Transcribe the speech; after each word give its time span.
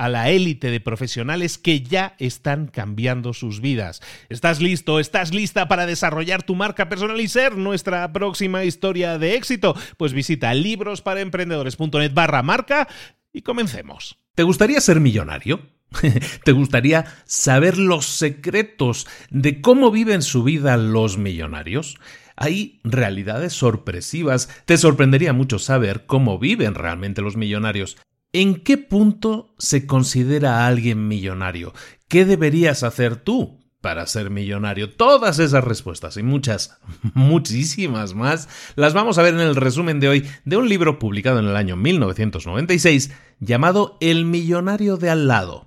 a 0.00 0.08
la 0.08 0.30
élite 0.30 0.70
de 0.70 0.80
profesionales 0.80 1.58
que 1.58 1.82
ya 1.82 2.14
están 2.18 2.68
cambiando 2.68 3.34
sus 3.34 3.60
vidas. 3.60 4.00
¿Estás 4.30 4.62
listo? 4.62 4.98
¿Estás 4.98 5.34
lista 5.34 5.68
para 5.68 5.84
desarrollar 5.84 6.42
tu 6.42 6.54
marca 6.54 6.88
personal 6.88 7.20
y 7.20 7.28
ser 7.28 7.58
nuestra 7.58 8.10
próxima 8.10 8.64
historia 8.64 9.18
de 9.18 9.34
éxito? 9.34 9.76
Pues 9.98 10.14
visita 10.14 10.54
librosparaemprendedores.net 10.54 12.14
barra 12.14 12.42
marca 12.42 12.88
y 13.30 13.42
comencemos. 13.42 14.16
¿Te 14.34 14.42
gustaría 14.42 14.80
ser 14.80 15.00
millonario? 15.00 15.60
¿Te 16.44 16.52
gustaría 16.52 17.04
saber 17.26 17.76
los 17.76 18.06
secretos 18.06 19.06
de 19.28 19.60
cómo 19.60 19.90
viven 19.90 20.22
su 20.22 20.44
vida 20.44 20.78
los 20.78 21.18
millonarios? 21.18 21.98
Hay 22.36 22.80
realidades 22.84 23.52
sorpresivas. 23.52 24.48
Te 24.64 24.78
sorprendería 24.78 25.34
mucho 25.34 25.58
saber 25.58 26.06
cómo 26.06 26.38
viven 26.38 26.74
realmente 26.74 27.20
los 27.20 27.36
millonarios. 27.36 27.98
¿En 28.32 28.62
qué 28.62 28.78
punto 28.78 29.54
se 29.58 29.86
considera 29.86 30.60
a 30.60 30.68
alguien 30.68 31.08
millonario? 31.08 31.72
¿Qué 32.06 32.24
deberías 32.24 32.84
hacer 32.84 33.16
tú 33.16 33.58
para 33.80 34.06
ser 34.06 34.30
millonario? 34.30 34.94
Todas 34.94 35.40
esas 35.40 35.64
respuestas 35.64 36.16
y 36.16 36.22
muchas, 36.22 36.78
muchísimas 37.14 38.14
más 38.14 38.48
las 38.76 38.94
vamos 38.94 39.18
a 39.18 39.22
ver 39.22 39.34
en 39.34 39.40
el 39.40 39.56
resumen 39.56 39.98
de 39.98 40.08
hoy 40.08 40.28
de 40.44 40.56
un 40.56 40.68
libro 40.68 41.00
publicado 41.00 41.40
en 41.40 41.46
el 41.46 41.56
año 41.56 41.74
1996 41.74 43.10
llamado 43.40 43.96
El 44.00 44.26
millonario 44.26 44.96
de 44.96 45.10
al 45.10 45.26
lado. 45.26 45.66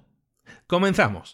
Comenzamos. 0.66 1.34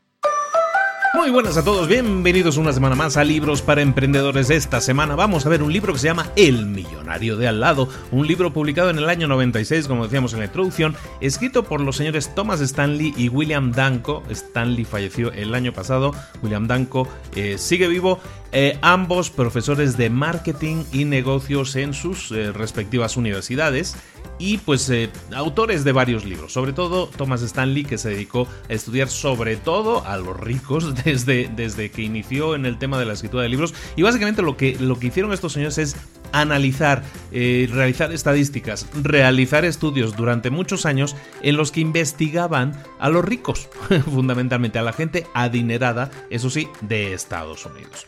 Muy 1.21 1.29
buenas 1.29 1.55
a 1.55 1.63
todos, 1.63 1.87
bienvenidos 1.87 2.57
una 2.57 2.73
semana 2.73 2.95
más 2.95 3.15
a 3.15 3.23
Libros 3.23 3.61
para 3.61 3.83
Emprendedores. 3.83 4.49
Esta 4.49 4.81
semana 4.81 5.15
vamos 5.15 5.45
a 5.45 5.49
ver 5.49 5.61
un 5.61 5.71
libro 5.71 5.93
que 5.93 5.99
se 5.99 6.07
llama 6.07 6.31
El 6.35 6.65
Millonario 6.65 7.37
de 7.37 7.47
Al 7.47 7.59
lado, 7.59 7.87
un 8.09 8.25
libro 8.25 8.51
publicado 8.51 8.89
en 8.89 8.97
el 8.97 9.07
año 9.07 9.27
96, 9.27 9.87
como 9.87 10.05
decíamos 10.05 10.33
en 10.33 10.39
la 10.39 10.45
introducción, 10.45 10.95
escrito 11.19 11.61
por 11.61 11.79
los 11.79 11.97
señores 11.97 12.33
Thomas 12.33 12.59
Stanley 12.59 13.13
y 13.15 13.29
William 13.29 13.71
Danko. 13.71 14.23
Stanley 14.31 14.83
falleció 14.83 15.31
el 15.31 15.53
año 15.53 15.73
pasado, 15.73 16.11
William 16.41 16.65
Danko 16.65 17.07
eh, 17.35 17.59
sigue 17.59 17.87
vivo 17.87 18.19
eh, 18.53 18.77
ambos 18.81 19.29
profesores 19.29 19.95
de 19.95 20.09
marketing 20.09 20.83
y 20.91 21.05
negocios 21.05 21.77
en 21.77 21.93
sus 21.93 22.31
eh, 22.31 22.51
respectivas 22.51 23.15
universidades 23.15 23.95
y 24.39 24.57
pues 24.57 24.89
eh, 24.89 25.09
autores 25.33 25.85
de 25.85 25.93
varios 25.93 26.25
libros, 26.25 26.51
sobre 26.51 26.73
todo 26.73 27.07
Thomas 27.07 27.41
Stanley 27.43 27.85
que 27.85 27.97
se 27.97 28.09
dedicó 28.09 28.49
a 28.69 28.73
estudiar 28.73 29.07
sobre 29.07 29.55
todo 29.55 30.05
a 30.05 30.17
los 30.17 30.37
ricos 30.37 30.95
desde, 31.05 31.49
desde 31.55 31.91
que 31.91 32.01
inició 32.01 32.55
en 32.55 32.65
el 32.65 32.77
tema 32.77 32.99
de 32.99 33.05
la 33.05 33.13
escritura 33.13 33.43
de 33.43 33.49
libros 33.49 33.73
y 33.95 34.01
básicamente 34.01 34.41
lo 34.41 34.57
que, 34.57 34.77
lo 34.79 34.99
que 34.99 35.07
hicieron 35.07 35.31
estos 35.31 35.53
señores 35.53 35.77
es 35.77 35.95
analizar, 36.33 37.03
realizar 37.31 38.13
estadísticas, 38.13 38.87
realizar 39.01 39.65
estudios 39.65 40.15
durante 40.15 40.49
muchos 40.49 40.85
años 40.85 41.15
en 41.41 41.57
los 41.57 41.73
que 41.73 41.81
investigaban 41.81 42.81
a 42.99 43.09
los 43.09 43.23
ricos, 43.25 43.69
fundamentalmente 44.05 44.79
a 44.79 44.81
la 44.81 44.93
gente 44.93 45.27
adinerada, 45.33 46.09
eso 46.29 46.49
sí, 46.49 46.69
de 46.81 47.13
Estados 47.13 47.65
Unidos. 47.65 48.07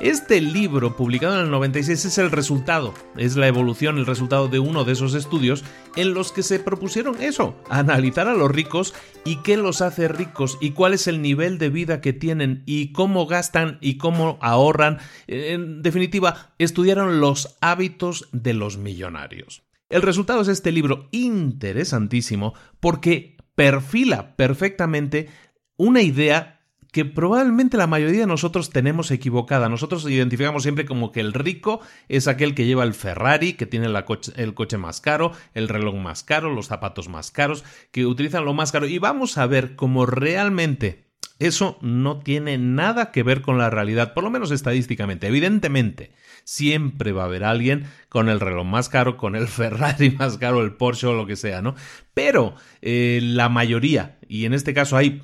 Este 0.00 0.40
libro, 0.40 0.96
publicado 0.96 1.36
en 1.36 1.44
el 1.44 1.50
96, 1.50 2.04
es 2.04 2.18
el 2.18 2.30
resultado, 2.30 2.92
es 3.16 3.36
la 3.36 3.46
evolución, 3.46 3.98
el 3.98 4.06
resultado 4.06 4.48
de 4.48 4.58
uno 4.58 4.84
de 4.84 4.92
esos 4.92 5.14
estudios 5.14 5.64
en 5.94 6.12
los 6.14 6.32
que 6.32 6.42
se 6.42 6.58
propusieron 6.58 7.22
eso, 7.22 7.54
analizar 7.68 8.26
a 8.26 8.34
los 8.34 8.50
ricos 8.50 8.94
y 9.24 9.36
qué 9.42 9.56
los 9.56 9.80
hace 9.80 10.08
ricos 10.08 10.58
y 10.60 10.70
cuál 10.70 10.94
es 10.94 11.06
el 11.06 11.22
nivel 11.22 11.58
de 11.58 11.70
vida 11.70 12.00
que 12.00 12.12
tienen 12.12 12.64
y 12.66 12.92
cómo 12.92 13.26
gastan 13.26 13.78
y 13.80 13.96
cómo 13.98 14.38
ahorran. 14.40 14.98
En 15.28 15.82
definitiva, 15.82 16.54
estudiaron 16.58 17.20
los 17.20 17.56
hábitos 17.60 18.28
de 18.32 18.54
los 18.54 18.78
millonarios. 18.78 19.62
El 19.88 20.02
resultado 20.02 20.40
es 20.40 20.48
este 20.48 20.72
libro 20.72 21.08
interesantísimo 21.12 22.54
porque 22.80 23.36
perfila 23.54 24.34
perfectamente 24.36 25.28
una 25.76 26.02
idea 26.02 26.61
que 26.92 27.04
probablemente 27.04 27.76
la 27.76 27.86
mayoría 27.86 28.20
de 28.20 28.26
nosotros 28.26 28.70
tenemos 28.70 29.10
equivocada. 29.10 29.68
Nosotros 29.68 30.08
identificamos 30.08 30.62
siempre 30.62 30.84
como 30.84 31.10
que 31.10 31.20
el 31.20 31.32
rico 31.32 31.80
es 32.08 32.28
aquel 32.28 32.54
que 32.54 32.66
lleva 32.66 32.84
el 32.84 32.94
Ferrari, 32.94 33.54
que 33.54 33.66
tiene 33.66 33.86
el 33.86 34.54
coche 34.54 34.78
más 34.78 35.00
caro, 35.00 35.32
el 35.54 35.68
reloj 35.68 35.96
más 35.96 36.22
caro, 36.22 36.54
los 36.54 36.66
zapatos 36.66 37.08
más 37.08 37.30
caros, 37.30 37.64
que 37.90 38.06
utilizan 38.06 38.44
lo 38.44 38.54
más 38.54 38.72
caro. 38.72 38.86
Y 38.86 38.98
vamos 38.98 39.38
a 39.38 39.46
ver 39.46 39.74
cómo 39.74 40.06
realmente 40.06 41.11
eso 41.42 41.78
no 41.80 42.20
tiene 42.20 42.58
nada 42.58 43.10
que 43.10 43.22
ver 43.22 43.42
con 43.42 43.58
la 43.58 43.70
realidad, 43.70 44.14
por 44.14 44.24
lo 44.24 44.30
menos 44.30 44.50
estadísticamente. 44.50 45.26
Evidentemente, 45.26 46.12
siempre 46.44 47.12
va 47.12 47.22
a 47.22 47.26
haber 47.26 47.44
alguien 47.44 47.84
con 48.08 48.28
el 48.28 48.40
reloj 48.40 48.66
más 48.66 48.88
caro, 48.88 49.16
con 49.16 49.36
el 49.36 49.48
Ferrari 49.48 50.10
más 50.10 50.38
caro, 50.38 50.62
el 50.62 50.74
Porsche 50.74 51.06
o 51.06 51.14
lo 51.14 51.26
que 51.26 51.36
sea, 51.36 51.62
¿no? 51.62 51.74
Pero 52.14 52.54
eh, 52.80 53.20
la 53.22 53.48
mayoría, 53.48 54.18
y 54.28 54.44
en 54.44 54.54
este 54.54 54.74
caso 54.74 54.96
hay 54.96 55.22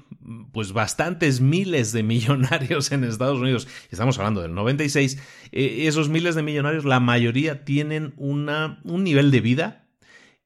pues 0.53 0.73
bastantes 0.73 1.41
miles 1.41 1.93
de 1.93 2.03
millonarios 2.03 2.93
en 2.93 3.05
Estados 3.05 3.39
Unidos, 3.39 3.67
estamos 3.91 4.19
hablando 4.19 4.43
del 4.43 4.55
96, 4.55 5.19
eh, 5.53 5.85
esos 5.87 6.09
miles 6.09 6.35
de 6.35 6.43
millonarios, 6.43 6.85
la 6.85 7.01
mayoría 7.01 7.65
tienen 7.65 8.13
una, 8.17 8.81
un 8.85 9.05
nivel 9.05 9.31
de 9.31 9.41
vida 9.41 9.89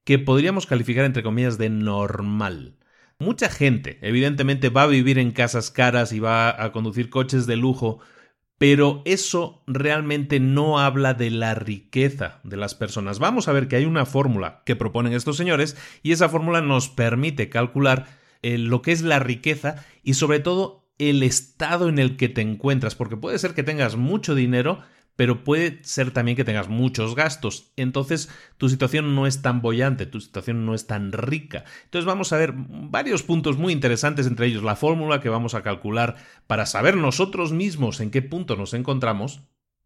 que 0.05 0.19
podríamos 0.19 0.67
calificar 0.67 1.05
entre 1.05 1.23
comillas 1.23 1.59
de 1.59 1.71
normal. 1.71 2.77
Mucha 3.23 3.49
gente, 3.49 3.99
evidentemente, 4.03 4.69
va 4.69 4.83
a 4.83 4.89
vivir 4.89 5.17
en 5.17 5.31
casas 5.31 5.71
caras 5.71 6.13
y 6.13 6.19
va 6.19 6.61
a 6.61 6.73
conducir 6.73 7.09
coches 7.09 7.47
de 7.47 7.55
lujo, 7.55 8.01
pero 8.59 9.01
eso 9.05 9.63
realmente 9.69 10.41
no 10.41 10.81
habla 10.81 11.15
de 11.15 11.31
la 11.31 11.55
riqueza 11.55 12.41
de 12.43 12.57
las 12.57 12.75
personas. 12.75 13.21
Vamos 13.21 13.47
a 13.47 13.53
ver 13.53 13.69
que 13.69 13.77
hay 13.77 13.85
una 13.85 14.07
fórmula 14.07 14.63
que 14.67 14.75
proponen 14.75 15.13
estos 15.13 15.37
señores 15.37 15.77
y 16.03 16.11
esa 16.11 16.29
fórmula 16.29 16.63
nos 16.63 16.89
permite 16.89 17.49
calcular 17.49 18.07
eh, 18.43 18.59
lo 18.59 18.83
que 18.83 18.91
es 18.91 19.03
la 19.03 19.21
riqueza 19.21 19.87
y 20.03 20.15
sobre 20.15 20.41
todo 20.41 20.91
el 20.99 21.23
estado 21.23 21.89
en 21.89 22.01
el 22.01 22.17
que 22.17 22.29
te 22.29 22.41
encuentras, 22.41 22.97
porque 22.97 23.17
puede 23.17 23.39
ser 23.39 23.55
que 23.55 23.63
tengas 23.63 23.95
mucho 23.95 24.35
dinero, 24.35 24.81
pero 25.17 25.45
puede 25.45 25.81
ser 25.83 26.11
también 26.11 26.37
que 26.37 26.45
tengas 26.45 26.69
muchos 26.69 27.15
gastos. 27.15 27.73
Entonces 27.77 28.29
tu 28.57 28.69
situación 28.69 29.15
no 29.15 29.27
es 29.27 29.43
tan 29.43 29.63
bollante, 29.63 30.07
tu 30.07 30.21
situación 30.21 30.65
no 30.67 30.75
es 30.75 30.87
tan 30.87 31.13
rica. 31.13 31.65
Entonces 31.85 32.07
vamos 32.07 32.33
a 32.33 32.39
ver 32.39 32.55
varios 32.57 33.23
puntos 33.23 33.57
muy 33.59 33.73
interesantes, 33.73 34.27
entre 34.27 34.47
ellos 34.47 34.63
la 34.63 34.77
fórmula 34.77 35.21
que 35.21 35.29
vamos 35.29 35.55
a 35.55 35.63
calcular 35.63 36.17
para 36.47 36.67
saber 36.67 36.97
nosotros 36.97 37.53
mismos 37.53 38.01
en 38.01 38.11
qué 38.11 38.23
punto 38.23 38.57
nos 38.57 38.75
encontramos 38.75 39.43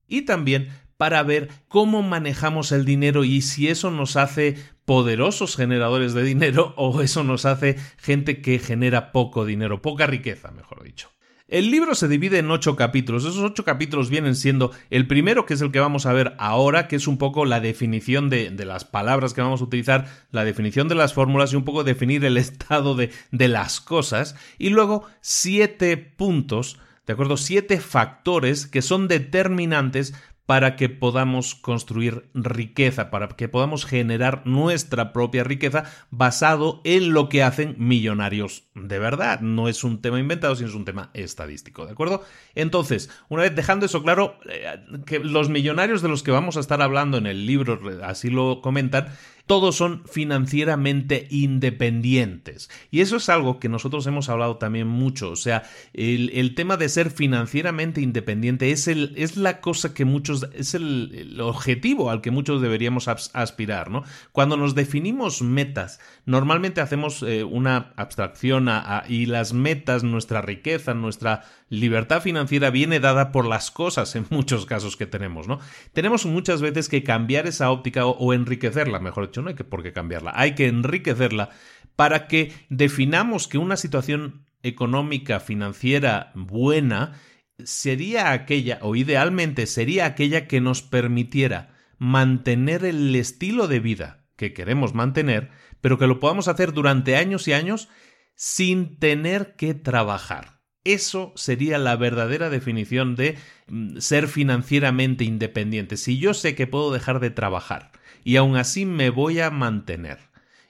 y 0.09 0.23
también 0.23 0.69
para 0.97 1.23
ver 1.23 1.51
cómo 1.69 2.03
manejamos 2.03 2.73
el 2.73 2.85
dinero 2.85 3.25
y 3.25 3.43
si 3.43 3.69
eso 3.69 3.91
nos 3.91 4.17
hace 4.17 4.57
poderosos 4.85 5.57
generadores 5.57 6.15
de 6.15 6.23
dinero 6.23 6.75
o 6.77 7.03
eso 7.03 7.25
nos 7.25 7.45
hace 7.45 7.77
gente 7.99 8.41
que 8.41 8.59
genera 8.59 9.13
poco 9.13 9.45
dinero, 9.45 9.83
poca 9.83 10.07
riqueza, 10.07 10.51
mejor 10.51 10.83
dicho. 10.83 11.11
El 11.49 11.71
libro 11.71 11.95
se 11.95 12.09
divide 12.09 12.39
en 12.39 12.51
ocho 12.51 12.75
capítulos. 12.75 13.25
Esos 13.25 13.39
ocho 13.39 13.65
capítulos 13.65 14.11
vienen 14.11 14.35
siendo 14.35 14.73
el 14.91 15.07
primero, 15.07 15.47
que 15.47 15.55
es 15.55 15.61
el 15.61 15.71
que 15.71 15.79
vamos 15.79 16.05
a 16.05 16.13
ver 16.13 16.35
ahora, 16.39 16.89
que 16.89 16.97
es 16.97 17.07
un 17.07 17.19
poco 17.19 17.45
la 17.45 17.61
definición 17.61 18.29
de, 18.29 18.51
las 18.65 18.85
palabras 18.85 19.33
que 19.33 19.43
vamos 19.43 19.61
a 19.61 19.65
utilizar, 19.65 20.07
la 20.33 20.45
definición 20.45 20.89
de 20.89 20.97
las 20.97 21.15
fórmulas 21.15 21.53
y 21.53 21.57
un 21.57 21.65
poco 21.65 21.85
definir 21.85 22.25
el 22.25 22.37
estado 22.37 22.97
de, 22.97 23.13
de 23.31 23.47
las 23.47 23.81
cosas. 23.81 24.35
Y 24.59 24.71
luego 24.71 25.05
siete 25.21 25.97
puntos, 25.97 26.81
¿de 27.07 27.13
acuerdo? 27.13 27.37
Siete 27.37 27.79
factores 27.79 28.67
que 28.67 28.83
son 28.83 29.07
determinantes 29.07 30.15
para 30.47 30.77
que 30.77 30.89
podamos 30.89 31.55
construir 31.55 32.29
riqueza, 32.33 33.11
para 33.11 33.29
que 33.29 33.49
podamos 33.49 33.85
generar 33.85 34.43
nuestra 34.47 35.13
propia 35.13 35.45
riqueza 35.45 35.85
basado 36.11 36.81
en 36.85 37.13
lo 37.13 37.29
que 37.29 37.43
hacen 37.43 37.75
millonarios 37.79 38.65
de 38.75 38.99
verdad. 38.99 39.41
No 39.41 39.69
es 39.69 39.83
un 39.83 40.01
tema 40.01 40.21
inventado, 40.21 40.55
sino 40.55 40.69
es 40.69 40.75
un 40.75 40.85
tema 40.85 41.11
estadístico, 41.15 41.85
¿de 41.85 41.93
acuerdo? 41.93 42.23
Entonces, 42.55 43.11
una 43.29 43.43
vez 43.43 43.55
dejando 43.55 43.87
eso 43.87 44.03
claro, 44.03 44.39
eh, 44.49 44.79
que 45.05 45.19
los 45.19 45.49
millonarios 45.49 46.01
de 46.01 46.09
los 46.09 46.23
que 46.23 46.31
vamos 46.31 46.57
a 46.57 46.61
estar 46.61 46.81
hablando 46.81 47.19
en 47.19 47.27
el 47.27 47.47
libro, 47.47 47.81
así 48.05 48.31
lo 48.31 48.61
comentan, 48.61 49.09
todos 49.47 49.77
son 49.77 50.03
financieramente 50.07 51.29
independientes. 51.31 52.69
Y 52.91 53.01
eso 53.01 53.17
es 53.17 53.29
algo 53.29 53.61
que 53.61 53.69
nosotros 53.69 54.07
hemos 54.07 54.29
hablado 54.29 54.57
también 54.57 54.89
mucho. 54.89 55.31
O 55.31 55.37
sea, 55.37 55.63
el, 55.93 56.55
tema 56.55 56.77
de 56.77 56.89
ser 56.89 57.11
financieramente 57.11 58.01
independiente 58.01 58.73
es, 58.73 58.89
el, 58.89 59.13
es 59.17 59.37
la 59.37 59.61
cosa 59.61 59.95
que 59.95 60.05
muchos, 60.05 60.49
es 60.53 60.75
el, 60.75 61.41
objetivo 61.41 62.11
al 62.11 62.21
que 62.21 62.31
muchos 62.31 62.61
deberíamos 62.61 63.09
aspirar, 63.09 63.91
¿no? 63.91 64.03
Cuando 64.33 64.57
nos 64.57 64.75
definimos 64.75 65.43
metas, 65.43 66.01
normalmente 66.25 66.81
hacemos 66.81 67.23
eh, 67.23 67.45
una 67.45 67.93
abstracción 67.97 68.69
y 69.09 69.27
las 69.27 69.53
metas, 69.53 70.03
nuestra 70.03 70.43
riqueza, 70.43 70.95
nuestra 70.95 71.45
libertad 71.69 72.23
financiera 72.23 72.71
viene 72.71 73.01
dada 73.01 73.33
por 73.33 73.47
las 73.47 73.71
cosas 73.71 74.15
en 74.17 74.27
muchos 74.31 74.67
casos 74.67 74.97
que 74.97 75.07
tenemos, 75.07 75.49
¿no? 75.49 75.59
Tenemos 75.93 76.27
muchas 76.27 76.61
veces 76.61 76.89
que 76.89 77.03
cambiar 77.03 77.47
esa 77.47 77.71
óptica 77.71 78.07
o, 78.07 78.33
enriquecerla, 78.33 79.01
mejor 79.01 79.27
dicho, 79.27 79.43
no 79.43 79.49
hay 79.49 79.55
que 79.55 79.65
por 79.65 79.83
qué 79.83 79.93
cambiarla, 79.93 80.33
hay 80.35 80.55
que 80.55 80.67
enriquecerla 80.67 81.51
para 81.97 82.29
que 82.29 82.53
definamos 82.69 83.49
que 83.49 83.59
una 83.59 83.77
situación 83.77 84.47
económica, 84.63 85.41
financiera 85.41 86.33
buena 86.35 87.21
sería 87.65 88.33
aquella, 88.33 88.79
o 88.83 88.95
idealmente 88.97 89.67
sería 89.67 90.07
aquella 90.07 90.47
que 90.47 90.61
nos 90.61 90.83
permitiera 90.83 91.75
mantener 91.99 92.85
el 92.85 93.15
estilo 93.17 93.67
de 93.67 93.81
vida 93.81 94.27
que 94.37 94.53
queremos 94.53 94.95
mantener, 94.95 95.51
pero 95.81 95.99
que 95.99 96.07
lo 96.07 96.21
podamos 96.21 96.49
hacer 96.49 96.73
durante 96.73 97.17
años 97.17 97.49
y 97.49 97.55
años 97.55 97.89
sin 98.35 98.99
tener 98.99 99.57
que 99.57 99.73
trabajar. 99.73 100.56
Eso 100.87 101.33
sería 101.35 101.79
la 101.79 101.97
verdadera 101.97 102.49
definición 102.49 103.17
de 103.17 103.37
mm, 103.67 103.99
ser 103.99 104.29
financieramente 104.29 105.25
independiente. 105.25 105.97
Si 105.97 106.19
yo 106.19 106.33
sé 106.33 106.55
que 106.55 106.69
puedo 106.69 106.93
dejar 106.93 107.19
de 107.19 107.31
trabajar 107.31 107.91
y 108.23 108.37
aún 108.37 108.57
así 108.57 108.87
me 108.87 109.11
voy 109.11 109.41
a 109.41 109.51
mantener, 109.51 110.19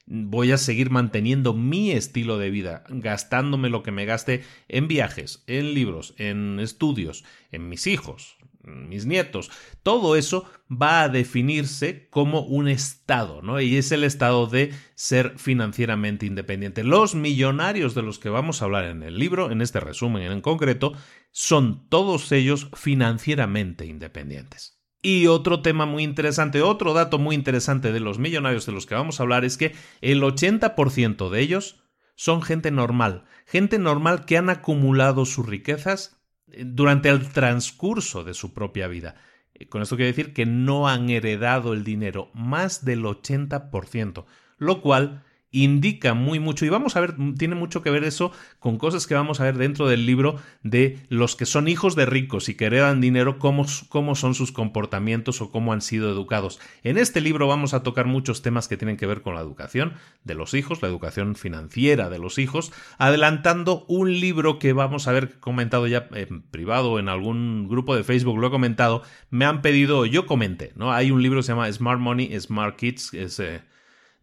voy 0.06 0.52
a 0.52 0.56
seguir 0.56 0.88
manteniendo 0.88 1.52
mi 1.52 1.92
estilo 1.92 2.38
de 2.38 2.48
vida, 2.48 2.84
gastándome 2.88 3.68
lo 3.68 3.82
que 3.82 3.92
me 3.92 4.06
gaste 4.06 4.42
en 4.68 4.88
viajes, 4.88 5.44
en 5.46 5.74
libros, 5.74 6.14
en 6.16 6.60
estudios, 6.60 7.22
en 7.52 7.68
mis 7.68 7.86
hijos, 7.86 8.35
mis 8.66 9.06
nietos, 9.06 9.50
todo 9.82 10.16
eso 10.16 10.44
va 10.70 11.02
a 11.02 11.08
definirse 11.08 12.08
como 12.10 12.40
un 12.40 12.68
estado, 12.68 13.40
¿no? 13.42 13.60
Y 13.60 13.76
es 13.76 13.92
el 13.92 14.04
estado 14.04 14.46
de 14.46 14.72
ser 14.94 15.38
financieramente 15.38 16.26
independiente. 16.26 16.84
Los 16.84 17.14
millonarios 17.14 17.94
de 17.94 18.02
los 18.02 18.18
que 18.18 18.28
vamos 18.28 18.60
a 18.60 18.64
hablar 18.66 18.86
en 18.86 19.02
el 19.02 19.18
libro, 19.18 19.50
en 19.50 19.62
este 19.62 19.80
resumen 19.80 20.30
en 20.30 20.40
concreto, 20.40 20.92
son 21.30 21.88
todos 21.88 22.32
ellos 22.32 22.68
financieramente 22.74 23.86
independientes. 23.86 24.76
Y 25.02 25.28
otro 25.28 25.62
tema 25.62 25.86
muy 25.86 26.02
interesante, 26.02 26.62
otro 26.62 26.92
dato 26.92 27.18
muy 27.18 27.36
interesante 27.36 27.92
de 27.92 28.00
los 28.00 28.18
millonarios 28.18 28.66
de 28.66 28.72
los 28.72 28.86
que 28.86 28.96
vamos 28.96 29.20
a 29.20 29.22
hablar 29.22 29.44
es 29.44 29.56
que 29.56 29.72
el 30.00 30.22
80% 30.22 31.30
de 31.30 31.40
ellos 31.40 31.84
son 32.16 32.42
gente 32.42 32.70
normal, 32.70 33.24
gente 33.46 33.78
normal 33.78 34.24
que 34.24 34.38
han 34.38 34.50
acumulado 34.50 35.24
sus 35.26 35.46
riquezas 35.46 36.16
durante 36.46 37.08
el 37.08 37.28
transcurso 37.28 38.24
de 38.24 38.34
su 38.34 38.52
propia 38.52 38.88
vida. 38.88 39.16
Eh, 39.54 39.68
con 39.68 39.82
esto 39.82 39.96
quiero 39.96 40.10
decir 40.10 40.32
que 40.32 40.46
no 40.46 40.88
han 40.88 41.10
heredado 41.10 41.72
el 41.72 41.84
dinero, 41.84 42.30
más 42.34 42.84
del 42.84 43.04
80%, 43.04 44.24
lo 44.58 44.80
cual 44.80 45.24
indica 45.62 46.14
muy 46.14 46.38
mucho 46.38 46.66
y 46.66 46.68
vamos 46.68 46.96
a 46.96 47.00
ver, 47.00 47.14
tiene 47.38 47.54
mucho 47.54 47.82
que 47.82 47.90
ver 47.90 48.04
eso 48.04 48.32
con 48.58 48.76
cosas 48.76 49.06
que 49.06 49.14
vamos 49.14 49.40
a 49.40 49.44
ver 49.44 49.56
dentro 49.56 49.88
del 49.88 50.04
libro 50.04 50.36
de 50.62 50.98
los 51.08 51.34
que 51.34 51.46
son 51.46 51.66
hijos 51.66 51.96
de 51.96 52.04
ricos 52.04 52.48
y 52.48 52.54
que 52.54 52.66
heredan 52.66 53.00
dinero, 53.00 53.38
cómo, 53.38 53.64
cómo 53.88 54.14
son 54.14 54.34
sus 54.34 54.52
comportamientos 54.52 55.40
o 55.40 55.50
cómo 55.50 55.72
han 55.72 55.80
sido 55.80 56.10
educados. 56.10 56.60
En 56.82 56.98
este 56.98 57.20
libro 57.20 57.46
vamos 57.46 57.74
a 57.74 57.82
tocar 57.82 58.06
muchos 58.06 58.42
temas 58.42 58.68
que 58.68 58.76
tienen 58.76 58.96
que 58.96 59.06
ver 59.06 59.22
con 59.22 59.34
la 59.34 59.40
educación 59.40 59.94
de 60.24 60.34
los 60.34 60.52
hijos, 60.52 60.82
la 60.82 60.88
educación 60.88 61.36
financiera 61.36 62.10
de 62.10 62.18
los 62.18 62.38
hijos, 62.38 62.72
adelantando 62.98 63.86
un 63.88 64.20
libro 64.20 64.58
que 64.58 64.72
vamos 64.72 65.08
a 65.08 65.12
ver 65.12 65.38
comentado 65.40 65.86
ya 65.86 66.08
en 66.12 66.42
privado 66.42 66.98
en 66.98 67.08
algún 67.08 67.66
grupo 67.68 67.96
de 67.96 68.04
Facebook, 68.04 68.38
lo 68.38 68.48
he 68.48 68.50
comentado, 68.50 69.02
me 69.30 69.44
han 69.46 69.62
pedido, 69.62 70.04
yo 70.04 70.26
comenté, 70.26 70.72
¿no? 70.76 70.92
Hay 70.92 71.10
un 71.10 71.22
libro 71.22 71.38
que 71.40 71.44
se 71.44 71.52
llama 71.52 71.72
Smart 71.72 72.00
Money, 72.00 72.38
Smart 72.38 72.76
Kids, 72.76 73.14
es... 73.14 73.40
Eh, 73.40 73.62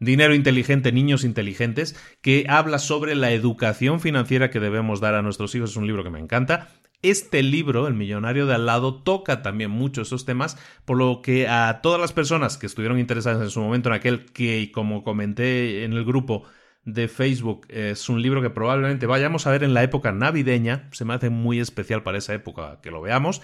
Dinero 0.04 0.36
inteligente, 0.36 0.92
niños 0.92 1.24
inteligentes, 1.24 1.96
que 2.22 2.46
habla 2.50 2.80
sobre 2.80 3.16
la 3.16 3.32
educación 3.32 4.00
financiera 4.00 4.50
que 4.50 4.60
debemos 4.60 5.00
dar 5.00 5.16
a 5.16 5.22
nuestros 5.22 5.56
hijos. 5.56 5.72
Es 5.72 5.78
un 5.78 5.88
libro 5.88 6.04
que 6.04 6.10
me 6.10 6.20
encanta. 6.20 6.68
Este 7.02 7.44
libro, 7.44 7.88
El 7.88 7.94
millonario 7.94 8.46
de 8.46 8.56
al 8.56 8.66
lado, 8.66 9.02
toca 9.02 9.42
también 9.42 9.72
mucho 9.72 10.02
esos 10.02 10.26
temas, 10.26 10.58
por 10.86 10.98
lo 10.98 11.22
que 11.22 11.48
a 11.48 11.82
todas 11.82 12.00
las 12.00 12.14
personas 12.14 12.58
que 12.58 12.66
estuvieron 12.66 13.00
interesadas 13.00 13.42
en 13.42 13.50
su 13.50 13.62
momento 13.62 13.90
en 13.90 13.96
aquel 13.96 14.26
que, 14.26 14.72
como 14.74 15.04
comenté 15.04 15.84
en 15.84 15.94
el 15.94 16.06
grupo 16.06 16.44
de 16.86 17.08
Facebook, 17.08 17.66
es 17.70 18.10
un 18.10 18.22
libro 18.22 18.42
que 18.42 18.50
probablemente 18.50 19.06
vayamos 19.06 19.48
a 19.48 19.52
ver 19.52 19.64
en 19.64 19.74
la 19.74 19.84
época 19.84 20.12
navideña, 20.12 20.90
se 20.92 21.06
me 21.06 21.14
hace 21.14 21.30
muy 21.30 21.60
especial 21.60 22.04
para 22.04 22.18
esa 22.18 22.34
época 22.34 22.80
que 22.82 22.92
lo 22.92 23.02
veamos, 23.02 23.42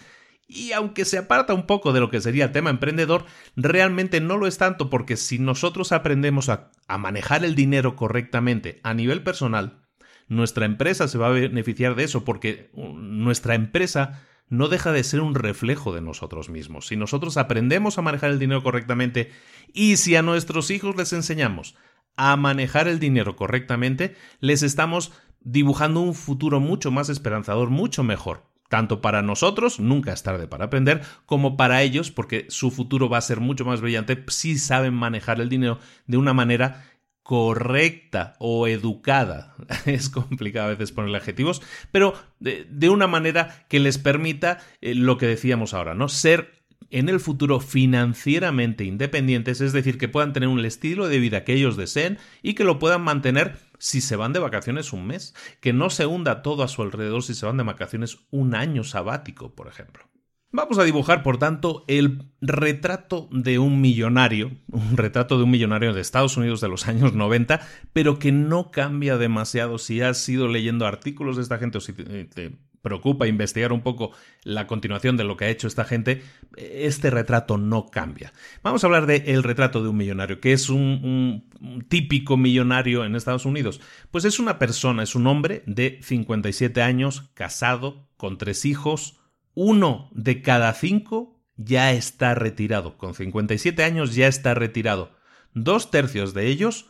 y 0.49 0.71
aunque 0.71 1.05
se 1.05 1.19
aparta 1.19 1.53
un 1.53 1.67
poco 1.67 1.93
de 1.93 1.99
lo 1.99 2.09
que 2.09 2.19
sería 2.19 2.45
el 2.45 2.51
tema 2.51 2.71
emprendedor, 2.71 3.23
realmente 3.55 4.19
no 4.19 4.35
lo 4.35 4.47
es 4.47 4.57
tanto 4.57 4.89
porque 4.89 5.15
si 5.15 5.37
nosotros 5.37 5.91
aprendemos 5.91 6.49
a, 6.49 6.71
manejar 6.97 7.45
el 7.45 7.53
dinero 7.53 7.95
correctamente 7.95 8.79
a 8.83 8.95
nivel 8.95 9.21
personal, 9.21 9.83
nuestra 10.27 10.65
empresa 10.65 11.07
se 11.07 11.19
va 11.19 11.27
a 11.27 11.31
beneficiar 11.31 11.93
de 11.93 12.03
eso 12.03 12.25
porque 12.25 12.71
nuestra 12.73 13.53
empresa 13.53 14.25
no 14.49 14.67
deja 14.67 14.91
de 14.91 15.03
ser 15.03 15.21
un 15.21 15.35
reflejo 15.35 15.93
de 15.93 16.01
nosotros 16.01 16.49
mismos. 16.49 16.87
Si 16.87 16.97
nosotros 16.97 17.37
aprendemos 17.37 17.99
a 17.99 18.01
manejar 18.01 18.31
el 18.31 18.39
dinero 18.39 18.63
correctamente 18.63 19.31
y 19.71 19.97
si 19.97 20.15
a 20.15 20.23
nuestros 20.23 20.71
hijos 20.71 20.95
les 20.95 21.13
enseñamos 21.13 21.75
a 22.17 22.35
manejar 22.35 22.87
el 22.87 22.99
dinero 22.99 23.35
correctamente, 23.35 24.15
les 24.39 24.63
estamos 24.63 25.13
dibujando 25.41 26.01
un 26.01 26.15
futuro 26.15 26.59
mucho 26.59 26.89
más 26.89 27.09
esperanzador, 27.09 27.69
mucho 27.69 28.03
mejor. 28.03 28.48
Tanto 28.69 29.01
para 29.01 29.23
nosotros, 29.23 29.79
nunca 29.79 30.13
es 30.13 30.23
tarde 30.23 30.47
para 30.47 30.65
aprender, 30.65 31.01
como 31.25 31.57
para 31.57 31.81
ellos, 31.81 32.11
porque 32.11 32.45
su 32.49 32.69
futuro 32.69 33.09
va 33.09 33.17
a 33.17 33.21
ser 33.21 33.39
mucho 33.39 33.65
más 33.65 33.81
brillante 33.81 34.23
si 34.27 34.57
saben 34.59 34.93
manejar 34.93 35.41
el 35.41 35.49
dinero 35.49 35.79
de 36.05 36.17
una 36.17 36.33
manera 36.33 36.85
correcta 37.23 38.35
o 38.39 38.67
educada. 38.67 39.55
Es 39.85 40.09
complicado 40.09 40.67
a 40.67 40.71
veces 40.71 40.91
ponerle 40.91 41.17
adjetivos, 41.17 41.61
pero 41.91 42.13
de, 42.39 42.89
una 42.89 43.07
manera 43.07 43.65
que 43.69 43.79
les 43.79 43.97
permita 43.97 44.59
eh, 44.81 44.95
lo 44.95 45.17
que 45.17 45.27
decíamos 45.27 45.73
ahora, 45.73 45.95
¿no? 45.95 46.07
Ser 46.07 46.59
en 46.91 47.09
el 47.09 47.19
futuro 47.19 47.59
financieramente 47.59 48.83
independientes, 48.83 49.61
es 49.61 49.73
decir, 49.73 49.97
que 49.97 50.07
puedan 50.07 50.33
tener 50.33 50.49
un 50.49 50.63
estilo 50.65 51.07
de 51.07 51.19
vida 51.19 51.43
que 51.43 51.53
ellos 51.53 51.77
deseen 51.77 52.17
y 52.41 52.53
que 52.53 52.63
lo 52.63 52.79
puedan 52.79 53.01
mantener 53.01 53.57
si 53.79 54.01
se 54.01 54.15
van 54.15 54.33
de 54.33 54.39
vacaciones 54.39 54.93
un 54.93 55.07
mes, 55.07 55.33
que 55.59 55.73
no 55.73 55.89
se 55.89 56.05
hunda 56.05 56.43
todo 56.43 56.63
a 56.63 56.67
su 56.67 56.83
alrededor 56.83 57.23
si 57.23 57.33
se 57.33 57.45
van 57.45 57.57
de 57.57 57.63
vacaciones 57.63 58.19
un 58.29 58.53
año 58.53 58.83
sabático, 58.83 59.55
por 59.55 59.67
ejemplo. 59.67 60.03
Vamos 60.51 60.79
a 60.79 60.83
dibujar, 60.83 61.21
por 61.21 61.37
tanto, 61.37 61.85
el 61.87 62.23
retrato 62.41 63.29
de 63.31 63.59
un 63.59 63.81
millonario, 63.81 64.51
un 64.71 64.97
retrato 64.97 65.37
de 65.37 65.43
un 65.43 65.51
millonario 65.51 65.93
de 65.93 66.01
Estados 66.01 66.37
Unidos 66.37 66.59
de 66.59 66.67
los 66.67 66.87
años 66.87 67.13
90, 67.13 67.61
pero 67.93 68.17
que 68.17 68.31
no 68.31 68.71
cambia 68.71 69.17
demasiado 69.17 69.77
si 69.77 70.01
has 70.01 70.27
ido 70.27 70.47
leyendo 70.47 70.87
artículos 70.87 71.35
de 71.35 71.43
esta 71.43 71.59
gente 71.59 71.77
o 71.77 71.81
si 71.81 71.93
te, 71.93 72.57
preocupa 72.81 73.27
investigar 73.27 73.71
un 73.73 73.81
poco 73.81 74.11
la 74.43 74.67
continuación 74.67 75.17
de 75.17 75.23
lo 75.23 75.37
que 75.37 75.45
ha 75.45 75.49
hecho 75.49 75.67
esta 75.67 75.85
gente, 75.85 76.23
este 76.55 77.09
retrato 77.09 77.57
no 77.57 77.87
cambia. 77.87 78.33
Vamos 78.63 78.83
a 78.83 78.87
hablar 78.87 79.05
de 79.05 79.23
el 79.27 79.43
retrato 79.43 79.83
de 79.83 79.89
un 79.89 79.97
millonario, 79.97 80.39
que 80.39 80.53
es 80.53 80.69
un, 80.69 81.43
un, 81.59 81.81
típico 81.87 82.37
millonario 82.37 83.05
en 83.05 83.15
Estados 83.15 83.45
Unidos. 83.45 83.81
Pues 84.11 84.25
es 84.25 84.39
una 84.39 84.59
persona, 84.59 85.03
es 85.03 85.15
un 85.15 85.27
hombre 85.27 85.63
de 85.65 85.99
57 86.01 86.81
años, 86.81 87.29
casado, 87.33 88.07
con 88.17 88.37
tres 88.37 88.65
hijos, 88.65 89.19
uno 89.53 90.09
de 90.13 90.41
cada 90.41 90.73
cinco 90.73 91.41
ya 91.55 91.91
está 91.91 92.35
retirado. 92.35 92.97
Con 92.97 93.13
57 93.13 93.83
años 93.83 94.15
ya 94.15 94.27
está 94.27 94.53
retirado. 94.53 95.11
Dos 95.53 95.91
tercios 95.91 96.33
de 96.33 96.47
ellos 96.47 96.89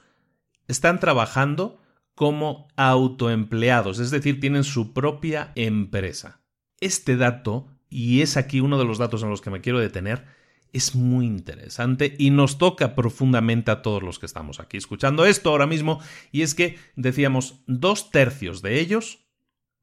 están 0.67 0.99
trabajando 0.99 1.78
como 2.19 2.67
autoempleados, 2.75 3.99
es 3.99 4.11
decir, 4.11 4.41
tienen 4.41 4.65
su 4.65 4.91
propia 4.91 5.53
empresa. 5.55 6.41
Este 6.81 7.15
dato, 7.15 7.69
y 7.89 8.19
es 8.19 8.35
aquí 8.35 8.59
uno 8.59 8.77
de 8.77 8.83
los 8.83 8.97
datos 8.97 9.23
en 9.23 9.29
los 9.29 9.39
que 9.39 9.49
me 9.49 9.61
quiero 9.61 9.79
detener, 9.79 10.25
es 10.73 10.95
muy 10.95 11.25
interesante 11.25 12.17
y 12.19 12.31
nos 12.31 12.57
toca 12.57 12.93
profundamente 12.93 13.71
a 13.71 13.81
todos 13.81 14.03
los 14.03 14.19
que 14.19 14.25
estamos 14.25 14.59
aquí 14.59 14.75
escuchando 14.75 15.25
esto 15.25 15.49
ahora 15.49 15.65
mismo, 15.65 16.01
y 16.33 16.41
es 16.41 16.55
que 16.55 16.77
decíamos, 16.97 17.61
dos 17.67 18.11
tercios 18.11 18.61
de 18.61 18.81
ellos 18.81 19.25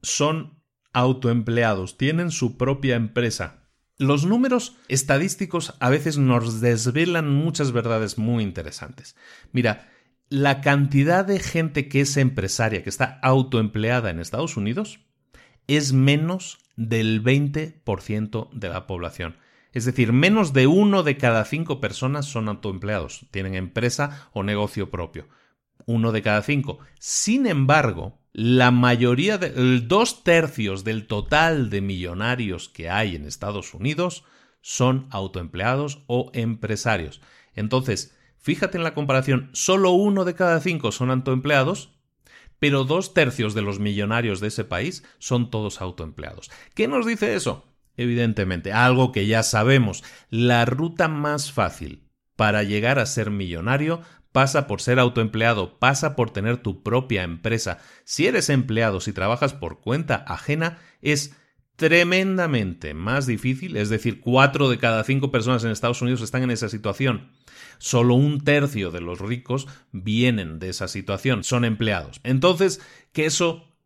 son 0.03 0.61
autoempleados, 0.93 1.97
tienen 1.97 2.31
su 2.31 2.59
propia 2.59 2.97
empresa. 2.97 3.63
Los 3.97 4.27
números 4.27 4.77
estadísticos 4.89 5.73
a 5.81 5.89
veces 5.89 6.19
nos 6.19 6.61
desvelan 6.61 7.31
muchas 7.31 7.73
verdades 7.73 8.19
muy 8.19 8.43
interesantes. 8.43 9.17
Mira, 9.53 9.89
la 10.29 10.61
cantidad 10.61 11.25
de 11.25 11.39
gente 11.39 11.89
que 11.89 12.01
es 12.01 12.17
empresaria, 12.17 12.83
que 12.83 12.91
está 12.91 13.19
autoempleada 13.23 14.11
en 14.11 14.21
Estados 14.21 14.57
Unidos, 14.57 15.01
es 15.67 15.93
menos 15.93 16.59
del 16.77 17.23
20% 17.23 18.51
de 18.53 18.69
la 18.69 18.87
población. 18.87 19.37
Es 19.73 19.85
decir, 19.85 20.13
menos 20.13 20.53
de 20.53 20.67
uno 20.67 21.03
de 21.03 21.17
cada 21.17 21.45
cinco 21.45 21.81
personas 21.81 22.27
son 22.27 22.49
autoempleados, 22.49 23.27
tienen 23.31 23.55
empresa 23.55 24.31
o 24.33 24.43
negocio 24.43 24.91
propio. 24.91 25.29
Uno 25.85 26.13
de 26.13 26.23
cada 26.23 26.43
cinco. 26.43 26.79
Sin 26.99 27.47
embargo, 27.47 28.19
la 28.33 28.71
mayoría, 28.71 29.39
de, 29.39 29.51
dos 29.81 30.25
tercios 30.25 30.83
del 30.83 31.07
total 31.07 31.71
de 31.71 31.81
millonarios 31.81 32.69
que 32.69 32.91
hay 32.91 33.17
en 33.17 33.27
Estados 33.27 33.75
Unidos 33.75 34.25
son 34.63 35.07
autoempleados 35.11 36.03
o 36.07 36.31
empresarios. 36.35 37.21
Entonces, 37.55 38.16
fíjate 38.47 38.79
en 38.79 38.85
la 38.85 38.95
comparación, 38.95 39.51
solo 39.55 39.91
uno 39.91 40.25
de 40.25 40.37
cada 40.37 40.61
cinco 40.61 40.93
son 40.93 41.11
autoempleados, 41.11 41.99
pero 42.61 42.85
dos 42.85 43.13
tercios 43.13 43.55
de 43.55 43.63
los 43.63 43.81
millonarios 43.81 44.39
de 44.39 44.47
ese 44.47 44.63
país 44.63 45.03
son 45.19 45.51
todos 45.51 45.81
autoempleados. 45.81 46.53
¿Qué 46.77 46.87
nos 46.87 47.05
dice 47.05 47.35
eso? 47.35 47.67
Evidentemente, 47.97 48.73
algo 48.73 49.11
que 49.11 49.27
ya 49.27 49.43
sabemos, 49.43 50.05
la 50.31 50.65
ruta 50.65 51.09
más 51.09 51.51
fácil 51.51 52.09
para 52.37 52.63
llegar 52.63 53.01
a 53.01 53.07
ser 53.07 53.33
millonario 53.33 54.03
pasa 54.31 54.69
por 54.69 54.81
ser 54.81 55.01
autoempleado, 55.01 55.81
pasa 55.81 56.15
por 56.15 56.31
tener 56.31 56.59
tu 56.59 56.85
propia 56.85 57.25
empresa. 57.25 57.79
Si 58.05 58.29
eres 58.29 58.49
empleado, 58.49 59.01
si 59.01 59.13
trabajas 59.13 59.55
por 59.55 59.81
cuenta 59.81 60.25
ajena, 60.29 60.79
es 61.03 61.35
tremendamente 61.75 62.95
más 62.95 63.27
difícil, 63.27 63.77
es 63.77 63.89
decir, 63.89 64.21
cuatro 64.21 64.71
de 64.71 64.79
cada 64.79 65.03
cinco 65.03 65.33
personas 65.33 65.65
en 65.65 65.73
Estados 65.73 66.01
Unidos 66.01 66.23
están 66.23 66.45
en 66.45 66.53
esa 66.53 66.69
situación. 66.69 67.33
Solo 67.79 68.15
un 68.15 68.43
tercio 68.43 68.91
de 68.91 69.01
los 69.01 69.21
ricos 69.21 69.67
vienen 69.93 70.59
de 70.59 70.71
esa 70.71 70.89
situación, 70.89 71.45
son 71.45 71.65
empleados. 71.65 72.21
Entonces, 72.25 72.81
que 73.13 73.27
eso 73.27 73.77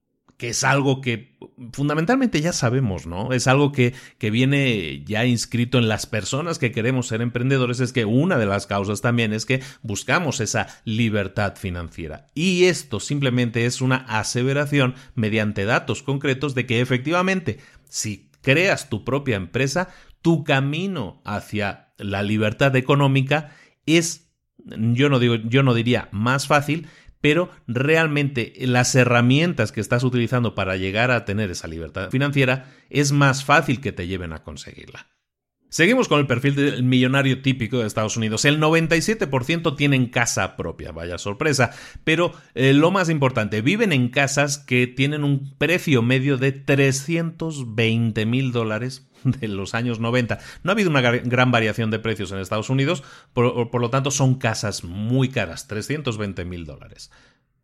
que 0.41 0.49
es 0.49 0.65
algo 0.65 1.03
que 1.03 1.37
fundamentalmente 1.75 2.41
ya 2.41 2.55
sabemos, 2.55 3.07
¿no? 3.07 3.35
Es 3.35 3.47
algo 3.47 3.73
que, 3.73 3.93
que, 4.17 4.31
viene 4.31 5.05
ya 5.05 5.27
inscrito 5.27 5.77
en 5.77 5.87
las 5.87 6.07
personas 6.07 6.59
que 6.59 6.73
queremos 6.73 7.09
ser 7.09 7.21
emprendedores, 7.21 7.79
es 7.81 7.93
que 7.93 8.07
una 8.07 8.39
de 8.39 8.47
las 8.47 8.67
causas 8.67 9.03
también 9.03 9.35
es 9.35 9.45
que 9.45 9.63
buscamos 9.83 10.41
esa 10.41 10.67
libertad 10.87 11.57
financiera. 11.57 12.31
Y 12.35 12.65
esto 12.65 13.01
simplemente 13.01 13.67
es 13.67 13.83
una 13.83 13.97
aseveración 13.97 14.95
mediante 15.15 15.67
datos 15.67 16.03
concretos 16.03 16.55
de 16.55 16.65
que 16.65 16.81
efectivamente, 16.81 17.59
si 17.91 18.31
creas 18.41 18.89
tu 18.89 19.05
propia 19.05 19.37
empresa, 19.37 19.91
tu 20.23 20.43
camino 20.43 21.21
hacia 21.27 21.93
la 21.99 22.23
libertad 22.23 22.75
económica 22.77 23.55
es 23.97 24.31
yo 24.65 25.09
no 25.09 25.19
digo, 25.19 25.37
yo 25.37 25.63
no 25.63 25.75
diría 25.75 26.09
más 26.13 26.47
fácil, 26.47 26.89
pero 27.21 27.51
realmente 27.67 28.53
las 28.61 28.95
herramientas 28.95 29.73
que 29.73 29.81
estás 29.81 30.05
utilizando 30.05 30.55
para 30.55 30.77
llegar 30.77 31.11
a 31.11 31.25
tener 31.25 31.51
esa 31.51 31.69
libertad 31.69 32.11
financiera 32.11 32.73
es 32.89 33.13
más 33.13 33.45
fácil 33.45 33.81
que 33.81 33.93
te 33.93 34.07
lleven 34.07 34.33
a 34.33 34.43
conseguirla. 34.43 35.07
Seguimos 35.69 36.09
con 36.09 36.19
el 36.19 36.27
perfil 36.27 36.57
del 36.57 36.83
millonario 36.83 37.43
típico 37.43 37.79
de 37.79 37.87
Estados 37.87 38.17
Unidos. 38.17 38.45
El 38.45 38.59
97% 38.61 39.77
tienen 39.77 40.07
casa 40.07 40.57
propia, 40.57 40.91
vaya 40.91 41.17
sorpresa. 41.17 41.71
Pero 42.03 42.33
eh, 42.57 42.73
lo 42.73 42.91
más 42.91 43.09
importante, 43.09 43.63
viven 43.63 43.93
en 43.93 44.09
casas 44.09 44.59
que 44.59 44.89
tienen 44.89 45.23
un 45.23 45.57
precio 45.59 46.03
medio 46.03 46.39
de 46.39 46.51
320 46.51 48.27
mil 48.27 48.51
dólares 48.51 49.09
de 49.41 49.49
los 49.49 49.75
años 49.75 50.01
90. 50.01 50.39
No 50.63 50.71
ha 50.71 50.75
habido 50.75 50.91
una 50.91 51.01
gran 51.01 51.51
variación 51.51 51.91
de 51.91 51.99
precios 51.99 52.33
en 52.33 52.39
Estados 52.39 52.71
Unidos, 52.71 53.03
por, 53.33 53.81
lo 53.81 53.91
tanto 53.91 54.11
son 54.11 54.37
casas 54.37 54.85
muy 54.85 55.29
caras, 55.29 55.67
320 55.67 56.45
mil 56.45 56.67
dólares. 56.67 57.11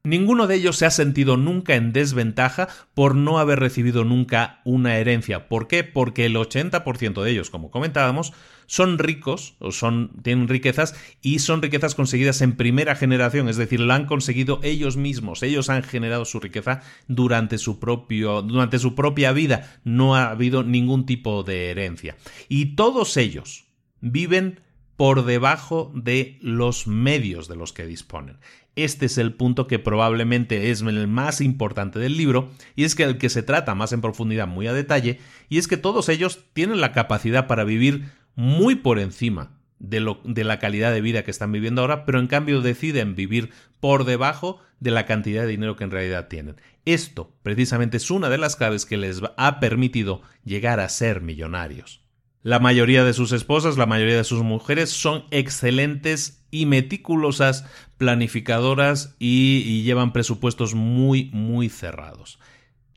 Ninguno 0.06 0.46
de 0.46 0.54
ellos 0.54 0.76
se 0.76 0.86
ha 0.86 0.92
sentido 0.92 1.36
nunca 1.36 1.74
en 1.74 1.92
desventaja 1.92 2.68
por 2.94 3.16
no 3.16 3.40
haber 3.40 3.58
recibido 3.58 4.04
nunca 4.04 4.60
una 4.64 4.98
herencia. 4.98 5.48
¿Por 5.48 5.66
qué? 5.66 5.82
Porque 5.82 6.26
el 6.26 6.36
80% 6.36 7.24
de 7.24 7.30
ellos, 7.32 7.50
como 7.50 7.72
comentábamos, 7.72 8.32
son 8.66 8.98
ricos 8.98 9.56
o 9.58 9.72
son 9.72 10.12
tienen 10.22 10.46
riquezas 10.46 10.94
y 11.22 11.40
son 11.40 11.60
riquezas 11.60 11.96
conseguidas 11.96 12.40
en 12.40 12.54
primera 12.56 12.94
generación, 12.94 13.48
es 13.48 13.56
decir, 13.56 13.80
la 13.80 13.96
han 13.96 14.06
conseguido 14.06 14.60
ellos 14.62 14.96
mismos, 14.96 15.42
ellos 15.42 15.70
han 15.70 15.82
generado 15.82 16.24
su 16.24 16.38
riqueza 16.38 16.82
durante 17.08 17.58
su 17.58 17.80
propio 17.80 18.42
durante 18.42 18.78
su 18.78 18.94
propia 18.94 19.32
vida, 19.32 19.80
no 19.82 20.14
ha 20.14 20.30
habido 20.30 20.62
ningún 20.62 21.04
tipo 21.04 21.42
de 21.42 21.72
herencia. 21.72 22.16
Y 22.48 22.76
todos 22.76 23.16
ellos 23.16 23.64
viven 24.00 24.60
por 24.96 25.24
debajo 25.24 25.92
de 25.94 26.38
los 26.40 26.86
medios 26.86 27.48
de 27.48 27.56
los 27.56 27.72
que 27.72 27.86
disponen. 27.86 28.38
Este 28.76 29.06
es 29.06 29.18
el 29.18 29.32
punto 29.32 29.66
que 29.66 29.78
probablemente 29.78 30.70
es 30.70 30.82
el 30.82 31.08
más 31.08 31.40
importante 31.40 31.98
del 31.98 32.16
libro, 32.16 32.50
y 32.76 32.84
es 32.84 32.94
que 32.94 33.02
el 33.02 33.18
que 33.18 33.30
se 33.30 33.42
trata 33.42 33.74
más 33.74 33.92
en 33.92 34.02
profundidad, 34.02 34.46
muy 34.46 34.66
a 34.66 34.74
detalle, 34.74 35.18
y 35.48 35.58
es 35.58 35.66
que 35.66 35.78
todos 35.78 36.08
ellos 36.08 36.44
tienen 36.52 36.80
la 36.80 36.92
capacidad 36.92 37.46
para 37.46 37.64
vivir 37.64 38.10
muy 38.34 38.74
por 38.76 38.98
encima 38.98 39.56
de, 39.78 40.44
la 40.44 40.58
calidad 40.58 40.92
de 40.92 41.00
vida 41.00 41.24
que 41.24 41.30
están 41.30 41.52
viviendo 41.52 41.80
ahora, 41.80 42.04
pero 42.04 42.20
en 42.20 42.26
cambio 42.26 42.60
deciden 42.60 43.14
vivir 43.14 43.50
por 43.80 44.04
debajo 44.04 44.60
de 44.80 44.90
la 44.90 45.06
cantidad 45.06 45.42
de 45.42 45.48
dinero 45.48 45.76
que 45.76 45.84
en 45.84 45.90
realidad 45.90 46.28
tienen. 46.28 46.56
Esto 46.84 47.34
precisamente 47.42 47.96
es 47.96 48.10
una 48.10 48.28
de 48.28 48.38
las 48.38 48.56
claves 48.56 48.86
que 48.86 48.96
les 48.96 49.20
ha 49.36 49.60
permitido 49.60 50.22
llegar 50.44 50.80
a 50.80 50.88
ser 50.88 51.20
millonarios. 51.20 52.05
La 52.46 52.60
mayoría 52.60 53.02
de 53.02 53.12
sus 53.12 53.32
esposas, 53.32 53.76
la 53.76 53.86
mayoría 53.86 54.18
de 54.18 54.22
sus 54.22 54.44
mujeres 54.44 54.90
son 54.90 55.24
excelentes 55.32 56.46
y 56.52 56.64
meticulosas 56.66 57.64
planificadoras 57.98 59.16
y, 59.18 59.64
y 59.66 59.82
llevan 59.82 60.12
presupuestos 60.12 60.76
muy, 60.76 61.28
muy 61.32 61.68
cerrados. 61.68 62.38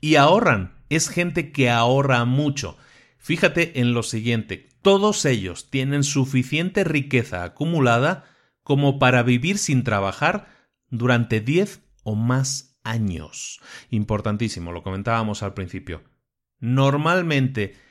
Y 0.00 0.14
ahorran. 0.14 0.78
Es 0.88 1.08
gente 1.08 1.50
que 1.50 1.68
ahorra 1.68 2.24
mucho. 2.26 2.78
Fíjate 3.18 3.80
en 3.80 3.92
lo 3.92 4.04
siguiente, 4.04 4.68
todos 4.82 5.24
ellos 5.24 5.68
tienen 5.68 6.04
suficiente 6.04 6.84
riqueza 6.84 7.42
acumulada 7.42 8.26
como 8.62 9.00
para 9.00 9.24
vivir 9.24 9.58
sin 9.58 9.82
trabajar 9.82 10.46
durante 10.90 11.40
10 11.40 11.82
o 12.04 12.14
más 12.14 12.78
años. 12.84 13.60
Importantísimo, 13.90 14.70
lo 14.70 14.84
comentábamos 14.84 15.42
al 15.42 15.54
principio. 15.54 16.04
Normalmente 16.60 17.89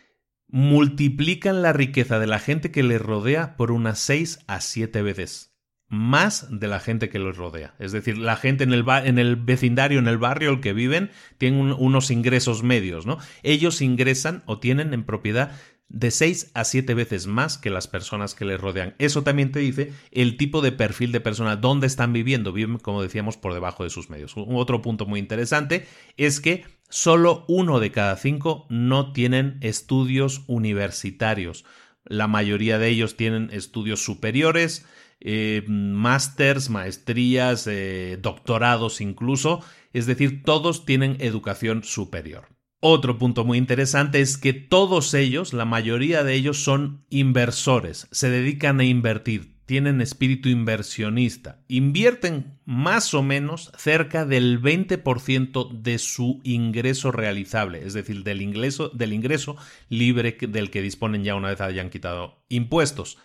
multiplican 0.50 1.62
la 1.62 1.74
riqueza 1.74 2.20
de 2.20 2.28
la 2.28 2.40
gente 2.40 2.72
que 2.72 2.84
les 2.84 3.02
rodea 3.02 3.56
por 3.56 3.72
unas 3.72 4.00
6 4.00 4.40
a 4.48 4.62
7 4.62 5.02
veces 5.02 5.50
más 5.90 6.48
de 6.52 6.68
la 6.68 6.80
gente 6.80 7.10
que 7.10 7.20
los 7.20 7.36
rodea. 7.36 7.74
Es 7.80 7.92
decir, 7.92 8.18
la 8.18 8.36
gente 8.36 8.64
en 8.64 8.74
el, 8.74 8.86
en 8.88 9.18
el 9.18 9.36
vecindario, 9.36 10.00
en 10.00 10.08
el 10.08 10.20
barrio 10.20 10.52
el 10.52 10.62
que 10.62 10.74
viven, 10.74 11.10
tienen 11.38 11.74
unos 11.74 12.12
ingresos 12.12 12.64
medios, 12.64 13.08
¿no? 13.08 13.18
Ellos 13.42 13.82
ingresan 13.82 14.44
o 14.46 14.60
tienen 14.60 14.94
en 14.94 15.04
propiedad 15.04 15.52
de 15.90 16.12
6 16.12 16.52
a 16.54 16.64
7 16.64 16.94
veces 16.94 17.26
más 17.26 17.58
que 17.58 17.72
las 17.72 17.88
personas 17.88 18.36
que 18.36 18.46
les 18.46 18.62
rodean. 18.62 18.94
Eso 19.00 19.24
también 19.24 19.52
te 19.52 19.60
dice 19.60 19.92
el 20.12 20.38
tipo 20.38 20.62
de 20.62 20.72
perfil 20.72 21.12
de 21.12 21.20
persona, 21.20 21.56
dónde 21.56 21.88
están 21.88 22.14
viviendo. 22.14 22.54
Viven, 22.54 22.78
como 22.78 23.02
decíamos, 23.02 23.38
por 23.38 23.56
debajo 23.56 23.84
de 23.84 23.90
sus 23.90 24.12
medios. 24.12 24.38
Un 24.38 24.56
otro 24.58 24.84
punto 24.84 25.08
muy 25.08 25.20
interesante 25.20 25.88
es 26.16 26.40
que 26.40 26.66
solo 26.90 27.46
uno 27.48 27.80
de 27.80 27.92
cada 27.92 28.16
cinco 28.18 28.66
no 28.70 29.14
tienen 29.14 29.58
estudios 29.62 30.44
universitarios. 30.48 31.66
La 32.04 32.28
mayoría 32.28 32.80
de 32.80 32.90
ellos 32.90 33.16
tienen 33.16 33.50
estudios 33.52 34.04
superiores, 34.04 34.86
eh, 35.20 35.64
másters, 35.68 36.70
maestrías, 36.70 37.68
eh, 37.68 38.18
doctorados 38.22 39.02
incluso, 39.02 39.62
es 39.94 40.06
decir, 40.06 40.44
todos 40.44 40.86
tienen 40.86 41.18
educación 41.20 41.84
superior. 41.84 42.48
Otro 42.82 43.18
punto 43.18 43.44
muy 43.44 43.58
interesante 43.58 44.22
es 44.22 44.38
que 44.38 44.54
todos 44.54 45.14
ellos, 45.14 45.52
la 45.52 45.66
mayoría 45.66 46.24
de 46.24 46.34
ellos 46.36 46.64
son 46.64 47.06
inversores, 47.10 48.08
se 48.12 48.30
dedican 48.30 48.80
a 48.80 48.86
invertir, 48.86 49.49
tienen 49.70 50.02
espíritu 50.02 50.50
inversionista, 50.50 51.62
invierten 51.68 52.58
más 52.66 53.14
o 53.14 53.22
menos 53.22 53.72
cerca 53.78 54.26
del 54.26 54.60
20% 54.60 55.70
de 55.70 56.00
su 56.00 56.42
ingreso 56.44 57.12
realizable, 57.12 57.86
es 57.86 57.94
decir, 57.94 58.24
del 58.24 58.42
ingreso, 58.42 58.90
del 58.90 59.14
ingreso 59.14 59.58
libre 59.88 60.36
del 60.42 60.72
que 60.72 60.82
disponen 60.82 61.24
ya 61.24 61.36
una 61.36 61.50
vez 61.50 61.62
hayan 61.62 61.92
quitado 61.92 62.44
impuestos. 62.50 63.20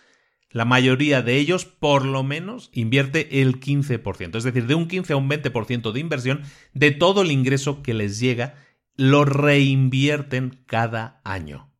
La 0.51 0.65
mayoría 0.65 1.23
de 1.23 1.37
ellos, 1.37 1.65
por 1.65 2.05
lo 2.05 2.21
menos, 2.21 2.69
invierte 2.73 3.41
el 3.41 3.59
15%, 3.59 4.37
es 4.37 4.43
decir, 4.43 4.67
de 4.67 4.75
un 4.75 4.87
15 4.87 5.13
a 5.13 5.17
un 5.17 5.27
20% 5.27 5.91
de 5.93 5.99
inversión 5.99 6.43
de 6.75 6.91
todo 6.91 7.23
el 7.23 7.31
ingreso 7.31 7.81
que 7.81 7.95
les 7.95 8.19
llega, 8.19 8.53
lo 8.95 9.25
reinvierten 9.25 10.59
cada 10.67 11.21
año. 11.23 11.71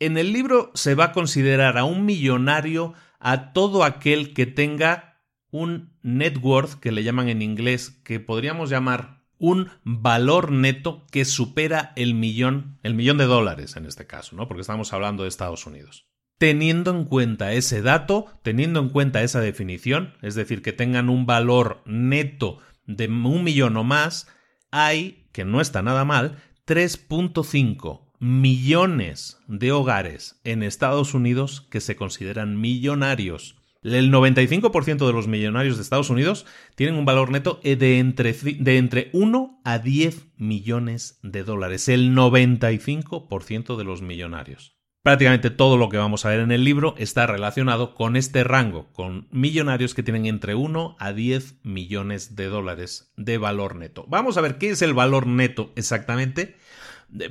En 0.00 0.18
el 0.18 0.32
libro 0.32 0.72
se 0.74 0.96
va 0.96 1.04
a 1.04 1.12
considerar 1.12 1.78
a 1.78 1.84
un 1.84 2.04
millonario 2.04 2.94
a 3.18 3.52
todo 3.52 3.84
aquel 3.84 4.34
que 4.34 4.46
tenga 4.46 5.22
un 5.50 5.96
net 6.02 6.38
worth, 6.42 6.74
que 6.74 6.92
le 6.92 7.02
llaman 7.02 7.28
en 7.28 7.42
inglés, 7.42 7.90
que 8.04 8.20
podríamos 8.20 8.70
llamar 8.70 9.24
un 9.38 9.70
valor 9.84 10.50
neto 10.50 11.06
que 11.10 11.24
supera 11.24 11.92
el 11.96 12.14
millón, 12.14 12.78
el 12.82 12.94
millón 12.94 13.18
de 13.18 13.24
dólares 13.24 13.76
en 13.76 13.86
este 13.86 14.06
caso, 14.06 14.36
¿no? 14.36 14.48
Porque 14.48 14.62
estamos 14.62 14.92
hablando 14.92 15.22
de 15.22 15.28
Estados 15.28 15.66
Unidos. 15.66 16.06
Teniendo 16.38 16.90
en 16.92 17.04
cuenta 17.04 17.52
ese 17.52 17.82
dato, 17.82 18.26
teniendo 18.42 18.80
en 18.80 18.90
cuenta 18.90 19.22
esa 19.22 19.40
definición, 19.40 20.14
es 20.22 20.34
decir, 20.34 20.62
que 20.62 20.72
tengan 20.72 21.08
un 21.08 21.26
valor 21.26 21.82
neto 21.84 22.58
de 22.86 23.06
un 23.08 23.42
millón 23.42 23.76
o 23.76 23.84
más, 23.84 24.28
hay, 24.70 25.28
que 25.32 25.44
no 25.44 25.60
está 25.60 25.82
nada 25.82 26.04
mal, 26.04 26.36
3.5 26.66 28.07
millones 28.20 29.38
de 29.46 29.72
hogares 29.72 30.40
en 30.44 30.62
Estados 30.62 31.14
Unidos 31.14 31.66
que 31.70 31.80
se 31.80 31.96
consideran 31.96 32.60
millonarios. 32.60 33.56
El 33.82 34.12
95% 34.12 35.06
de 35.06 35.12
los 35.12 35.28
millonarios 35.28 35.76
de 35.76 35.82
Estados 35.82 36.10
Unidos 36.10 36.44
tienen 36.74 36.96
un 36.96 37.04
valor 37.04 37.30
neto 37.30 37.60
de 37.62 37.98
entre, 37.98 38.32
de 38.32 38.76
entre 38.76 39.10
1 39.12 39.60
a 39.64 39.78
10 39.78 40.26
millones 40.36 41.20
de 41.22 41.44
dólares. 41.44 41.88
El 41.88 42.14
95% 42.14 43.76
de 43.76 43.84
los 43.84 44.02
millonarios. 44.02 44.78
Prácticamente 45.02 45.50
todo 45.50 45.76
lo 45.76 45.88
que 45.88 45.96
vamos 45.96 46.26
a 46.26 46.30
ver 46.30 46.40
en 46.40 46.50
el 46.50 46.64
libro 46.64 46.94
está 46.98 47.26
relacionado 47.26 47.94
con 47.94 48.16
este 48.16 48.42
rango, 48.42 48.92
con 48.92 49.28
millonarios 49.30 49.94
que 49.94 50.02
tienen 50.02 50.26
entre 50.26 50.56
1 50.56 50.96
a 50.98 51.12
10 51.12 51.60
millones 51.62 52.34
de 52.34 52.46
dólares 52.46 53.12
de 53.16 53.38
valor 53.38 53.76
neto. 53.76 54.04
Vamos 54.08 54.36
a 54.36 54.40
ver 54.40 54.58
qué 54.58 54.70
es 54.70 54.82
el 54.82 54.94
valor 54.94 55.28
neto 55.28 55.72
exactamente 55.76 56.56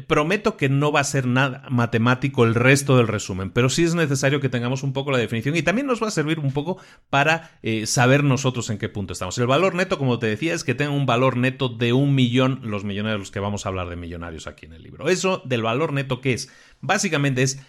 Prometo 0.07 0.57
que 0.57 0.69
no 0.69 0.91
va 0.91 1.01
a 1.01 1.03
ser 1.03 1.27
nada 1.27 1.63
matemático 1.69 2.43
el 2.43 2.55
resto 2.55 2.97
del 2.97 3.07
resumen, 3.07 3.51
pero 3.51 3.69
sí 3.69 3.83
es 3.83 3.93
necesario 3.93 4.41
que 4.41 4.49
tengamos 4.49 4.81
un 4.81 4.91
poco 4.91 5.11
la 5.11 5.19
definición 5.19 5.55
y 5.55 5.61
también 5.61 5.85
nos 5.85 6.01
va 6.01 6.07
a 6.07 6.11
servir 6.11 6.39
un 6.39 6.51
poco 6.51 6.79
para 7.11 7.59
eh, 7.61 7.85
saber 7.85 8.23
nosotros 8.23 8.71
en 8.71 8.79
qué 8.79 8.89
punto 8.89 9.13
estamos. 9.13 9.37
El 9.37 9.45
valor 9.45 9.75
neto, 9.75 9.99
como 9.99 10.17
te 10.17 10.25
decía, 10.25 10.55
es 10.55 10.63
que 10.63 10.73
tenga 10.73 10.91
un 10.91 11.05
valor 11.05 11.37
neto 11.37 11.69
de 11.69 11.93
un 11.93 12.15
millón 12.15 12.59
los 12.63 12.85
millonarios, 12.85 13.19
los 13.19 13.31
que 13.31 13.39
vamos 13.39 13.65
a 13.65 13.69
hablar 13.69 13.87
de 13.87 13.97
millonarios 13.97 14.47
aquí 14.47 14.65
en 14.65 14.73
el 14.73 14.81
libro. 14.81 15.09
Eso 15.09 15.43
del 15.45 15.61
valor 15.61 15.93
neto, 15.93 16.21
¿qué 16.21 16.33
es? 16.33 16.51
Básicamente 16.81 17.43
es 17.43 17.61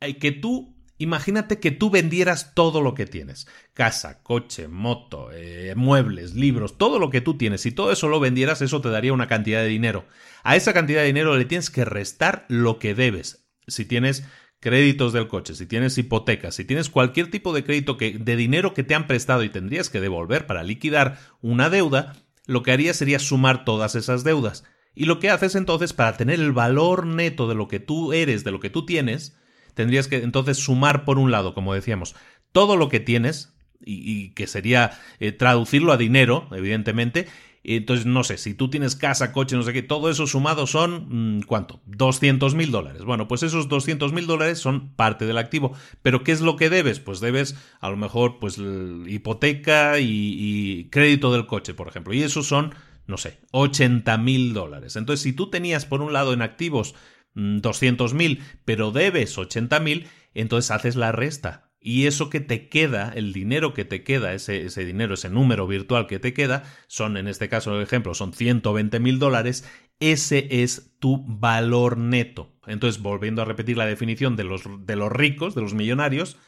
eh, 0.00 0.18
que 0.18 0.30
tú 0.30 0.75
Imagínate 0.98 1.60
que 1.60 1.70
tú 1.70 1.90
vendieras 1.90 2.54
todo 2.54 2.80
lo 2.80 2.94
que 2.94 3.06
tienes. 3.06 3.46
Casa, 3.74 4.22
coche, 4.22 4.66
moto, 4.66 5.30
eh, 5.32 5.74
muebles, 5.76 6.34
libros, 6.34 6.78
todo 6.78 6.98
lo 6.98 7.10
que 7.10 7.20
tú 7.20 7.36
tienes. 7.36 7.60
Si 7.60 7.72
todo 7.72 7.92
eso 7.92 8.08
lo 8.08 8.18
vendieras, 8.18 8.62
eso 8.62 8.80
te 8.80 8.88
daría 8.88 9.12
una 9.12 9.28
cantidad 9.28 9.60
de 9.60 9.68
dinero. 9.68 10.06
A 10.42 10.56
esa 10.56 10.72
cantidad 10.72 11.00
de 11.00 11.08
dinero 11.08 11.36
le 11.36 11.44
tienes 11.44 11.68
que 11.68 11.84
restar 11.84 12.46
lo 12.48 12.78
que 12.78 12.94
debes. 12.94 13.46
Si 13.66 13.84
tienes 13.84 14.24
créditos 14.60 15.12
del 15.12 15.28
coche, 15.28 15.54
si 15.54 15.66
tienes 15.66 15.98
hipotecas, 15.98 16.54
si 16.54 16.64
tienes 16.64 16.88
cualquier 16.88 17.30
tipo 17.30 17.52
de 17.52 17.62
crédito 17.62 17.98
que, 17.98 18.18
de 18.18 18.36
dinero 18.36 18.72
que 18.72 18.82
te 18.82 18.94
han 18.94 19.06
prestado 19.06 19.42
y 19.42 19.50
tendrías 19.50 19.90
que 19.90 20.00
devolver 20.00 20.46
para 20.46 20.62
liquidar 20.62 21.18
una 21.42 21.68
deuda, 21.68 22.16
lo 22.46 22.62
que 22.62 22.72
harías 22.72 22.96
sería 22.96 23.18
sumar 23.18 23.64
todas 23.64 23.94
esas 23.96 24.24
deudas. 24.24 24.64
Y 24.94 25.04
lo 25.04 25.18
que 25.20 25.28
haces 25.28 25.56
entonces 25.56 25.92
para 25.92 26.16
tener 26.16 26.40
el 26.40 26.52
valor 26.52 27.06
neto 27.06 27.48
de 27.48 27.54
lo 27.54 27.68
que 27.68 27.80
tú 27.80 28.14
eres, 28.14 28.44
de 28.44 28.50
lo 28.50 28.60
que 28.60 28.70
tú 28.70 28.86
tienes, 28.86 29.36
tendrías 29.76 30.08
que 30.08 30.16
entonces 30.16 30.56
sumar 30.56 31.04
por 31.04 31.18
un 31.18 31.30
lado, 31.30 31.54
como 31.54 31.74
decíamos, 31.74 32.16
todo 32.50 32.76
lo 32.76 32.88
que 32.88 32.98
tienes, 32.98 33.52
y, 33.84 34.30
que 34.30 34.46
sería 34.46 34.98
eh, 35.20 35.32
traducirlo 35.32 35.92
a 35.92 35.98
dinero, 35.98 36.48
evidentemente. 36.50 37.26
Entonces, 37.62 38.06
no 38.06 38.24
sé, 38.24 38.38
si 38.38 38.54
tú 38.54 38.70
tienes 38.70 38.96
casa, 38.96 39.32
coche, 39.32 39.54
no 39.54 39.62
sé 39.62 39.72
qué, 39.72 39.82
todo 39.82 40.08
eso 40.08 40.26
sumado 40.26 40.66
son, 40.66 41.38
mm, 41.38 41.42
¿cuánto? 41.42 41.82
200 41.86 42.54
mil 42.54 42.70
dólares. 42.70 43.04
Bueno, 43.04 43.28
pues 43.28 43.42
esos 43.42 43.68
200 43.68 44.12
mil 44.12 44.26
dólares 44.26 44.60
son 44.60 44.94
parte 44.94 45.26
del 45.26 45.36
activo. 45.36 45.72
Pero 46.00 46.24
¿qué 46.24 46.32
es 46.32 46.40
lo 46.40 46.56
que 46.56 46.70
debes? 46.70 46.98
Pues 46.98 47.20
debes, 47.20 47.56
a 47.80 47.90
lo 47.90 47.96
mejor, 47.96 48.38
pues 48.38 48.58
hipoteca 49.06 49.98
y, 49.98 50.06
y 50.08 50.84
crédito 50.90 51.32
del 51.32 51.46
coche, 51.46 51.74
por 51.74 51.88
ejemplo. 51.88 52.14
Y 52.14 52.22
esos 52.22 52.46
son, 52.46 52.72
no 53.06 53.18
sé, 53.18 53.40
80 53.50 54.16
mil 54.16 54.54
dólares. 54.54 54.96
Entonces, 54.96 55.22
si 55.22 55.32
tú 55.34 55.50
tenías, 55.50 55.84
por 55.84 56.00
un 56.00 56.12
lado, 56.12 56.32
en 56.32 56.40
activos 56.42 56.94
200.000, 57.36 58.38
mm, 58.38 58.42
pero 58.64 58.90
debes 58.90 59.38
80.000, 59.38 60.06
entonces 60.34 60.70
haces 60.70 60.96
la 60.96 61.12
resta. 61.12 61.70
Y 61.80 62.06
eso 62.06 62.30
que 62.30 62.40
te 62.40 62.68
queda, 62.68 63.12
el 63.14 63.32
dinero 63.32 63.72
que 63.72 63.84
te 63.84 64.02
queda, 64.02 64.34
ese, 64.34 64.84
dinero, 64.84 65.14
ese 65.14 65.30
número 65.30 65.68
virtual 65.68 66.08
que 66.08 66.18
te 66.18 66.34
queda, 66.34 66.64
son, 66.88 67.16
en 67.16 67.28
este 67.28 67.48
caso, 67.48 67.76
el 67.76 67.82
ejemplo, 67.82 68.12
son 68.14 68.32
120 68.32 68.98
mil 68.98 69.20
dólares, 69.20 69.70
ese 70.00 70.48
es 70.50 70.96
tu 70.98 71.24
valor 71.28 71.96
neto. 71.96 72.58
Entonces, 72.66 73.00
volviendo 73.00 73.42
a 73.42 73.44
repetir 73.44 73.76
la 73.76 73.86
definición 73.86 74.34
de 74.34 74.42
los, 74.44 74.62
de 74.80 74.96
los 74.96 75.12
ricos, 75.12 75.54
de 75.54 75.60
los 75.60 75.74
millonarios, 75.74 76.38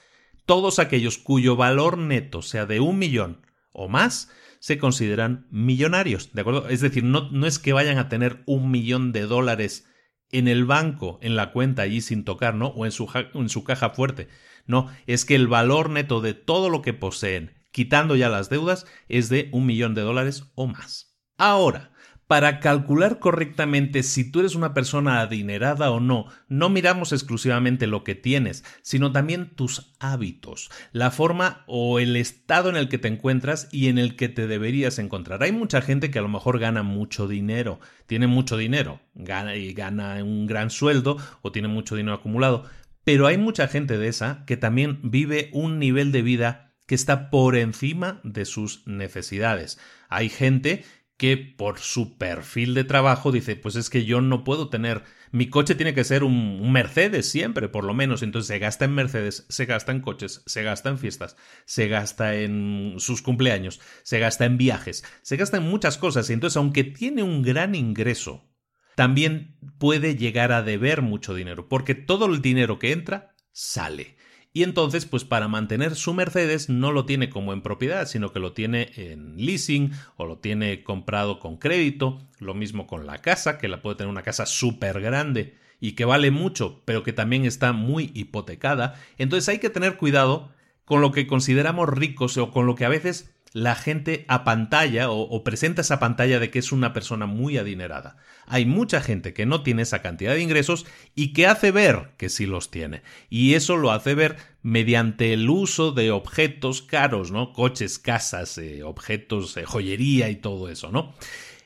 todos 0.44 0.80
aquellos 0.80 1.18
cuyo 1.18 1.54
valor 1.54 1.98
neto 1.98 2.42
sea 2.42 2.66
de 2.66 2.80
un 2.80 2.98
millón 2.98 3.46
o 3.72 3.86
más, 3.88 4.32
se 4.58 4.78
consideran 4.78 5.46
millonarios, 5.50 6.32
¿de 6.32 6.40
acuerdo? 6.40 6.68
Es 6.68 6.80
decir, 6.80 7.04
no, 7.04 7.30
no 7.30 7.46
es 7.46 7.60
que 7.60 7.72
vayan 7.72 7.98
a 7.98 8.08
tener 8.08 8.42
un 8.46 8.72
millón 8.72 9.12
de 9.12 9.22
dólares 9.22 9.87
en 10.30 10.48
el 10.48 10.64
banco, 10.64 11.18
en 11.22 11.36
la 11.36 11.52
cuenta 11.52 11.82
allí 11.82 12.00
sin 12.00 12.24
tocar, 12.24 12.54
¿no? 12.54 12.68
O 12.68 12.84
en 12.84 12.92
su, 12.92 13.08
en 13.34 13.48
su 13.48 13.64
caja 13.64 13.90
fuerte. 13.90 14.28
No, 14.66 14.90
es 15.06 15.24
que 15.24 15.34
el 15.34 15.48
valor 15.48 15.90
neto 15.90 16.20
de 16.20 16.34
todo 16.34 16.68
lo 16.68 16.82
que 16.82 16.92
poseen, 16.92 17.54
quitando 17.72 18.16
ya 18.16 18.28
las 18.28 18.50
deudas, 18.50 18.86
es 19.08 19.28
de 19.28 19.48
un 19.52 19.66
millón 19.66 19.94
de 19.94 20.02
dólares 20.02 20.44
o 20.54 20.66
más. 20.66 21.16
Ahora, 21.38 21.92
para 22.28 22.60
calcular 22.60 23.18
correctamente 23.20 24.02
si 24.02 24.30
tú 24.30 24.40
eres 24.40 24.54
una 24.54 24.74
persona 24.74 25.22
adinerada 25.22 25.90
o 25.90 25.98
no, 25.98 26.26
no 26.46 26.68
miramos 26.68 27.12
exclusivamente 27.12 27.86
lo 27.86 28.04
que 28.04 28.14
tienes, 28.14 28.64
sino 28.82 29.12
también 29.12 29.48
tus 29.56 29.94
hábitos, 29.98 30.70
la 30.92 31.10
forma 31.10 31.64
o 31.66 31.98
el 31.98 32.16
estado 32.16 32.68
en 32.68 32.76
el 32.76 32.90
que 32.90 32.98
te 32.98 33.08
encuentras 33.08 33.68
y 33.72 33.88
en 33.88 33.96
el 33.96 34.14
que 34.14 34.28
te 34.28 34.46
deberías 34.46 34.98
encontrar. 34.98 35.42
Hay 35.42 35.52
mucha 35.52 35.80
gente 35.80 36.10
que 36.10 36.18
a 36.18 36.22
lo 36.22 36.28
mejor 36.28 36.58
gana 36.58 36.82
mucho 36.82 37.28
dinero, 37.28 37.80
tiene 38.06 38.26
mucho 38.26 38.58
dinero, 38.58 39.00
gana 39.14 39.56
y 39.56 39.72
gana 39.72 40.22
un 40.22 40.46
gran 40.46 40.68
sueldo 40.68 41.16
o 41.40 41.50
tiene 41.50 41.68
mucho 41.68 41.96
dinero 41.96 42.14
acumulado, 42.14 42.66
Pero 43.04 43.26
hay 43.26 43.38
mucha 43.38 43.68
gente 43.68 43.96
de 43.96 44.08
esa 44.08 44.44
que 44.44 44.58
también 44.58 45.00
vive 45.02 45.48
un 45.54 45.78
nivel 45.78 46.12
de 46.12 46.20
vida 46.20 46.74
que 46.88 46.94
está 46.94 47.30
por 47.30 47.54
encima 47.54 48.20
de 48.24 48.46
sus 48.46 48.86
necesidades. 48.86 49.78
Hay 50.08 50.30
gente 50.30 50.84
que 51.18 51.36
por 51.36 51.80
su 51.80 52.16
perfil 52.16 52.74
de 52.74 52.84
trabajo 52.84 53.32
dice, 53.32 53.56
pues 53.56 53.74
es 53.74 53.90
que 53.90 54.04
yo 54.04 54.20
no 54.20 54.44
puedo 54.44 54.68
tener, 54.68 55.02
mi 55.32 55.50
coche 55.50 55.74
tiene 55.74 55.92
que 55.92 56.04
ser 56.04 56.22
un, 56.22 56.72
Mercedes 56.72 57.28
siempre, 57.28 57.68
por 57.68 57.82
lo 57.82 57.92
menos, 57.92 58.22
entonces 58.22 58.46
se 58.46 58.60
gasta 58.60 58.84
en 58.84 58.94
Mercedes, 58.94 59.44
se 59.48 59.66
gasta 59.66 59.90
en 59.90 60.00
coches, 60.00 60.44
se 60.46 60.62
gasta 60.62 60.90
en 60.90 60.98
fiestas, 60.98 61.36
se 61.64 61.88
gasta 61.88 62.36
en 62.36 62.94
sus 62.98 63.20
cumpleaños, 63.20 63.80
se 64.04 64.20
gasta 64.20 64.44
en 64.44 64.58
viajes, 64.58 65.04
se 65.22 65.36
gasta 65.36 65.56
en 65.56 65.64
muchas 65.64 65.98
cosas, 65.98 66.30
y 66.30 66.34
entonces 66.34 66.56
aunque 66.56 66.84
tiene 66.84 67.24
un 67.24 67.42
gran 67.42 67.74
ingreso, 67.74 68.48
también 68.94 69.56
puede 69.78 70.14
llegar 70.14 70.52
a 70.52 70.62
deber 70.62 71.02
mucho 71.02 71.34
dinero, 71.34 71.68
porque 71.68 71.96
todo 71.96 72.26
el 72.26 72.40
dinero 72.40 72.78
que 72.78 72.92
entra 72.92 73.34
sale. 73.50 74.17
Y 74.52 74.62
entonces, 74.62 75.04
pues 75.04 75.24
para 75.24 75.46
mantener 75.46 75.94
su 75.94 76.14
Mercedes 76.14 76.68
no 76.68 76.90
lo 76.90 77.04
tiene 77.04 77.28
como 77.28 77.52
en 77.52 77.62
propiedad, 77.62 78.06
sino 78.06 78.32
que 78.32 78.40
lo 78.40 78.52
tiene 78.52 78.90
en 78.96 79.36
leasing 79.36 79.92
o 80.16 80.26
lo 80.26 80.38
tiene 80.38 80.82
comprado 80.82 81.38
con 81.38 81.58
crédito. 81.58 82.18
Lo 82.38 82.54
mismo 82.54 82.86
con 82.86 83.06
la 83.06 83.18
casa, 83.18 83.58
que 83.58 83.68
la 83.68 83.82
puede 83.82 83.96
tener 83.96 84.10
una 84.10 84.22
casa 84.22 84.46
súper 84.46 85.00
grande 85.00 85.56
y 85.80 85.92
que 85.92 86.04
vale 86.04 86.30
mucho, 86.30 86.82
pero 86.84 87.02
que 87.02 87.12
también 87.12 87.44
está 87.44 87.72
muy 87.72 88.10
hipotecada. 88.14 88.98
Entonces 89.18 89.48
hay 89.48 89.58
que 89.58 89.70
tener 89.70 89.96
cuidado 89.96 90.50
con 90.84 91.02
lo 91.02 91.12
que 91.12 91.26
consideramos 91.26 91.88
ricos 91.88 92.36
o 92.38 92.50
con 92.50 92.66
lo 92.66 92.74
que 92.74 92.86
a 92.86 92.88
veces 92.88 93.34
la 93.52 93.74
gente 93.74 94.24
apantalla 94.28 95.10
o, 95.10 95.20
o 95.20 95.44
presenta 95.44 95.80
esa 95.80 95.98
pantalla 95.98 96.38
de 96.38 96.50
que 96.50 96.58
es 96.58 96.72
una 96.72 96.92
persona 96.92 97.26
muy 97.26 97.58
adinerada. 97.58 98.16
Hay 98.46 98.66
mucha 98.66 99.00
gente 99.00 99.34
que 99.34 99.46
no 99.46 99.62
tiene 99.62 99.82
esa 99.82 100.02
cantidad 100.02 100.34
de 100.34 100.42
ingresos 100.42 100.86
y 101.14 101.32
que 101.32 101.46
hace 101.46 101.70
ver 101.70 102.10
que 102.16 102.28
sí 102.28 102.46
los 102.46 102.70
tiene. 102.70 103.02
Y 103.30 103.54
eso 103.54 103.76
lo 103.76 103.90
hace 103.90 104.14
ver 104.14 104.36
mediante 104.62 105.32
el 105.32 105.48
uso 105.48 105.92
de 105.92 106.10
objetos 106.10 106.82
caros, 106.82 107.30
¿no? 107.30 107.52
Coches, 107.52 107.98
casas, 107.98 108.58
eh, 108.58 108.82
objetos, 108.82 109.56
eh, 109.56 109.64
joyería 109.64 110.28
y 110.30 110.36
todo 110.36 110.68
eso, 110.68 110.90
¿no? 110.90 111.14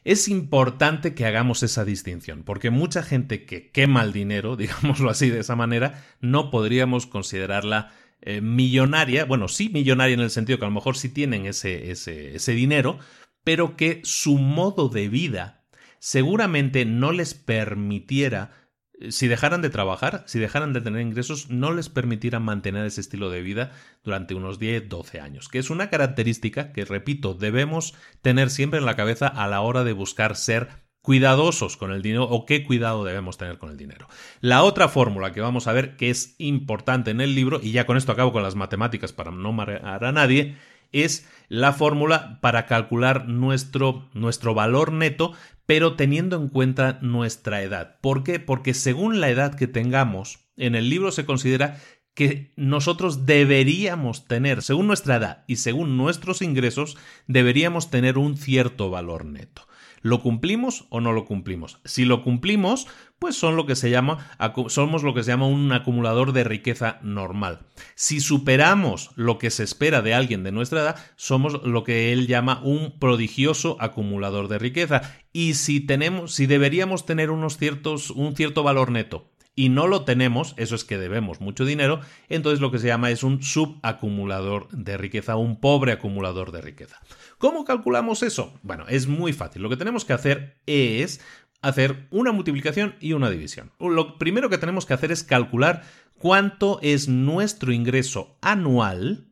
Es 0.04 0.26
importante 0.26 1.14
que 1.14 1.26
hagamos 1.26 1.62
esa 1.62 1.84
distinción, 1.84 2.42
porque 2.42 2.70
mucha 2.70 3.04
gente 3.04 3.44
que 3.44 3.70
quema 3.70 4.02
el 4.02 4.12
dinero, 4.12 4.56
digámoslo 4.56 5.10
así 5.10 5.30
de 5.30 5.40
esa 5.40 5.56
manera, 5.56 6.04
no 6.20 6.50
podríamos 6.50 7.06
considerarla 7.06 7.92
eh, 8.22 8.40
millonaria, 8.40 9.24
bueno, 9.24 9.48
sí 9.48 9.68
millonaria 9.68 10.14
en 10.14 10.20
el 10.20 10.30
sentido 10.30 10.58
que 10.58 10.64
a 10.64 10.68
lo 10.68 10.74
mejor 10.74 10.96
sí 10.96 11.08
tienen 11.08 11.46
ese, 11.46 11.90
ese, 11.90 12.36
ese 12.36 12.52
dinero, 12.52 12.98
pero 13.44 13.76
que 13.76 14.00
su 14.04 14.38
modo 14.38 14.88
de 14.88 15.08
vida 15.08 15.64
seguramente 15.98 16.84
no 16.84 17.12
les 17.12 17.34
permitiera 17.34 18.52
eh, 19.00 19.10
si 19.10 19.26
dejaran 19.26 19.62
de 19.62 19.70
trabajar, 19.70 20.22
si 20.26 20.38
dejaran 20.38 20.72
de 20.72 20.80
tener 20.80 21.00
ingresos, 21.00 21.50
no 21.50 21.72
les 21.72 21.88
permitiera 21.88 22.38
mantener 22.38 22.86
ese 22.86 23.00
estilo 23.00 23.30
de 23.30 23.42
vida 23.42 23.72
durante 24.04 24.34
unos 24.34 24.58
10, 24.58 24.88
12 24.88 25.20
años, 25.20 25.48
que 25.48 25.58
es 25.58 25.70
una 25.70 25.90
característica 25.90 26.72
que, 26.72 26.84
repito, 26.84 27.34
debemos 27.34 27.94
tener 28.20 28.50
siempre 28.50 28.78
en 28.78 28.86
la 28.86 28.96
cabeza 28.96 29.26
a 29.26 29.48
la 29.48 29.60
hora 29.60 29.84
de 29.84 29.92
buscar 29.92 30.36
ser 30.36 30.68
cuidadosos 31.02 31.76
con 31.76 31.92
el 31.92 32.00
dinero 32.00 32.24
o 32.24 32.46
qué 32.46 32.64
cuidado 32.64 33.04
debemos 33.04 33.36
tener 33.36 33.58
con 33.58 33.70
el 33.70 33.76
dinero. 33.76 34.08
La 34.40 34.62
otra 34.62 34.88
fórmula 34.88 35.32
que 35.32 35.40
vamos 35.40 35.66
a 35.66 35.72
ver 35.72 35.96
que 35.96 36.10
es 36.10 36.36
importante 36.38 37.10
en 37.10 37.20
el 37.20 37.34
libro, 37.34 37.60
y 37.62 37.72
ya 37.72 37.86
con 37.86 37.96
esto 37.96 38.12
acabo 38.12 38.32
con 38.32 38.42
las 38.42 38.54
matemáticas 38.54 39.12
para 39.12 39.32
no 39.32 39.52
marear 39.52 40.04
a 40.04 40.12
nadie, 40.12 40.56
es 40.92 41.28
la 41.48 41.72
fórmula 41.72 42.38
para 42.40 42.66
calcular 42.66 43.28
nuestro, 43.28 44.08
nuestro 44.12 44.54
valor 44.54 44.92
neto, 44.92 45.32
pero 45.66 45.94
teniendo 45.96 46.36
en 46.36 46.48
cuenta 46.48 46.98
nuestra 47.02 47.62
edad. 47.62 47.98
¿Por 48.00 48.24
qué? 48.24 48.38
Porque 48.38 48.74
según 48.74 49.20
la 49.20 49.30
edad 49.30 49.54
que 49.54 49.66
tengamos, 49.66 50.40
en 50.56 50.74
el 50.74 50.88
libro 50.88 51.10
se 51.10 51.24
considera 51.24 51.80
que 52.14 52.52
nosotros 52.56 53.24
deberíamos 53.24 54.26
tener, 54.26 54.62
según 54.62 54.86
nuestra 54.86 55.16
edad 55.16 55.44
y 55.46 55.56
según 55.56 55.96
nuestros 55.96 56.42
ingresos, 56.42 56.98
deberíamos 57.26 57.90
tener 57.90 58.18
un 58.18 58.36
cierto 58.36 58.90
valor 58.90 59.24
neto. 59.24 59.66
¿Lo 60.02 60.20
cumplimos 60.20 60.86
o 60.90 61.00
no 61.00 61.12
lo 61.12 61.24
cumplimos? 61.24 61.78
Si 61.84 62.04
lo 62.04 62.22
cumplimos, 62.22 62.88
pues 63.20 63.36
son 63.36 63.54
lo 63.54 63.66
que 63.66 63.76
se 63.76 63.88
llama, 63.88 64.30
somos 64.66 65.04
lo 65.04 65.14
que 65.14 65.22
se 65.22 65.30
llama 65.30 65.46
un 65.46 65.72
acumulador 65.72 66.32
de 66.32 66.42
riqueza 66.42 66.98
normal. 67.02 67.60
Si 67.94 68.20
superamos 68.20 69.12
lo 69.14 69.38
que 69.38 69.50
se 69.50 69.62
espera 69.62 70.02
de 70.02 70.12
alguien 70.12 70.42
de 70.42 70.50
nuestra 70.50 70.80
edad, 70.80 70.96
somos 71.14 71.62
lo 71.64 71.84
que 71.84 72.12
él 72.12 72.26
llama 72.26 72.60
un 72.64 72.98
prodigioso 72.98 73.76
acumulador 73.80 74.48
de 74.48 74.58
riqueza. 74.58 75.02
Y 75.32 75.54
si 75.54 75.80
tenemos, 75.80 76.34
si 76.34 76.46
deberíamos 76.46 77.06
tener 77.06 77.30
unos 77.30 77.56
ciertos, 77.56 78.10
un 78.10 78.34
cierto 78.34 78.64
valor 78.64 78.90
neto 78.90 79.31
y 79.54 79.68
no 79.68 79.86
lo 79.86 80.04
tenemos, 80.04 80.54
eso 80.56 80.74
es 80.74 80.84
que 80.84 80.98
debemos 80.98 81.40
mucho 81.40 81.64
dinero, 81.64 82.00
entonces 82.28 82.60
lo 82.60 82.70
que 82.70 82.78
se 82.78 82.86
llama 82.86 83.10
es 83.10 83.22
un 83.22 83.42
subacumulador 83.42 84.68
de 84.70 84.96
riqueza, 84.96 85.36
un 85.36 85.60
pobre 85.60 85.92
acumulador 85.92 86.52
de 86.52 86.62
riqueza. 86.62 87.00
¿Cómo 87.38 87.64
calculamos 87.64 88.22
eso? 88.22 88.58
Bueno, 88.62 88.86
es 88.88 89.08
muy 89.08 89.32
fácil. 89.32 89.62
Lo 89.62 89.68
que 89.68 89.76
tenemos 89.76 90.04
que 90.04 90.14
hacer 90.14 90.60
es 90.66 91.20
hacer 91.60 92.08
una 92.10 92.32
multiplicación 92.32 92.96
y 93.00 93.12
una 93.12 93.30
división. 93.30 93.72
Lo 93.78 94.18
primero 94.18 94.48
que 94.48 94.58
tenemos 94.58 94.86
que 94.86 94.94
hacer 94.94 95.12
es 95.12 95.22
calcular 95.22 95.82
cuánto 96.18 96.78
es 96.82 97.08
nuestro 97.08 97.72
ingreso 97.72 98.38
anual, 98.40 99.28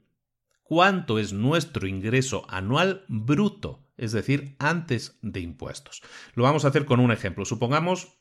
cuánto 0.63 1.19
es 1.19 1.33
nuestro 1.33 1.87
ingreso 1.87 2.45
anual 2.49 3.05
bruto, 3.09 3.87
es 3.97 4.13
decir, 4.13 4.55
antes 4.59 5.19
de 5.23 5.41
impuestos. 5.41 6.03
Lo 6.35 6.45
vamos 6.45 6.65
a 6.65 6.69
hacer 6.69 6.85
con 6.85 7.01
un 7.01 7.11
ejemplo. 7.11 7.45
Supongamos 7.45 8.20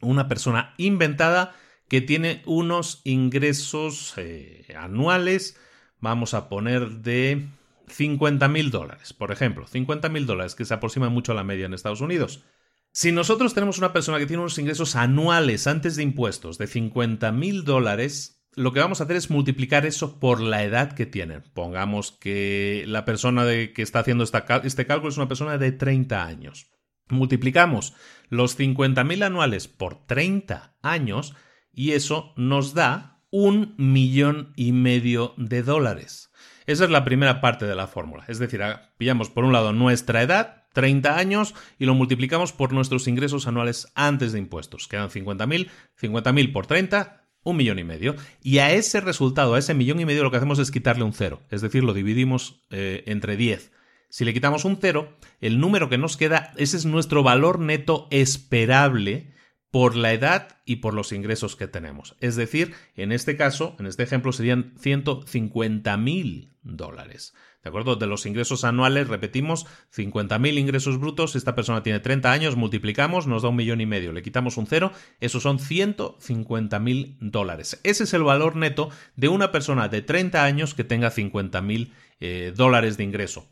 una 0.00 0.28
persona 0.28 0.74
inventada 0.76 1.54
que 1.88 2.00
tiene 2.00 2.42
unos 2.44 3.00
ingresos 3.04 4.14
eh, 4.16 4.66
anuales, 4.76 5.56
vamos 6.00 6.34
a 6.34 6.48
poner 6.48 6.88
de 6.90 7.48
50 7.88 8.46
mil 8.48 8.70
dólares, 8.70 9.12
por 9.12 9.32
ejemplo, 9.32 9.66
50 9.66 10.08
mil 10.08 10.26
dólares, 10.26 10.54
que 10.54 10.64
se 10.64 10.74
aproxima 10.74 11.08
mucho 11.08 11.32
a 11.32 11.34
la 11.34 11.44
media 11.44 11.66
en 11.66 11.74
Estados 11.74 12.00
Unidos. 12.00 12.44
Si 12.92 13.12
nosotros 13.12 13.54
tenemos 13.54 13.78
una 13.78 13.92
persona 13.92 14.18
que 14.18 14.26
tiene 14.26 14.42
unos 14.42 14.58
ingresos 14.58 14.96
anuales 14.96 15.66
antes 15.66 15.96
de 15.96 16.02
impuestos 16.02 16.58
de 16.58 16.66
50 16.66 17.32
mil 17.32 17.64
dólares, 17.64 18.38
lo 18.54 18.72
que 18.72 18.80
vamos 18.80 19.00
a 19.00 19.04
hacer 19.04 19.16
es 19.16 19.30
multiplicar 19.30 19.86
eso 19.86 20.18
por 20.18 20.40
la 20.40 20.64
edad 20.64 20.92
que 20.92 21.06
tienen. 21.06 21.44
Pongamos 21.54 22.12
que 22.12 22.84
la 22.86 23.04
persona 23.04 23.44
que 23.44 23.82
está 23.82 24.00
haciendo 24.00 24.24
este 24.24 24.86
cálculo 24.86 25.10
es 25.10 25.16
una 25.16 25.28
persona 25.28 25.58
de 25.58 25.72
30 25.72 26.24
años. 26.24 26.70
Multiplicamos 27.10 27.94
los 28.28 28.58
50.000 28.58 29.24
anuales 29.24 29.68
por 29.68 30.06
30 30.06 30.74
años 30.82 31.34
y 31.72 31.92
eso 31.92 32.32
nos 32.36 32.74
da 32.74 33.20
un 33.30 33.74
millón 33.76 34.52
y 34.56 34.72
medio 34.72 35.34
de 35.36 35.62
dólares. 35.62 36.30
Esa 36.66 36.84
es 36.84 36.90
la 36.90 37.04
primera 37.04 37.40
parte 37.40 37.66
de 37.66 37.74
la 37.74 37.86
fórmula. 37.86 38.24
Es 38.28 38.38
decir, 38.38 38.62
ah, 38.62 38.92
pillamos 38.98 39.30
por 39.30 39.44
un 39.44 39.52
lado 39.52 39.72
nuestra 39.72 40.22
edad, 40.22 40.64
30 40.74 41.16
años, 41.16 41.54
y 41.78 41.86
lo 41.86 41.94
multiplicamos 41.94 42.52
por 42.52 42.72
nuestros 42.72 43.08
ingresos 43.08 43.46
anuales 43.46 43.90
antes 43.94 44.32
de 44.32 44.38
impuestos. 44.38 44.86
Quedan 44.86 45.08
50.000, 45.08 45.68
50.000 46.00 46.52
por 46.52 46.66
30, 46.66 47.24
un 47.42 47.56
millón 47.56 47.78
y 47.78 47.84
medio. 47.84 48.16
Y 48.42 48.58
a 48.58 48.72
ese 48.72 49.00
resultado, 49.00 49.54
a 49.54 49.58
ese 49.58 49.74
millón 49.74 50.00
y 50.00 50.04
medio, 50.04 50.22
lo 50.22 50.30
que 50.30 50.36
hacemos 50.36 50.58
es 50.58 50.70
quitarle 50.70 51.04
un 51.04 51.12
cero. 51.12 51.40
Es 51.50 51.62
decir, 51.62 51.84
lo 51.84 51.94
dividimos 51.94 52.66
eh, 52.70 53.02
entre 53.06 53.36
10. 53.36 53.72
Si 54.10 54.24
le 54.24 54.32
quitamos 54.32 54.64
un 54.64 54.78
cero, 54.80 55.16
el 55.40 55.60
número 55.60 55.88
que 55.88 55.98
nos 55.98 56.16
queda, 56.16 56.52
ese 56.56 56.76
es 56.76 56.86
nuestro 56.86 57.22
valor 57.22 57.58
neto 57.58 58.08
esperable 58.10 59.34
por 59.70 59.96
la 59.96 60.12
edad 60.12 60.56
y 60.64 60.76
por 60.76 60.94
los 60.94 61.12
ingresos 61.12 61.56
que 61.56 61.68
tenemos. 61.68 62.16
Es 62.20 62.36
decir, 62.36 62.74
en 62.96 63.12
este 63.12 63.36
caso, 63.36 63.76
en 63.78 63.86
este 63.86 64.02
ejemplo, 64.02 64.32
serían 64.32 64.72
150 64.78 65.96
mil 65.98 66.54
dólares. 66.62 67.34
¿De 67.62 67.68
acuerdo? 67.68 67.96
De 67.96 68.06
los 68.06 68.24
ingresos 68.24 68.64
anuales, 68.64 69.08
repetimos, 69.08 69.66
50 69.90 70.38
mil 70.38 70.58
ingresos 70.58 70.98
brutos. 70.98 71.36
Esta 71.36 71.54
persona 71.54 71.82
tiene 71.82 72.00
30 72.00 72.32
años, 72.32 72.56
multiplicamos, 72.56 73.26
nos 73.26 73.42
da 73.42 73.50
un 73.50 73.56
millón 73.56 73.80
y 73.82 73.86
medio. 73.86 74.12
Le 74.12 74.22
quitamos 74.22 74.56
un 74.56 74.66
cero, 74.66 74.92
esos 75.20 75.42
son 75.42 75.58
150 75.58 76.78
mil 76.78 77.18
dólares. 77.20 77.78
Ese 77.82 78.04
es 78.04 78.14
el 78.14 78.22
valor 78.22 78.56
neto 78.56 78.90
de 79.16 79.28
una 79.28 79.52
persona 79.52 79.88
de 79.88 80.00
30 80.00 80.44
años 80.44 80.74
que 80.74 80.84
tenga 80.84 81.10
50 81.10 81.60
mil 81.60 81.92
eh, 82.20 82.54
dólares 82.56 82.96
de 82.96 83.04
ingreso. 83.04 83.46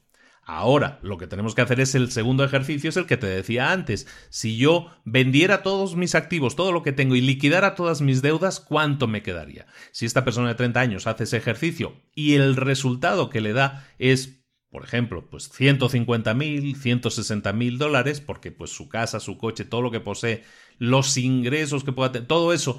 Ahora, 0.48 1.00
lo 1.02 1.18
que 1.18 1.26
tenemos 1.26 1.56
que 1.56 1.62
hacer 1.62 1.80
es 1.80 1.96
el 1.96 2.12
segundo 2.12 2.44
ejercicio, 2.44 2.88
es 2.88 2.96
el 2.96 3.06
que 3.06 3.16
te 3.16 3.26
decía 3.26 3.72
antes. 3.72 4.06
Si 4.30 4.56
yo 4.56 4.92
vendiera 5.04 5.64
todos 5.64 5.96
mis 5.96 6.14
activos, 6.14 6.54
todo 6.54 6.70
lo 6.70 6.84
que 6.84 6.92
tengo 6.92 7.16
y 7.16 7.20
liquidara 7.20 7.74
todas 7.74 8.00
mis 8.00 8.22
deudas, 8.22 8.60
¿cuánto 8.60 9.08
me 9.08 9.24
quedaría? 9.24 9.66
Si 9.90 10.06
esta 10.06 10.24
persona 10.24 10.46
de 10.48 10.54
30 10.54 10.78
años 10.78 11.08
hace 11.08 11.24
ese 11.24 11.36
ejercicio 11.36 12.00
y 12.14 12.34
el 12.34 12.54
resultado 12.54 13.28
que 13.28 13.40
le 13.40 13.54
da 13.54 13.88
es 13.98 14.46
por 14.70 14.84
ejemplo, 14.84 15.26
pues 15.30 15.48
150 15.48 16.34
mil, 16.34 16.76
160 16.76 17.52
mil 17.54 17.78
dólares, 17.78 18.20
porque 18.20 18.50
pues 18.52 18.70
su 18.70 18.88
casa, 18.90 19.20
su 19.20 19.38
coche, 19.38 19.64
todo 19.64 19.80
lo 19.80 19.90
que 19.90 20.00
posee, 20.00 20.42
los 20.78 21.16
ingresos 21.16 21.84
que 21.84 21.92
pueda 21.92 22.12
tener, 22.12 22.28
todo 22.28 22.52
eso 22.52 22.78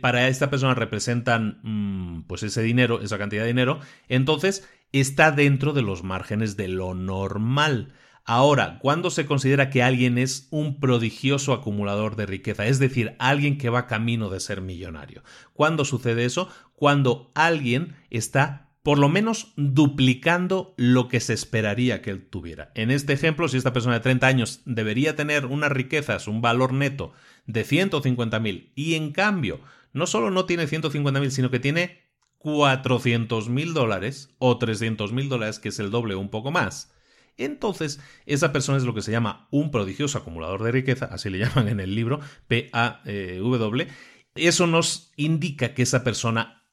para 0.00 0.28
esta 0.28 0.50
persona 0.50 0.74
representan 0.74 1.58
mm, 1.62 2.22
pues 2.26 2.42
ese 2.42 2.62
dinero, 2.62 3.00
esa 3.00 3.18
cantidad 3.18 3.42
de 3.42 3.48
dinero, 3.48 3.80
entonces 4.08 4.68
está 4.92 5.32
dentro 5.32 5.72
de 5.72 5.82
los 5.82 6.04
márgenes 6.04 6.56
de 6.56 6.68
lo 6.68 6.94
normal. 6.94 7.92
Ahora, 8.26 8.78
¿cuándo 8.78 9.10
se 9.10 9.26
considera 9.26 9.68
que 9.68 9.82
alguien 9.82 10.16
es 10.16 10.48
un 10.50 10.80
prodigioso 10.80 11.52
acumulador 11.52 12.16
de 12.16 12.24
riqueza? 12.24 12.66
Es 12.66 12.78
decir, 12.78 13.16
alguien 13.18 13.58
que 13.58 13.68
va 13.68 13.86
camino 13.86 14.30
de 14.30 14.40
ser 14.40 14.62
millonario. 14.62 15.22
¿Cuándo 15.52 15.84
sucede 15.84 16.24
eso? 16.24 16.48
Cuando 16.74 17.30
alguien 17.34 17.96
está 18.08 18.63
por 18.84 18.98
lo 18.98 19.08
menos 19.08 19.52
duplicando 19.56 20.74
lo 20.76 21.08
que 21.08 21.18
se 21.18 21.32
esperaría 21.32 22.02
que 22.02 22.10
él 22.10 22.24
tuviera. 22.24 22.70
En 22.76 22.92
este 22.92 23.14
ejemplo, 23.14 23.48
si 23.48 23.56
esta 23.56 23.72
persona 23.72 23.94
de 23.94 24.00
30 24.00 24.26
años 24.26 24.60
debería 24.66 25.16
tener 25.16 25.46
unas 25.46 25.72
riquezas, 25.72 26.28
un 26.28 26.40
valor 26.40 26.72
neto 26.72 27.12
de 27.46 27.66
150.000 27.66 28.70
y 28.76 28.94
en 28.94 29.10
cambio 29.10 29.60
no 29.92 30.06
solo 30.06 30.30
no 30.30 30.44
tiene 30.44 30.68
150.000, 30.68 31.30
sino 31.30 31.50
que 31.50 31.58
tiene 31.58 32.04
400.000 32.38 33.72
dólares 33.72 34.30
o 34.38 34.58
300.000 34.58 35.28
dólares, 35.28 35.58
que 35.58 35.70
es 35.70 35.78
el 35.80 35.90
doble 35.90 36.14
o 36.14 36.20
un 36.20 36.28
poco 36.28 36.52
más, 36.52 36.94
entonces, 37.36 38.00
esa 38.26 38.52
persona 38.52 38.78
es 38.78 38.84
lo 38.84 38.94
que 38.94 39.02
se 39.02 39.10
llama 39.10 39.48
un 39.50 39.70
prodigioso 39.70 40.18
acumulador 40.18 40.62
de 40.62 40.70
riqueza, 40.70 41.06
así 41.06 41.30
le 41.30 41.38
llaman 41.44 41.68
en 41.68 41.80
el 41.80 41.94
libro, 41.94 42.20
P-A-W. 42.46 43.88
Eso 44.36 44.66
nos 44.66 45.12
indica 45.16 45.74
que 45.74 45.82
esa 45.82 46.04
persona 46.04 46.63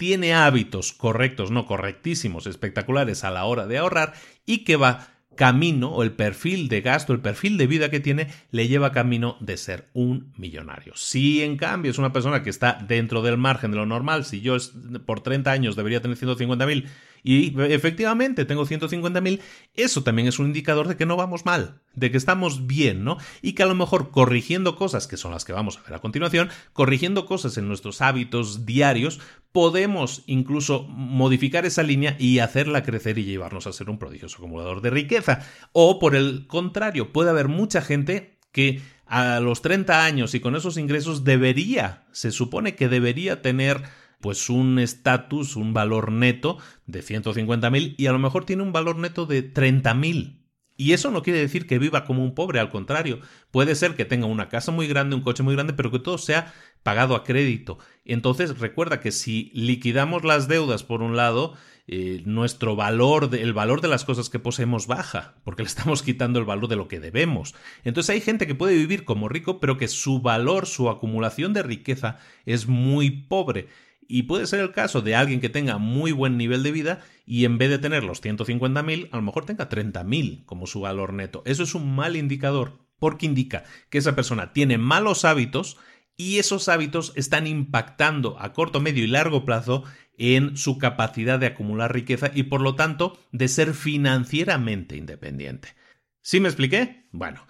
tiene 0.00 0.32
hábitos 0.32 0.94
correctos, 0.94 1.50
no 1.50 1.66
correctísimos, 1.66 2.46
espectaculares 2.46 3.22
a 3.22 3.30
la 3.30 3.44
hora 3.44 3.66
de 3.66 3.76
ahorrar 3.76 4.14
y 4.46 4.64
que 4.64 4.76
va 4.76 5.08
camino 5.36 5.90
o 5.90 6.02
el 6.02 6.12
perfil 6.12 6.70
de 6.70 6.80
gasto, 6.80 7.12
el 7.12 7.20
perfil 7.20 7.58
de 7.58 7.66
vida 7.66 7.90
que 7.90 8.00
tiene, 8.00 8.28
le 8.50 8.66
lleva 8.66 8.92
camino 8.92 9.36
de 9.40 9.58
ser 9.58 9.90
un 9.92 10.32
millonario. 10.38 10.94
Si 10.96 11.42
en 11.42 11.58
cambio 11.58 11.90
es 11.90 11.98
una 11.98 12.14
persona 12.14 12.42
que 12.42 12.48
está 12.48 12.82
dentro 12.88 13.20
del 13.20 13.36
margen 13.36 13.72
de 13.72 13.76
lo 13.76 13.84
normal, 13.84 14.24
si 14.24 14.40
yo 14.40 14.56
por 15.04 15.20
30 15.20 15.52
años 15.52 15.76
debería 15.76 16.00
tener 16.00 16.16
150 16.16 16.64
mil 16.64 16.88
y 17.22 17.58
efectivamente 17.62 18.44
tengo 18.44 18.66
150.000, 18.66 19.40
eso 19.74 20.02
también 20.02 20.28
es 20.28 20.38
un 20.38 20.46
indicador 20.46 20.88
de 20.88 20.96
que 20.96 21.06
no 21.06 21.16
vamos 21.16 21.44
mal, 21.44 21.80
de 21.94 22.10
que 22.10 22.16
estamos 22.16 22.66
bien, 22.66 23.04
¿no? 23.04 23.18
Y 23.42 23.52
que 23.52 23.62
a 23.62 23.66
lo 23.66 23.74
mejor 23.74 24.10
corrigiendo 24.10 24.76
cosas, 24.76 25.06
que 25.06 25.16
son 25.16 25.32
las 25.32 25.44
que 25.44 25.52
vamos 25.52 25.78
a 25.78 25.82
ver 25.82 25.94
a 25.94 26.00
continuación, 26.00 26.50
corrigiendo 26.72 27.26
cosas 27.26 27.56
en 27.58 27.68
nuestros 27.68 28.00
hábitos 28.00 28.66
diarios, 28.66 29.20
podemos 29.52 30.22
incluso 30.26 30.84
modificar 30.88 31.66
esa 31.66 31.82
línea 31.82 32.16
y 32.18 32.38
hacerla 32.38 32.82
crecer 32.82 33.18
y 33.18 33.24
llevarnos 33.24 33.66
a 33.66 33.72
ser 33.72 33.90
un 33.90 33.98
prodigioso 33.98 34.38
acumulador 34.38 34.80
de 34.80 34.90
riqueza. 34.90 35.46
O 35.72 35.98
por 35.98 36.14
el 36.14 36.46
contrario, 36.46 37.12
puede 37.12 37.30
haber 37.30 37.48
mucha 37.48 37.82
gente 37.82 38.38
que 38.52 38.80
a 39.06 39.40
los 39.40 39.60
30 39.62 40.04
años 40.04 40.34
y 40.34 40.40
con 40.40 40.54
esos 40.54 40.76
ingresos 40.76 41.24
debería, 41.24 42.04
se 42.12 42.30
supone 42.30 42.76
que 42.76 42.88
debería 42.88 43.42
tener 43.42 43.82
pues 44.20 44.50
un 44.50 44.78
estatus, 44.78 45.56
un 45.56 45.72
valor 45.72 46.12
neto 46.12 46.58
de 46.86 47.00
150.000 47.00 47.94
y 47.96 48.06
a 48.06 48.12
lo 48.12 48.18
mejor 48.18 48.44
tiene 48.44 48.62
un 48.62 48.72
valor 48.72 48.96
neto 48.96 49.26
de 49.26 49.52
30.000. 49.52 50.40
Y 50.76 50.94
eso 50.94 51.10
no 51.10 51.22
quiere 51.22 51.40
decir 51.40 51.66
que 51.66 51.78
viva 51.78 52.06
como 52.06 52.24
un 52.24 52.34
pobre, 52.34 52.58
al 52.58 52.70
contrario, 52.70 53.20
puede 53.50 53.74
ser 53.74 53.96
que 53.96 54.06
tenga 54.06 54.24
una 54.24 54.48
casa 54.48 54.72
muy 54.72 54.86
grande, 54.86 55.14
un 55.14 55.20
coche 55.20 55.42
muy 55.42 55.54
grande, 55.54 55.74
pero 55.74 55.90
que 55.90 55.98
todo 55.98 56.16
sea 56.16 56.54
pagado 56.82 57.14
a 57.14 57.22
crédito. 57.22 57.78
Entonces 58.06 58.58
recuerda 58.58 58.98
que 59.00 59.12
si 59.12 59.50
liquidamos 59.52 60.24
las 60.24 60.48
deudas 60.48 60.82
por 60.82 61.02
un 61.02 61.16
lado, 61.16 61.54
eh, 61.86 62.22
nuestro 62.24 62.76
valor, 62.76 63.28
el 63.32 63.52
valor 63.52 63.80
de 63.80 63.88
las 63.88 64.04
cosas 64.04 64.30
que 64.30 64.38
poseemos 64.38 64.86
baja, 64.86 65.34
porque 65.44 65.64
le 65.64 65.68
estamos 65.68 66.02
quitando 66.02 66.38
el 66.38 66.44
valor 66.44 66.68
de 66.68 66.76
lo 66.76 66.88
que 66.88 67.00
debemos. 67.00 67.54
Entonces 67.84 68.10
hay 68.10 68.20
gente 68.20 68.46
que 68.46 68.54
puede 68.54 68.76
vivir 68.76 69.04
como 69.04 69.28
rico, 69.28 69.60
pero 69.60 69.76
que 69.76 69.88
su 69.88 70.22
valor, 70.22 70.66
su 70.66 70.88
acumulación 70.88 71.52
de 71.52 71.62
riqueza 71.62 72.18
es 72.46 72.68
muy 72.68 73.10
pobre. 73.10 73.68
Y 74.12 74.24
puede 74.24 74.48
ser 74.48 74.58
el 74.58 74.72
caso 74.72 75.02
de 75.02 75.14
alguien 75.14 75.40
que 75.40 75.48
tenga 75.48 75.78
muy 75.78 76.10
buen 76.10 76.36
nivel 76.36 76.64
de 76.64 76.72
vida 76.72 77.00
y 77.24 77.44
en 77.44 77.58
vez 77.58 77.70
de 77.70 77.78
tener 77.78 78.02
los 78.02 78.20
150.000, 78.20 79.08
a 79.12 79.16
lo 79.16 79.22
mejor 79.22 79.46
tenga 79.46 79.68
30.000 79.68 80.44
como 80.46 80.66
su 80.66 80.80
valor 80.80 81.12
neto. 81.12 81.44
Eso 81.46 81.62
es 81.62 81.76
un 81.76 81.94
mal 81.94 82.16
indicador 82.16 82.80
porque 82.98 83.26
indica 83.26 83.62
que 83.88 83.98
esa 83.98 84.16
persona 84.16 84.52
tiene 84.52 84.78
malos 84.78 85.24
hábitos 85.24 85.76
y 86.16 86.38
esos 86.38 86.68
hábitos 86.68 87.12
están 87.14 87.46
impactando 87.46 88.36
a 88.40 88.52
corto, 88.52 88.80
medio 88.80 89.04
y 89.04 89.06
largo 89.06 89.44
plazo 89.44 89.84
en 90.18 90.56
su 90.56 90.76
capacidad 90.76 91.38
de 91.38 91.46
acumular 91.46 91.94
riqueza 91.94 92.32
y 92.34 92.42
por 92.42 92.62
lo 92.62 92.74
tanto 92.74 93.16
de 93.30 93.46
ser 93.46 93.74
financieramente 93.74 94.96
independiente. 94.96 95.76
¿Sí 96.20 96.40
me 96.40 96.48
expliqué? 96.48 97.06
Bueno, 97.12 97.46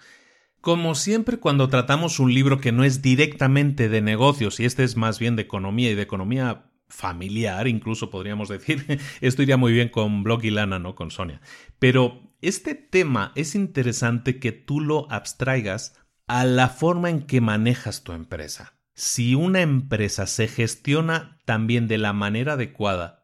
como 0.61 0.95
siempre 0.95 1.37
cuando 1.37 1.69
tratamos 1.69 2.19
un 2.19 2.33
libro 2.33 2.59
que 2.59 2.71
no 2.71 2.83
es 2.83 3.01
directamente 3.01 3.89
de 3.89 4.01
negocios 4.01 4.59
y 4.59 4.65
este 4.65 4.83
es 4.83 4.95
más 4.95 5.19
bien 5.19 5.35
de 5.35 5.41
economía 5.41 5.91
y 5.91 5.95
de 5.95 6.03
economía 6.03 6.71
familiar, 6.87 7.67
incluso 7.67 8.09
podríamos 8.09 8.49
decir, 8.49 8.99
esto 9.21 9.41
iría 9.41 9.57
muy 9.57 9.73
bien 9.73 9.89
con 9.89 10.23
Blog 10.23 10.45
y 10.45 10.51
Lana, 10.51 10.77
no 10.77 10.95
con 10.95 11.09
Sonia. 11.09 11.41
Pero 11.79 12.31
este 12.41 12.75
tema 12.75 13.31
es 13.35 13.55
interesante 13.55 14.39
que 14.39 14.51
tú 14.51 14.79
lo 14.79 15.11
abstraigas 15.11 15.97
a 16.27 16.45
la 16.45 16.69
forma 16.69 17.09
en 17.09 17.23
que 17.23 17.41
manejas 17.41 18.03
tu 18.03 18.13
empresa. 18.13 18.73
Si 18.93 19.35
una 19.35 19.61
empresa 19.61 20.27
se 20.27 20.47
gestiona 20.47 21.39
también 21.45 21.87
de 21.87 21.97
la 21.97 22.13
manera 22.13 22.53
adecuada, 22.53 23.20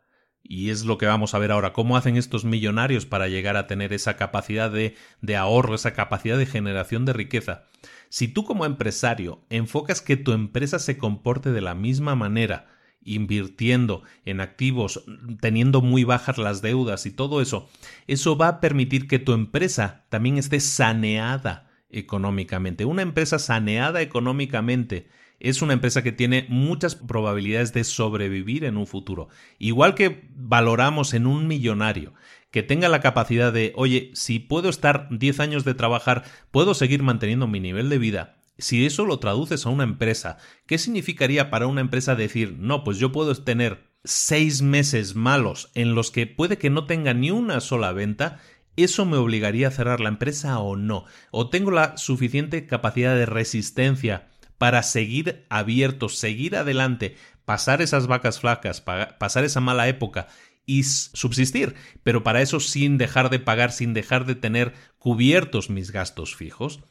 y 0.48 0.70
es 0.70 0.86
lo 0.86 0.98
que 0.98 1.06
vamos 1.06 1.34
a 1.34 1.40
ver 1.40 1.52
ahora, 1.52 1.74
cómo 1.74 1.98
hacen 1.98 2.18
estos 2.18 2.46
millonarios 2.46 3.06
para 3.06 3.28
llegar 3.28 3.58
a 3.58 3.68
tener 3.68 3.94
esa 3.94 4.16
capacidad 4.16 4.72
de, 4.72 4.96
de, 5.22 5.36
ahorro, 5.36 5.76
esa 5.76 5.94
capacidad 5.94 6.38
de 6.38 6.46
generación 6.46 7.06
de 7.06 7.14
riqueza. 7.14 7.66
Si 8.10 8.28
tú 8.28 8.44
como 8.46 8.66
empresario 8.66 9.42
enfocas 9.50 10.02
que 10.02 10.18
tu 10.18 10.32
empresa 10.32 10.80
se 10.80 10.98
comporte 10.98 11.52
de 11.52 11.62
la 11.62 11.76
misma 11.76 12.16
manera, 12.16 12.68
invirtiendo 13.04 14.04
en 14.26 14.42
activos, 14.42 15.04
teniendo 15.40 15.82
muy 15.82 16.04
bajas 16.04 16.38
las 16.38 16.62
deudas 16.62 17.06
y 17.06 17.12
todo 17.12 17.42
eso, 17.42 17.70
eso 18.06 18.38
va 18.38 18.48
a 18.48 18.60
permitir 18.60 19.08
que 19.08 19.20
tu 19.20 19.34
empresa 19.34 20.06
también 20.10 20.38
esté 20.38 20.60
saneada 20.60 21.70
económicamente. 21.90 22.86
Una 22.86 23.02
empresa 23.02 23.40
saneada 23.40 24.02
económicamente 24.02 25.08
es 25.40 25.62
una 25.62 25.74
empresa 25.74 26.04
que 26.04 26.12
tiene 26.12 26.46
muchas 26.50 26.96
probabilidades 26.96 27.74
de 27.74 27.84
sobrevivir 27.84 28.64
en 28.64 28.78
un 28.78 28.88
futuro. 28.88 29.30
Igual 29.60 29.96
que 29.96 30.30
valoramos 30.36 31.14
en 31.14 31.28
un 31.28 31.48
millonario 31.48 32.14
que 32.52 32.64
tenga 32.64 32.90
la 32.90 33.02
capacidad 33.02 33.52
de, 33.54 33.74
oye, 33.76 34.12
si 34.14 34.40
puedo 34.40 34.70
estar 34.70 35.08
10 35.12 35.40
años 35.40 35.66
de 35.66 35.74
trabajar, 35.74 36.24
puedo 36.52 36.74
seguir 36.74 37.04
manteniendo 37.04 37.48
mi 37.48 37.60
nivel 37.60 37.90
de 37.90 37.98
vida. 37.98 38.38
Si 38.58 38.86
eso 38.86 39.06
lo 39.06 39.20
traduces 39.20 39.66
a 39.66 39.70
una 39.70 39.84
empresa, 39.84 40.38
¿qué 40.66 40.78
significaría 40.78 41.50
para 41.50 41.68
una 41.68 41.82
empresa 41.82 42.16
decir, 42.16 42.56
no, 42.58 42.84
pues 42.84 42.98
yo 42.98 43.12
puedo 43.12 43.36
tener 43.36 43.86
seis 44.04 44.62
meses 44.62 45.16
malos 45.16 45.70
en 45.76 45.94
los 45.94 46.12
que 46.12 46.26
puede 46.26 46.58
que 46.58 46.70
no 46.70 46.86
tenga 46.86 47.14
ni 47.14 47.30
una 47.30 47.60
sola 47.60 47.92
venta 47.92 48.40
¿Eso 48.78 49.06
me 49.06 49.18
obligaría 49.18 49.70
a 49.70 49.72
cerrar 49.72 50.00
la 50.00 50.10
empresa 50.10 50.60
o 50.60 50.76
no? 50.76 51.06
¿O 51.32 51.50
tengo 51.50 51.72
la 51.72 51.98
suficiente 51.98 52.68
capacidad 52.68 53.16
de 53.16 53.26
resistencia 53.26 54.28
para 54.58 54.84
seguir 54.84 55.46
abiertos, 55.50 56.18
seguir 56.18 56.56
adelante, 56.56 57.16
pasar 57.46 57.82
esas 57.82 58.08
vacas 58.08 58.40
flacas, 58.40 58.82
pasar 58.82 59.44
esa 59.44 59.62
mala 59.62 59.88
época 59.88 60.28
y 60.66 60.84
subsistir, 60.84 61.76
pero 62.04 62.24
para 62.24 62.42
eso 62.42 62.60
sin 62.60 62.98
dejar 62.98 63.30
de 63.30 63.40
pagar, 63.40 63.72
sin 63.72 63.94
dejar 63.94 64.26
de 64.26 64.36
tener 64.36 64.74
cubiertos 65.00 65.70
mis 65.70 65.92
gastos 65.92 66.36
fijos. 66.36 66.82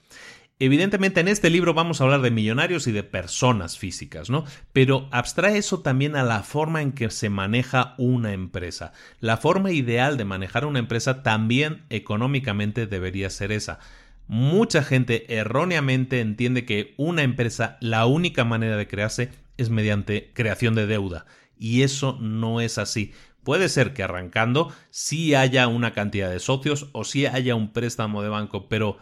Evidentemente 0.58 1.20
en 1.20 1.28
este 1.28 1.50
libro 1.50 1.74
vamos 1.74 2.00
a 2.00 2.04
hablar 2.04 2.22
de 2.22 2.30
millonarios 2.30 2.86
y 2.86 2.92
de 2.92 3.02
personas 3.02 3.76
físicas, 3.76 4.30
¿no? 4.30 4.44
Pero 4.72 5.06
abstrae 5.12 5.58
eso 5.58 5.80
también 5.80 6.16
a 6.16 6.22
la 6.22 6.42
forma 6.42 6.80
en 6.80 6.92
que 6.92 7.10
se 7.10 7.28
maneja 7.28 7.94
una 7.98 8.32
empresa. 8.32 8.92
La 9.20 9.36
forma 9.36 9.72
ideal 9.72 10.16
de 10.16 10.24
manejar 10.24 10.64
una 10.64 10.78
empresa 10.78 11.22
también 11.22 11.84
económicamente 11.90 12.86
debería 12.86 13.28
ser 13.28 13.52
esa 13.52 13.80
Mucha 14.28 14.82
gente 14.82 15.36
erróneamente 15.36 16.20
entiende 16.20 16.64
que 16.64 16.94
una 16.96 17.22
empresa, 17.22 17.78
la 17.80 18.06
única 18.06 18.44
manera 18.44 18.76
de 18.76 18.88
crearse 18.88 19.30
es 19.56 19.70
mediante 19.70 20.32
creación 20.34 20.74
de 20.74 20.86
deuda. 20.86 21.26
Y 21.56 21.82
eso 21.82 22.18
no 22.20 22.60
es 22.60 22.78
así. 22.78 23.12
Puede 23.44 23.68
ser 23.68 23.94
que 23.94 24.02
arrancando 24.02 24.72
sí 24.90 25.34
haya 25.36 25.68
una 25.68 25.92
cantidad 25.92 26.28
de 26.28 26.40
socios 26.40 26.88
o 26.92 27.04
sí 27.04 27.26
haya 27.26 27.54
un 27.54 27.72
préstamo 27.72 28.22
de 28.22 28.28
banco, 28.28 28.68
pero 28.68 28.98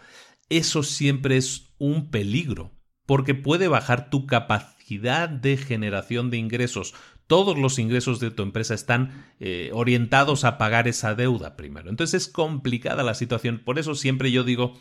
eso 0.50 0.82
siempre 0.82 1.38
es 1.38 1.74
un 1.78 2.10
peligro, 2.10 2.70
porque 3.06 3.34
puede 3.34 3.68
bajar 3.68 4.10
tu 4.10 4.26
capacidad 4.26 5.30
de 5.30 5.56
generación 5.56 6.30
de 6.30 6.36
ingresos. 6.36 6.94
Todos 7.26 7.56
los 7.56 7.78
ingresos 7.78 8.20
de 8.20 8.30
tu 8.30 8.42
empresa 8.42 8.74
están 8.74 9.24
eh, 9.40 9.70
orientados 9.72 10.44
a 10.44 10.58
pagar 10.58 10.88
esa 10.88 11.14
deuda 11.14 11.56
primero. 11.56 11.88
Entonces 11.88 12.24
es 12.24 12.28
complicada 12.28 13.02
la 13.02 13.14
situación. 13.14 13.62
Por 13.64 13.78
eso 13.78 13.94
siempre 13.94 14.30
yo 14.30 14.44
digo, 14.44 14.74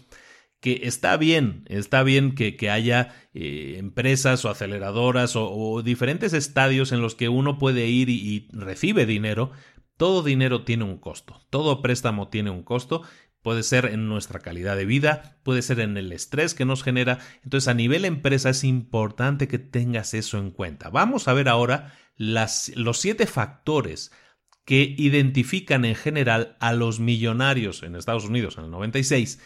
que 0.64 0.80
está 0.84 1.18
bien, 1.18 1.66
está 1.68 2.04
bien 2.04 2.36
que, 2.36 2.70
haya 2.70 3.14
eh, 3.34 3.76
empresas 3.80 4.46
o 4.46 4.50
aceleradoras 4.50 5.34
o, 5.36 5.82
diferentes 5.84 6.32
estadios 6.32 6.94
en 6.94 7.02
los 7.02 7.16
que 7.16 7.28
uno 7.28 7.58
puede 7.58 7.88
ir 7.88 8.08
y, 8.08 8.14
y 8.14 8.48
recibe 8.54 9.06
dinero. 9.06 9.52
Todo 9.98 10.24
dinero 10.24 10.64
tiene 10.64 10.86
un 10.86 11.00
costo, 11.00 11.42
todo 11.50 11.82
préstamo 11.82 12.30
tiene 12.30 12.50
un 12.50 12.64
costo 12.64 13.02
puede 13.42 13.62
ser 13.62 13.88
en 13.88 14.08
nuestra 14.08 14.40
calidad 14.40 14.78
de 14.78 14.86
vida, 14.86 15.38
puede 15.44 15.62
ser 15.62 15.82
en 15.82 15.98
el 15.98 16.14
estrés 16.14 16.54
que 16.54 16.64
nos 16.64 16.82
genera. 16.82 17.20
Entonces, 17.44 17.68
a 17.68 17.74
nivel 17.74 18.06
empresa 18.06 18.52
es 18.52 18.64
importante 18.64 19.50
que 19.50 19.60
tengas 19.60 20.14
eso 20.14 20.38
en 20.38 20.50
cuenta. 20.50 20.90
Vamos 20.90 21.28
a 21.28 21.34
ver 21.34 21.50
ahora 21.50 21.94
las, 22.16 22.72
los 22.78 23.00
siete 23.00 23.28
factores 23.28 24.14
que 24.64 24.96
identifican 24.98 25.84
en 25.84 25.96
general 25.96 26.56
a 26.62 26.72
los 26.72 27.02
millonarios 27.02 27.84
en 27.84 27.98
Estados 27.98 28.24
Unidos 28.24 28.58
en 28.58 28.64
el 28.64 28.72
96 28.72 29.42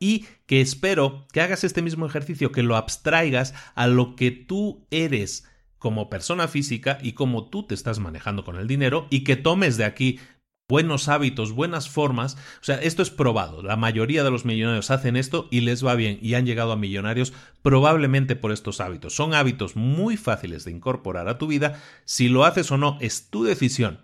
y 0.00 0.26
que 0.46 0.60
espero 0.60 1.28
que 1.32 1.42
hagas 1.42 1.62
este 1.62 1.82
mismo 1.82 2.06
ejercicio, 2.06 2.50
que 2.50 2.64
lo 2.64 2.74
abstraigas 2.74 3.54
a 3.76 3.86
lo 3.86 4.16
que 4.16 4.32
tú 4.32 4.86
eres 4.90 5.46
como 5.78 6.10
persona 6.10 6.48
física 6.48 6.98
y 7.00 7.12
cómo 7.12 7.48
tú 7.48 7.66
te 7.66 7.74
estás 7.74 8.00
manejando 8.00 8.44
con 8.44 8.56
el 8.56 8.66
dinero 8.66 9.06
y 9.10 9.22
que 9.22 9.36
tomes 9.36 9.76
de 9.76 9.84
aquí 9.84 10.18
buenos 10.70 11.08
hábitos, 11.08 11.52
buenas 11.52 11.88
formas. 11.88 12.36
O 12.60 12.64
sea, 12.64 12.76
esto 12.76 13.02
es 13.02 13.10
probado. 13.10 13.62
La 13.62 13.76
mayoría 13.76 14.22
de 14.22 14.30
los 14.30 14.44
millonarios 14.44 14.90
hacen 14.90 15.16
esto 15.16 15.48
y 15.50 15.62
les 15.62 15.84
va 15.84 15.96
bien 15.96 16.18
y 16.22 16.34
han 16.34 16.46
llegado 16.46 16.72
a 16.72 16.76
millonarios 16.76 17.32
probablemente 17.62 18.36
por 18.36 18.52
estos 18.52 18.80
hábitos. 18.80 19.14
Son 19.14 19.34
hábitos 19.34 19.74
muy 19.74 20.16
fáciles 20.16 20.64
de 20.64 20.70
incorporar 20.70 21.28
a 21.28 21.38
tu 21.38 21.46
vida. 21.46 21.82
Si 22.04 22.28
lo 22.28 22.44
haces 22.44 22.70
o 22.70 22.78
no 22.78 22.98
es 23.00 23.30
tu 23.30 23.42
decisión. 23.42 24.00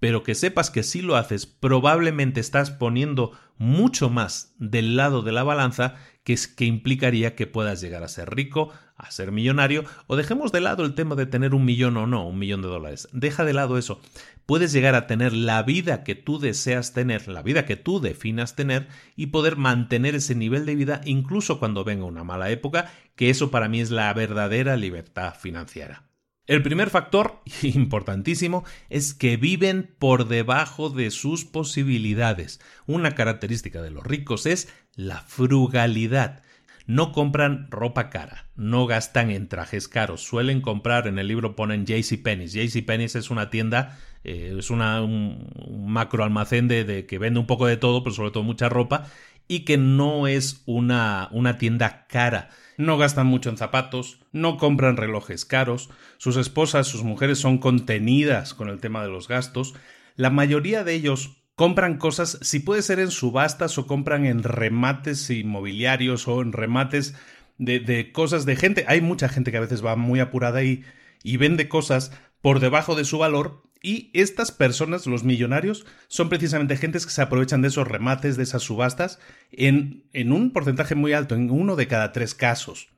Pero 0.00 0.24
que 0.24 0.34
sepas 0.34 0.70
que 0.70 0.82
si 0.82 1.00
lo 1.00 1.14
haces, 1.16 1.46
probablemente 1.46 2.40
estás 2.40 2.72
poniendo 2.72 3.32
mucho 3.62 4.10
más 4.10 4.54
del 4.58 4.96
lado 4.96 5.22
de 5.22 5.30
la 5.30 5.44
balanza 5.44 5.94
que, 6.24 6.32
es, 6.32 6.48
que 6.48 6.64
implicaría 6.64 7.36
que 7.36 7.46
puedas 7.46 7.80
llegar 7.80 8.02
a 8.02 8.08
ser 8.08 8.34
rico, 8.34 8.70
a 8.96 9.10
ser 9.10 9.30
millonario, 9.30 9.84
o 10.08 10.16
dejemos 10.16 10.50
de 10.50 10.60
lado 10.60 10.84
el 10.84 10.94
tema 10.94 11.14
de 11.14 11.26
tener 11.26 11.54
un 11.54 11.64
millón 11.64 11.96
o 11.96 12.06
no, 12.06 12.26
un 12.26 12.38
millón 12.38 12.62
de 12.62 12.68
dólares. 12.68 13.08
Deja 13.12 13.44
de 13.44 13.52
lado 13.52 13.78
eso. 13.78 14.00
Puedes 14.46 14.72
llegar 14.72 14.96
a 14.96 15.06
tener 15.06 15.32
la 15.32 15.62
vida 15.62 16.02
que 16.02 16.16
tú 16.16 16.40
deseas 16.40 16.92
tener, 16.92 17.28
la 17.28 17.42
vida 17.42 17.64
que 17.64 17.76
tú 17.76 18.00
definas 18.00 18.56
tener, 18.56 18.88
y 19.14 19.26
poder 19.26 19.56
mantener 19.56 20.16
ese 20.16 20.34
nivel 20.34 20.66
de 20.66 20.74
vida 20.74 21.00
incluso 21.04 21.60
cuando 21.60 21.84
venga 21.84 22.04
una 22.04 22.24
mala 22.24 22.50
época, 22.50 22.92
que 23.14 23.30
eso 23.30 23.52
para 23.52 23.68
mí 23.68 23.80
es 23.80 23.92
la 23.92 24.12
verdadera 24.12 24.76
libertad 24.76 25.34
financiera. 25.38 26.11
El 26.46 26.62
primer 26.62 26.90
factor, 26.90 27.40
importantísimo, 27.62 28.64
es 28.90 29.14
que 29.14 29.36
viven 29.36 29.94
por 29.98 30.26
debajo 30.26 30.90
de 30.90 31.10
sus 31.10 31.44
posibilidades. 31.44 32.60
Una 32.86 33.12
característica 33.12 33.80
de 33.80 33.90
los 33.90 34.04
ricos 34.04 34.46
es 34.46 34.68
la 34.96 35.20
frugalidad. 35.20 36.42
No 36.84 37.12
compran 37.12 37.68
ropa 37.70 38.10
cara, 38.10 38.50
no 38.56 38.86
gastan 38.86 39.30
en 39.30 39.46
trajes 39.46 39.86
caros, 39.86 40.22
suelen 40.22 40.60
comprar, 40.60 41.06
en 41.06 41.20
el 41.20 41.28
libro 41.28 41.54
ponen 41.54 41.86
JCPenney. 41.86 42.48
JCPenney 42.48 43.04
es 43.06 43.30
una 43.30 43.50
tienda, 43.50 44.00
eh, 44.24 44.56
es 44.58 44.68
una, 44.68 45.00
un, 45.00 45.48
macro 45.86 46.24
almacén 46.24 46.66
de, 46.66 46.82
de, 46.82 47.06
que 47.06 47.18
vende 47.18 47.38
un 47.38 47.46
poco 47.46 47.66
de 47.66 47.76
todo, 47.76 48.02
pero 48.02 48.16
sobre 48.16 48.32
todo 48.32 48.42
mucha 48.42 48.68
ropa, 48.68 49.06
y 49.46 49.60
que 49.60 49.78
no 49.78 50.26
es 50.26 50.62
una, 50.66 51.28
una 51.30 51.56
tienda 51.56 52.08
cara 52.08 52.48
no 52.76 52.98
gastan 52.98 53.26
mucho 53.26 53.50
en 53.50 53.56
zapatos, 53.56 54.20
no 54.32 54.56
compran 54.56 54.96
relojes 54.96 55.44
caros, 55.44 55.90
sus 56.18 56.36
esposas, 56.36 56.86
sus 56.86 57.02
mujeres 57.04 57.38
son 57.38 57.58
contenidas 57.58 58.54
con 58.54 58.68
el 58.68 58.80
tema 58.80 59.02
de 59.02 59.10
los 59.10 59.28
gastos, 59.28 59.74
la 60.16 60.30
mayoría 60.30 60.84
de 60.84 60.94
ellos 60.94 61.42
compran 61.54 61.98
cosas, 61.98 62.38
si 62.42 62.60
puede 62.60 62.82
ser 62.82 62.98
en 62.98 63.10
subastas 63.10 63.78
o 63.78 63.86
compran 63.86 64.26
en 64.26 64.42
remates 64.42 65.30
inmobiliarios 65.30 66.26
o 66.28 66.42
en 66.42 66.52
remates 66.52 67.14
de, 67.58 67.80
de 67.80 68.12
cosas 68.12 68.44
de 68.46 68.56
gente. 68.56 68.84
Hay 68.88 69.00
mucha 69.00 69.28
gente 69.28 69.50
que 69.50 69.58
a 69.58 69.62
veces 69.62 69.84
va 69.84 69.96
muy 69.96 70.20
apurada 70.20 70.62
y, 70.62 70.84
y 71.22 71.36
vende 71.36 71.68
cosas 71.68 72.12
por 72.40 72.60
debajo 72.60 72.94
de 72.94 73.04
su 73.04 73.18
valor 73.18 73.62
y 73.82 74.10
estas 74.14 74.52
personas, 74.52 75.06
los 75.06 75.24
millonarios, 75.24 75.84
son 76.06 76.28
precisamente 76.28 76.76
gentes 76.76 77.04
que 77.04 77.12
se 77.12 77.20
aprovechan 77.20 77.62
de 77.62 77.68
esos 77.68 77.88
remates, 77.88 78.36
de 78.36 78.44
esas 78.44 78.62
subastas, 78.62 79.18
en, 79.50 80.04
en 80.12 80.32
un 80.32 80.52
porcentaje 80.52 80.94
muy 80.94 81.12
alto, 81.12 81.34
en 81.34 81.50
uno 81.50 81.74
de 81.74 81.88
cada 81.88 82.12
tres 82.12 82.34
casos. 82.34 82.88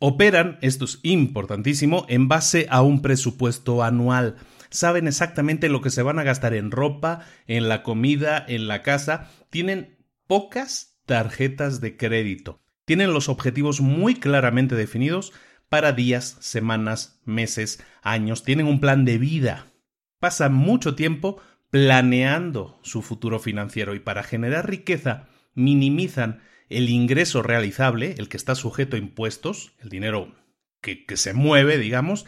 Operan, 0.00 0.58
esto 0.60 0.84
es 0.84 0.98
importantísimo, 1.04 2.06
en 2.08 2.26
base 2.26 2.66
a 2.70 2.82
un 2.82 3.02
presupuesto 3.02 3.84
anual. 3.84 4.34
Saben 4.68 5.06
exactamente 5.06 5.68
lo 5.68 5.80
que 5.80 5.90
se 5.90 6.02
van 6.02 6.18
a 6.18 6.24
gastar 6.24 6.54
en 6.54 6.72
ropa, 6.72 7.24
en 7.46 7.68
la 7.68 7.84
comida, 7.84 8.44
en 8.48 8.66
la 8.66 8.82
casa. 8.82 9.30
Tienen 9.48 10.04
pocas 10.26 10.98
tarjetas 11.06 11.80
de 11.80 11.96
crédito. 11.96 12.60
Tienen 12.84 13.12
los 13.12 13.28
objetivos 13.28 13.80
muy 13.80 14.16
claramente 14.16 14.74
definidos 14.74 15.32
para 15.68 15.92
días, 15.92 16.36
semanas, 16.40 17.20
meses, 17.24 17.80
años. 18.02 18.42
Tienen 18.42 18.66
un 18.66 18.80
plan 18.80 19.04
de 19.04 19.18
vida 19.18 19.71
pasan 20.22 20.54
mucho 20.54 20.94
tiempo 20.94 21.42
planeando 21.70 22.78
su 22.84 23.02
futuro 23.02 23.40
financiero 23.40 23.96
y 23.96 23.98
para 23.98 24.22
generar 24.22 24.70
riqueza 24.70 25.26
minimizan 25.56 26.42
el 26.68 26.90
ingreso 26.90 27.42
realizable, 27.42 28.14
el 28.18 28.28
que 28.28 28.36
está 28.36 28.54
sujeto 28.54 28.94
a 28.94 29.00
impuestos, 29.00 29.74
el 29.80 29.88
dinero 29.88 30.32
que, 30.80 31.04
que, 31.06 31.16
se 31.16 31.32
mueve, 31.34 31.76
digamos, 31.76 32.24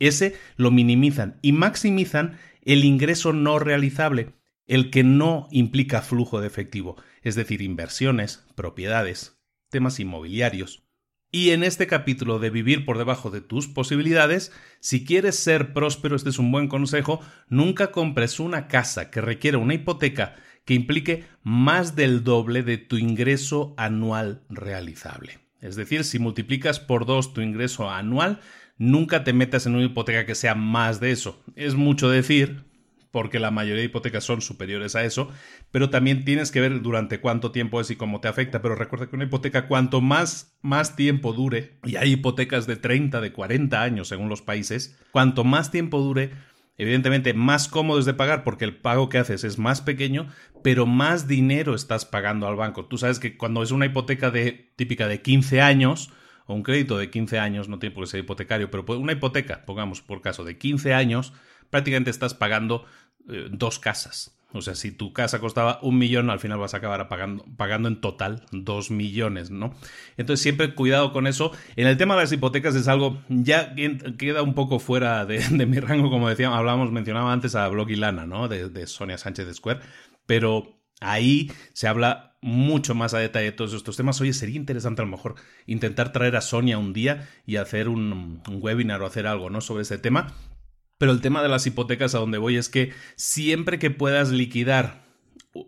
ese 0.00 0.36
lo 0.56 0.70
minimizan 0.70 1.38
y 1.40 1.52
maximizan 1.52 2.38
el 2.60 2.84
ingreso 2.84 3.32
no 3.32 3.58
realizable, 3.58 4.34
el 4.66 4.90
que 4.90 5.02
no 5.02 5.48
implica 5.50 6.02
flujo 6.02 6.42
de 6.42 6.46
efectivo, 6.46 7.02
es 7.22 7.36
decir, 7.36 7.62
inversiones, 7.62 8.44
propiedades, 8.54 9.40
temas 9.70 9.98
inmobiliarios. 9.98 10.84
Y 11.32 11.50
en 11.50 11.62
este 11.62 11.86
capítulo 11.86 12.40
de 12.40 12.50
vivir 12.50 12.84
por 12.84 12.98
debajo 12.98 13.30
de 13.30 13.40
tus 13.40 13.68
posibilidades, 13.68 14.52
si 14.80 15.04
quieres 15.04 15.36
ser 15.36 15.72
próspero, 15.72 16.16
este 16.16 16.30
es 16.30 16.40
un 16.40 16.50
buen 16.50 16.66
consejo, 16.66 17.20
nunca 17.48 17.92
compres 17.92 18.40
una 18.40 18.66
casa 18.66 19.10
que 19.10 19.20
requiera 19.20 19.58
una 19.58 19.74
hipoteca 19.74 20.34
que 20.64 20.74
implique 20.74 21.24
más 21.44 21.94
del 21.94 22.24
doble 22.24 22.64
de 22.64 22.78
tu 22.78 22.96
ingreso 22.96 23.74
anual 23.76 24.42
realizable. 24.48 25.38
Es 25.60 25.76
decir, 25.76 26.02
si 26.02 26.18
multiplicas 26.18 26.80
por 26.80 27.06
dos 27.06 27.32
tu 27.32 27.42
ingreso 27.42 27.88
anual, 27.88 28.40
nunca 28.76 29.22
te 29.22 29.32
metas 29.32 29.66
en 29.66 29.76
una 29.76 29.84
hipoteca 29.84 30.26
que 30.26 30.34
sea 30.34 30.56
más 30.56 30.98
de 30.98 31.12
eso. 31.12 31.40
Es 31.54 31.76
mucho 31.76 32.10
decir, 32.10 32.64
porque 33.10 33.40
la 33.40 33.50
mayoría 33.50 33.80
de 33.80 33.86
hipotecas 33.86 34.24
son 34.24 34.40
superiores 34.40 34.94
a 34.96 35.04
eso, 35.04 35.28
pero 35.70 35.90
también 35.90 36.24
tienes 36.24 36.50
que 36.50 36.60
ver 36.60 36.80
durante 36.82 37.20
cuánto 37.20 37.50
tiempo 37.50 37.80
es 37.80 37.90
y 37.90 37.96
cómo 37.96 38.20
te 38.20 38.28
afecta, 38.28 38.62
pero 38.62 38.74
recuerda 38.74 39.08
que 39.08 39.16
una 39.16 39.24
hipoteca 39.24 39.66
cuanto 39.66 40.00
más, 40.00 40.56
más 40.62 40.96
tiempo 40.96 41.32
dure, 41.32 41.78
y 41.84 41.96
hay 41.96 42.12
hipotecas 42.12 42.66
de 42.66 42.76
30, 42.76 43.20
de 43.20 43.32
40 43.32 43.82
años 43.82 44.08
según 44.08 44.28
los 44.28 44.42
países, 44.42 44.98
cuanto 45.12 45.44
más 45.44 45.70
tiempo 45.70 46.00
dure, 46.00 46.30
evidentemente 46.76 47.34
más 47.34 47.68
cómodo 47.68 47.98
es 47.98 48.06
de 48.06 48.14
pagar 48.14 48.44
porque 48.44 48.64
el 48.64 48.76
pago 48.76 49.08
que 49.08 49.18
haces 49.18 49.44
es 49.44 49.58
más 49.58 49.80
pequeño, 49.80 50.28
pero 50.62 50.86
más 50.86 51.26
dinero 51.26 51.74
estás 51.74 52.04
pagando 52.04 52.46
al 52.46 52.56
banco. 52.56 52.86
Tú 52.86 52.96
sabes 52.98 53.18
que 53.18 53.36
cuando 53.36 53.62
es 53.62 53.70
una 53.70 53.86
hipoteca 53.86 54.30
de 54.30 54.72
típica 54.76 55.08
de 55.08 55.20
15 55.20 55.60
años, 55.60 56.10
o 56.46 56.54
un 56.54 56.62
crédito 56.62 56.98
de 56.98 57.10
15 57.10 57.38
años, 57.38 57.68
no 57.68 57.78
tiene 57.78 57.94
por 57.94 58.04
qué 58.04 58.10
ser 58.10 58.20
hipotecario, 58.20 58.70
pero 58.70 58.84
una 58.98 59.12
hipoteca, 59.12 59.64
pongamos 59.64 60.02
por 60.02 60.20
caso, 60.20 60.44
de 60.44 60.58
15 60.58 60.94
años, 60.94 61.32
prácticamente 61.70 62.10
estás 62.10 62.34
pagando 62.34 62.84
eh, 63.28 63.48
dos 63.50 63.78
casas. 63.78 64.36
O 64.52 64.62
sea, 64.62 64.74
si 64.74 64.90
tu 64.90 65.12
casa 65.12 65.38
costaba 65.38 65.78
un 65.82 65.98
millón, 65.98 66.28
al 66.28 66.40
final 66.40 66.58
vas 66.58 66.74
a 66.74 66.78
acabar 66.78 67.08
pagando, 67.08 67.44
pagando 67.56 67.88
en 67.88 68.00
total 68.00 68.44
dos 68.50 68.90
millones, 68.90 69.50
¿no? 69.50 69.74
Entonces, 70.16 70.42
siempre 70.42 70.74
cuidado 70.74 71.12
con 71.12 71.26
eso. 71.26 71.52
En 71.76 71.86
el 71.86 71.96
tema 71.96 72.16
de 72.16 72.22
las 72.22 72.32
hipotecas 72.32 72.74
es 72.74 72.88
algo 72.88 73.22
ya 73.28 73.74
queda 74.18 74.42
un 74.42 74.54
poco 74.54 74.80
fuera 74.80 75.24
de, 75.24 75.38
mi 75.66 75.78
rango, 75.78 76.10
como 76.10 76.28
decíamos, 76.28 76.58
hablábamos, 76.58 76.90
mencionaba 76.90 77.32
antes 77.32 77.54
a 77.54 77.68
Blog 77.68 77.90
y 77.90 77.96
Lana, 77.96 78.26
¿no? 78.26 78.48
De, 78.48 78.86
Sonia 78.86 79.18
Sánchez 79.18 79.46
de 79.46 79.54
Square. 79.54 79.80
Pero 80.26 80.80
ahí 81.00 81.52
se 81.72 81.86
habla 81.86 82.36
mucho 82.42 82.94
más 82.94 83.14
a 83.14 83.18
detalle 83.18 83.46
de 83.46 83.52
todos 83.52 83.72
estos 83.72 83.96
temas. 83.96 84.20
Oye, 84.20 84.32
sería 84.32 84.56
interesante 84.56 85.02
a 85.02 85.04
lo 85.04 85.10
mejor 85.12 85.36
intentar 85.66 86.10
traer 86.10 86.34
a 86.34 86.40
Sonia 86.40 86.78
un 86.78 86.92
día 86.92 87.28
y 87.46 87.56
hacer 87.56 87.88
un, 87.88 88.42
un 88.48 88.58
webinar 88.60 89.00
o 89.02 89.06
hacer 89.06 89.28
algo, 89.28 89.48
¿no? 89.48 89.60
Sobre 89.60 89.82
ese 89.82 89.98
tema. 89.98 90.34
Pero 91.00 91.12
el 91.12 91.22
tema 91.22 91.42
de 91.42 91.48
las 91.48 91.66
hipotecas 91.66 92.14
a 92.14 92.18
donde 92.18 92.36
voy 92.36 92.58
es 92.58 92.68
que 92.68 92.92
siempre 93.16 93.78
que 93.78 93.90
puedas 93.90 94.32
liquidar 94.32 95.02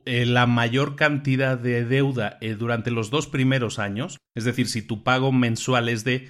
eh, 0.05 0.27
la 0.27 0.47
mayor 0.47 0.95
cantidad 0.95 1.57
de 1.57 1.87
deuda 1.87 2.37
eh, 2.42 2.55
durante 2.55 2.90
los 2.90 3.09
dos 3.09 3.29
primeros 3.29 3.79
años, 3.79 4.18
es 4.35 4.45
decir, 4.45 4.68
si 4.68 4.83
tu 4.83 5.03
pago 5.03 5.33
mensual 5.33 5.88
es 5.88 6.05
de, 6.05 6.29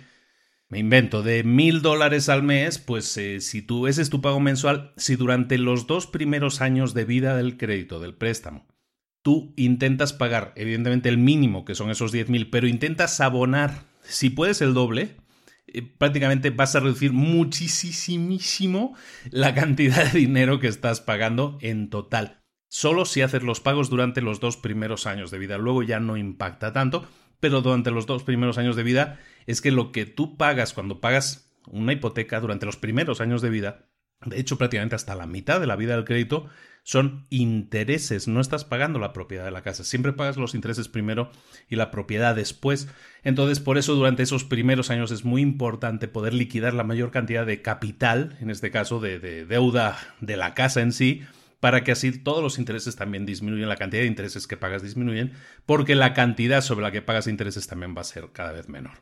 me 0.68 0.78
invento, 0.78 1.24
de 1.24 1.42
mil 1.42 1.82
dólares 1.82 2.28
al 2.28 2.44
mes, 2.44 2.78
pues 2.78 3.16
eh, 3.16 3.40
si 3.40 3.60
tú, 3.60 3.88
ese 3.88 4.02
es 4.02 4.08
tu 4.08 4.20
pago 4.20 4.38
mensual, 4.38 4.92
si 4.96 5.16
durante 5.16 5.58
los 5.58 5.88
dos 5.88 6.06
primeros 6.06 6.60
años 6.60 6.94
de 6.94 7.04
vida 7.04 7.36
del 7.36 7.56
crédito, 7.56 7.98
del 7.98 8.14
préstamo, 8.14 8.68
tú 9.20 9.52
intentas 9.56 10.12
pagar, 10.12 10.52
evidentemente 10.54 11.08
el 11.08 11.18
mínimo, 11.18 11.64
que 11.64 11.74
son 11.74 11.90
esos 11.90 12.12
diez 12.12 12.28
mil, 12.28 12.50
pero 12.50 12.68
intentas 12.68 13.20
abonar, 13.20 13.82
si 14.02 14.30
puedes 14.30 14.62
el 14.62 14.74
doble, 14.74 15.16
eh, 15.66 15.82
prácticamente 15.82 16.50
vas 16.50 16.74
a 16.74 16.80
reducir 16.80 17.12
muchísimo 17.12 18.96
la 19.30 19.54
cantidad 19.54 20.12
de 20.12 20.18
dinero 20.18 20.60
que 20.60 20.68
estás 20.68 21.00
pagando 21.00 21.58
en 21.60 21.90
total. 21.90 22.42
Solo 22.68 23.04
si 23.04 23.20
haces 23.20 23.42
los 23.42 23.60
pagos 23.60 23.90
durante 23.90 24.22
los 24.22 24.40
dos 24.40 24.56
primeros 24.56 25.06
años 25.06 25.30
de 25.30 25.38
vida. 25.38 25.58
Luego 25.58 25.82
ya 25.82 26.00
no 26.00 26.16
impacta 26.16 26.72
tanto, 26.72 27.06
pero 27.38 27.60
durante 27.60 27.90
los 27.90 28.06
dos 28.06 28.22
primeros 28.22 28.56
años 28.56 28.76
de 28.76 28.82
vida 28.82 29.18
es 29.46 29.60
que 29.60 29.70
lo 29.70 29.92
que 29.92 30.06
tú 30.06 30.36
pagas 30.36 30.72
cuando 30.72 31.00
pagas 31.00 31.52
una 31.66 31.92
hipoteca 31.92 32.40
durante 32.40 32.66
los 32.66 32.76
primeros 32.76 33.20
años 33.20 33.42
de 33.42 33.50
vida, 33.50 33.88
de 34.24 34.40
hecho 34.40 34.58
prácticamente 34.58 34.96
hasta 34.96 35.14
la 35.14 35.26
mitad 35.26 35.60
de 35.60 35.66
la 35.66 35.76
vida 35.76 35.94
del 35.94 36.04
crédito, 36.04 36.48
son 36.84 37.26
intereses, 37.30 38.26
no 38.26 38.40
estás 38.40 38.64
pagando 38.64 38.98
la 38.98 39.12
propiedad 39.12 39.44
de 39.44 39.50
la 39.50 39.62
casa, 39.62 39.84
siempre 39.84 40.12
pagas 40.12 40.36
los 40.36 40.54
intereses 40.54 40.88
primero 40.88 41.30
y 41.68 41.76
la 41.76 41.90
propiedad 41.90 42.34
después. 42.34 42.88
Entonces, 43.22 43.60
por 43.60 43.78
eso 43.78 43.94
durante 43.94 44.24
esos 44.24 44.44
primeros 44.44 44.90
años 44.90 45.10
es 45.12 45.24
muy 45.24 45.42
importante 45.42 46.08
poder 46.08 46.34
liquidar 46.34 46.74
la 46.74 46.84
mayor 46.84 47.10
cantidad 47.12 47.46
de 47.46 47.62
capital, 47.62 48.36
en 48.40 48.50
este 48.50 48.70
caso 48.70 48.98
de, 48.98 49.18
deuda 49.46 49.96
de 50.20 50.36
la 50.36 50.54
casa 50.54 50.80
en 50.80 50.92
sí, 50.92 51.22
para 51.60 51.84
que 51.84 51.92
así 51.92 52.10
todos 52.18 52.42
los 52.42 52.58
intereses 52.58 52.96
también 52.96 53.24
disminuyan, 53.24 53.68
la 53.68 53.76
cantidad 53.76 54.02
de 54.02 54.08
intereses 54.08 54.48
que 54.48 54.56
pagas 54.56 54.82
disminuyen, 54.82 55.32
porque 55.64 55.94
la 55.94 56.14
cantidad 56.14 56.60
sobre 56.60 56.82
la 56.82 56.90
que 56.90 57.02
pagas 57.02 57.28
intereses 57.28 57.68
también 57.68 57.94
va 57.96 58.00
a 58.00 58.04
ser 58.04 58.30
cada 58.32 58.50
vez 58.50 58.68
menor. 58.68 58.94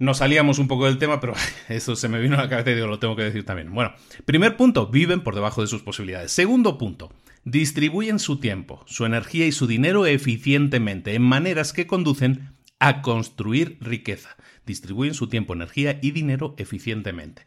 Nos 0.00 0.18
salíamos 0.18 0.60
un 0.60 0.68
poco 0.68 0.86
del 0.86 0.98
tema, 0.98 1.18
pero 1.18 1.34
eso 1.68 1.96
se 1.96 2.08
me 2.08 2.20
vino 2.20 2.36
a 2.36 2.42
la 2.42 2.48
cabeza 2.48 2.70
y 2.70 2.74
digo, 2.74 2.86
lo 2.86 3.00
tengo 3.00 3.16
que 3.16 3.24
decir 3.24 3.44
también. 3.44 3.74
Bueno, 3.74 3.94
primer 4.24 4.56
punto, 4.56 4.86
viven 4.86 5.22
por 5.22 5.34
debajo 5.34 5.60
de 5.60 5.66
sus 5.66 5.82
posibilidades. 5.82 6.30
Segundo 6.30 6.78
punto, 6.78 7.12
distribuyen 7.44 8.20
su 8.20 8.38
tiempo, 8.38 8.84
su 8.86 9.06
energía 9.06 9.46
y 9.46 9.52
su 9.52 9.66
dinero 9.66 10.06
eficientemente 10.06 11.14
en 11.14 11.22
maneras 11.22 11.72
que 11.72 11.88
conducen 11.88 12.52
a 12.78 13.02
construir 13.02 13.76
riqueza. 13.80 14.36
Distribuyen 14.64 15.14
su 15.14 15.28
tiempo, 15.28 15.54
energía 15.54 15.98
y 16.00 16.12
dinero 16.12 16.54
eficientemente. 16.58 17.42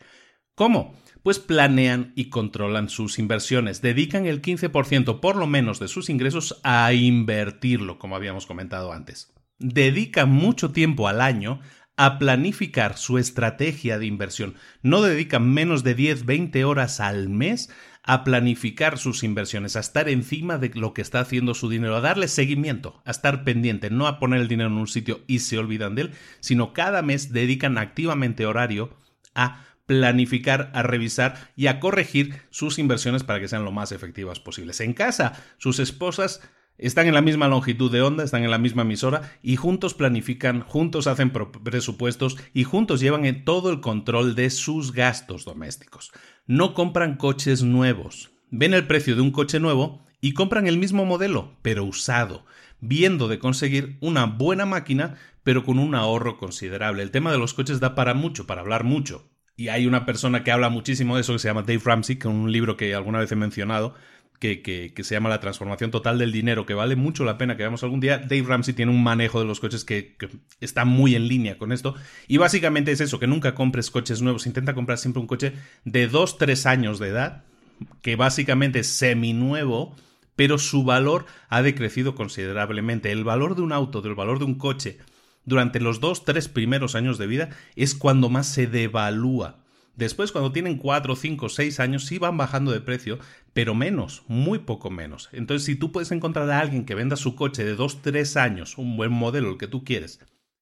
¿Cómo? 0.54 1.00
Pues 1.24 1.40
planean 1.40 2.12
y 2.16 2.30
controlan 2.30 2.90
sus 2.90 3.18
inversiones, 3.18 3.82
dedican 3.82 4.26
el 4.26 4.42
15% 4.42 5.22
por 5.22 5.38
lo 5.38 5.48
menos 5.48 5.80
de 5.80 5.88
sus 5.88 6.10
ingresos 6.10 6.60
a 6.64 6.92
invertirlo, 6.92 7.98
como 7.98 8.18
habíamos 8.18 8.46
comentado 8.46 8.92
antes. 8.92 9.32
Dedican 9.60 10.30
mucho 10.30 10.72
tiempo 10.72 11.08
al 11.08 11.22
año 11.22 11.62
a 12.02 12.18
planificar 12.18 12.98
su 12.98 13.20
estrategia 13.20 14.00
de 14.00 14.08
inversión. 14.08 14.56
No 14.82 15.04
dedican 15.04 15.48
menos 15.48 15.84
de 15.84 15.96
10-20 15.96 16.64
horas 16.64 17.00
al 17.00 17.30
mes 17.30 17.70
a 18.02 18.24
planificar 18.24 18.98
sus 18.98 19.24
inversiones, 19.24 19.76
a 19.76 19.82
estar 19.82 20.10
encima 20.10 20.58
de 20.58 20.72
lo 20.74 20.96
que 20.96 21.04
está 21.04 21.20
haciendo 21.20 21.54
su 21.54 21.70
dinero, 21.70 21.96
a 21.96 22.02
darle 22.02 22.28
seguimiento, 22.28 23.04
a 23.06 23.12
estar 23.12 23.44
pendiente, 23.44 23.92
no 23.92 24.08
a 24.08 24.18
poner 24.18 24.42
el 24.42 24.48
dinero 24.48 24.72
en 24.72 24.78
un 24.78 24.88
sitio 24.88 25.22
y 25.28 25.40
se 25.42 25.60
olvidan 25.60 25.94
de 25.94 26.02
él, 26.02 26.12
sino 26.40 26.74
cada 26.74 27.04
mes 27.04 27.34
dedican 27.34 27.78
activamente 27.78 28.48
horario 28.48 28.98
a 29.36 29.64
planificar, 29.86 30.72
a 30.74 30.82
revisar 30.82 31.52
y 31.56 31.68
a 31.68 31.80
corregir 31.80 32.42
sus 32.50 32.80
inversiones 32.80 33.24
para 33.24 33.40
que 33.40 33.48
sean 33.48 33.64
lo 33.64 33.72
más 33.72 33.92
efectivas 33.92 34.40
posibles. 34.40 34.82
En 34.82 34.94
casa, 34.94 35.34
sus 35.60 35.78
esposas 35.78 36.42
están 36.82 37.08
en 37.08 37.14
la 37.14 37.22
misma 37.22 37.48
longitud 37.48 37.92
de 37.92 38.02
onda, 38.02 38.24
están 38.24 38.44
en 38.44 38.52
la 38.52 38.58
misma 38.58 38.82
emisora 38.82 39.32
y 39.42 39.56
juntos 39.56 39.94
planifican, 39.94 40.62
juntos 40.62 41.08
hacen 41.08 41.32
presupuestos 41.32 42.38
y 42.54 42.64
juntos 42.64 43.00
llevan 43.00 43.46
todo 43.46 43.72
el 43.72 43.82
control 43.82 44.36
de 44.36 44.50
sus 44.50 44.92
gastos 44.92 45.46
domésticos. 45.46 46.12
No 46.48 46.74
compran 46.74 47.18
coches 47.18 47.64
nuevos. 47.64 48.32
Ven 48.50 48.74
el 48.74 48.88
precio 48.88 49.16
de 49.16 49.22
un 49.22 49.32
coche 49.32 49.60
nuevo 49.60 50.06
y 50.20 50.34
compran 50.34 50.68
el 50.68 50.78
mismo 50.78 51.06
modelo, 51.06 51.58
pero 51.62 51.86
usado, 51.86 52.46
viendo 52.80 53.28
de 53.28 53.40
conseguir 53.40 53.98
una 54.02 54.26
buena 54.26 54.66
máquina, 54.66 55.16
pero 55.44 55.64
con 55.64 55.80
un 55.80 55.96
ahorro 55.96 56.38
considerable. 56.38 57.04
El 57.04 57.12
tema 57.12 57.32
de 57.32 57.38
los 57.38 57.54
coches 57.54 57.80
da 57.80 57.96
para 57.96 58.14
mucho, 58.14 58.48
para 58.48 58.62
hablar 58.62 58.84
mucho. 58.84 59.30
Y 59.56 59.68
hay 59.68 59.86
una 59.86 60.06
persona 60.06 60.44
que 60.44 60.52
habla 60.52 60.70
muchísimo 60.70 61.16
de 61.16 61.22
eso 61.22 61.34
que 61.34 61.40
se 61.40 61.48
llama 61.48 61.62
Dave 61.62 61.82
Ramsey, 61.84 62.18
es 62.20 62.26
un 62.26 62.52
libro 62.52 62.78
que 62.78 62.96
alguna 62.96 63.20
vez 63.20 63.32
he 63.32 63.36
mencionado, 63.36 63.94
que, 64.42 65.04
se 65.04 65.14
llama 65.14 65.30
La 65.30 65.40
transformación 65.40 65.92
total 65.92 66.18
del 66.18 66.32
dinero, 66.32 66.66
que 66.66 66.74
vale 66.74 66.96
mucho 66.96 67.24
la 67.24 67.38
pena 67.38 67.56
que 67.56 67.64
veamos 67.64 67.84
algún 67.84 68.00
día. 68.00 68.18
Dave 68.18 68.42
Ramsey 68.42 68.74
tiene 68.74 68.92
un 68.92 69.04
manejo 69.04 69.40
de 69.40 69.46
los 69.46 69.60
coches 69.60 69.86
que, 69.86 70.16
que, 70.18 70.30
está 70.60 70.84
muy 70.84 71.16
en 71.16 71.28
línea 71.28 71.60
con 71.60 71.72
esto. 71.72 71.94
Y 72.28 72.38
básicamente 72.38 72.92
es 72.92 73.02
eso, 73.02 73.20
que 73.20 73.28
nunca 73.28 73.54
compres 73.54 73.92
coches 73.92 74.22
nuevos. 74.24 74.48
Intenta 74.48 74.74
comprar 74.74 74.98
siempre 74.98 75.22
un 75.22 75.28
coche 75.28 75.54
de 75.86 76.10
2-3 76.10 76.66
años 76.66 76.98
de 76.98 77.10
edad, 77.10 77.44
que 78.02 78.16
básicamente 78.16 78.80
es 78.80 78.88
seminuevo, 78.88 79.96
pero 80.36 80.58
su 80.58 80.84
valor 80.84 81.28
ha 81.48 81.62
decrecido 81.62 82.16
considerablemente. 82.16 83.12
El 83.12 83.24
valor 83.24 83.56
de 83.56 83.62
un 83.62 83.72
auto, 83.72 84.02
del 84.02 84.16
valor 84.16 84.40
de 84.40 84.46
un 84.46 84.56
coche, 84.56 84.98
durante 85.46 85.80
los 85.80 86.00
dos, 86.00 86.26
tres 86.26 86.48
primeros 86.48 86.96
años 86.96 87.20
de 87.20 87.28
vida 87.28 87.50
es 87.76 87.94
cuando 87.94 88.28
más 88.30 88.48
se 88.48 88.66
devalúa. 88.66 89.62
Después, 89.96 90.32
cuando 90.32 90.52
tienen 90.52 90.78
cuatro, 90.78 91.16
cinco, 91.16 91.50
seis 91.50 91.80
años, 91.80 92.06
sí 92.06 92.18
van 92.18 92.38
bajando 92.38 92.72
de 92.72 92.82
precio, 92.82 93.20
pero 93.54 93.76
menos, 93.76 94.24
muy 94.28 94.60
poco 94.60 94.90
menos. 94.90 95.30
Entonces, 95.32 95.66
si 95.66 95.76
tú 95.76 95.92
puedes 95.92 96.12
encontrar 96.12 96.50
a 96.50 96.60
alguien 96.60 96.86
que 96.86 96.96
venda 96.96 97.16
su 97.16 97.36
coche 97.36 97.64
de 97.64 97.76
dos, 97.76 98.02
tres 98.02 98.38
años, 98.38 98.78
un 98.78 98.98
buen 98.98 99.12
modelo, 99.12 99.50
el 99.50 99.58
que 99.58 99.68
tú 99.68 99.84
quieres, 99.84 100.20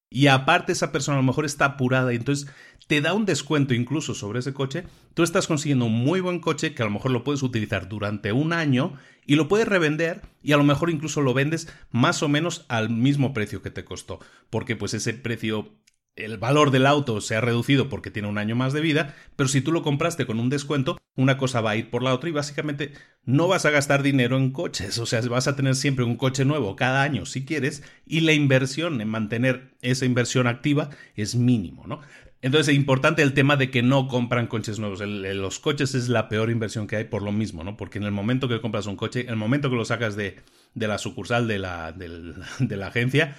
y 0.09 0.27
aparte 0.27 0.71
esa 0.71 0.91
persona 0.91 1.17
a 1.17 1.21
lo 1.21 1.27
mejor 1.27 1.45
está 1.45 1.65
apurada 1.65 2.11
y 2.11 2.15
entonces 2.15 2.49
te 2.87 3.01
da 3.01 3.13
un 3.13 3.25
descuento 3.25 3.75
incluso 3.75 4.15
sobre 4.15 4.39
ese 4.39 4.53
coche, 4.53 4.85
tú 5.13 5.21
estás 5.21 5.45
consiguiendo 5.45 5.85
un 5.85 5.93
muy 5.93 6.21
buen 6.21 6.39
coche 6.39 6.73
que 6.73 6.81
a 6.81 6.85
lo 6.85 6.91
mejor 6.91 7.11
lo 7.11 7.23
puedes 7.23 7.43
utilizar 7.43 7.87
durante 7.87 8.31
un 8.31 8.51
año 8.51 8.93
y 9.27 9.35
lo 9.35 9.47
puedes 9.47 9.67
revender 9.67 10.21
y 10.41 10.53
a 10.53 10.57
lo 10.57 10.63
mejor 10.63 10.89
incluso 10.89 11.21
lo 11.21 11.35
vendes 11.35 11.71
más 11.91 12.23
o 12.23 12.27
menos 12.27 12.65
al 12.67 12.89
mismo 12.89 13.31
precio 13.31 13.61
que 13.61 13.69
te 13.69 13.85
costó, 13.85 14.19
porque 14.49 14.75
pues 14.75 14.95
ese 14.95 15.13
precio 15.13 15.75
el 16.19 16.37
valor 16.37 16.71
del 16.71 16.85
auto 16.85 17.21
se 17.21 17.35
ha 17.35 17.41
reducido 17.41 17.89
porque 17.89 18.11
tiene 18.11 18.27
un 18.27 18.37
año 18.37 18.55
más 18.55 18.73
de 18.73 18.81
vida, 18.81 19.15
pero 19.35 19.47
si 19.47 19.61
tú 19.61 19.71
lo 19.71 19.81
compraste 19.81 20.25
con 20.25 20.39
un 20.39 20.49
descuento, 20.49 20.97
una 21.15 21.37
cosa 21.37 21.61
va 21.61 21.71
a 21.71 21.75
ir 21.75 21.89
por 21.89 22.03
la 22.03 22.13
otra 22.13 22.29
y 22.29 22.33
básicamente 22.33 22.93
no 23.25 23.47
vas 23.47 23.65
a 23.65 23.71
gastar 23.71 24.03
dinero 24.03 24.37
en 24.37 24.51
coches, 24.51 24.97
o 24.99 25.05
sea, 25.05 25.21
vas 25.21 25.47
a 25.47 25.55
tener 25.55 25.75
siempre 25.75 26.05
un 26.05 26.15
coche 26.15 26.45
nuevo 26.45 26.75
cada 26.75 27.03
año 27.03 27.25
si 27.25 27.45
quieres 27.45 27.83
y 28.05 28.21
la 28.21 28.33
inversión 28.33 29.01
en 29.01 29.09
mantener 29.09 29.75
esa 29.81 30.05
inversión 30.05 30.47
activa 30.47 30.89
es 31.15 31.35
mínimo, 31.35 31.87
¿no? 31.87 32.01
Entonces 32.41 32.69
es 32.69 32.75
importante 32.75 33.21
el 33.21 33.33
tema 33.33 33.57
de 33.57 33.69
que 33.69 33.83
no 33.83 34.07
compran 34.07 34.47
coches 34.47 34.79
nuevos. 34.79 35.01
los 35.01 35.59
coches 35.59 35.93
es 35.93 36.07
la 36.07 36.29
peor 36.29 36.49
inversión 36.49 36.87
que 36.87 36.95
hay 36.95 37.03
por 37.03 37.21
lo 37.21 37.33
mismo, 37.33 37.65
¿no? 37.65 37.75
Porque 37.75 37.97
en 37.97 38.05
el 38.05 38.11
momento 38.11 38.47
que 38.47 38.61
compras 38.61 38.85
un 38.85 38.95
coche, 38.95 39.21
en 39.21 39.29
el 39.29 39.35
momento 39.35 39.69
que 39.69 39.75
lo 39.75 39.83
sacas 39.83 40.15
de, 40.15 40.37
la 40.73 40.97
sucursal 40.97 41.49
de 41.49 41.59
la 41.59 41.93
agencia, 42.87 43.35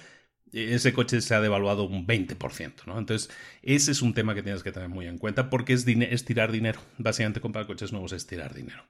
ese 0.53 0.93
coche 0.93 1.21
se 1.21 1.33
ha 1.33 1.41
devaluado 1.41 1.83
un 1.83 2.05
20%, 2.05 2.85
¿no? 2.85 2.99
Entonces, 2.99 3.29
ese 3.61 3.91
es 3.91 4.01
un 4.01 4.13
tema 4.13 4.35
que 4.35 4.43
tienes 4.43 4.63
que 4.63 4.71
tener 4.71 4.89
muy 4.89 5.07
en 5.07 5.17
cuenta 5.17 5.49
porque 5.49 5.73
es, 5.73 5.85
es 5.87 6.25
tirar 6.25 6.51
dinero. 6.51 6.81
Básicamente 6.97 7.41
comprar 7.41 7.67
coches 7.67 7.91
nuevos 7.91 8.11
es 8.11 8.27
tirar 8.27 8.53
dinero. 8.53 8.83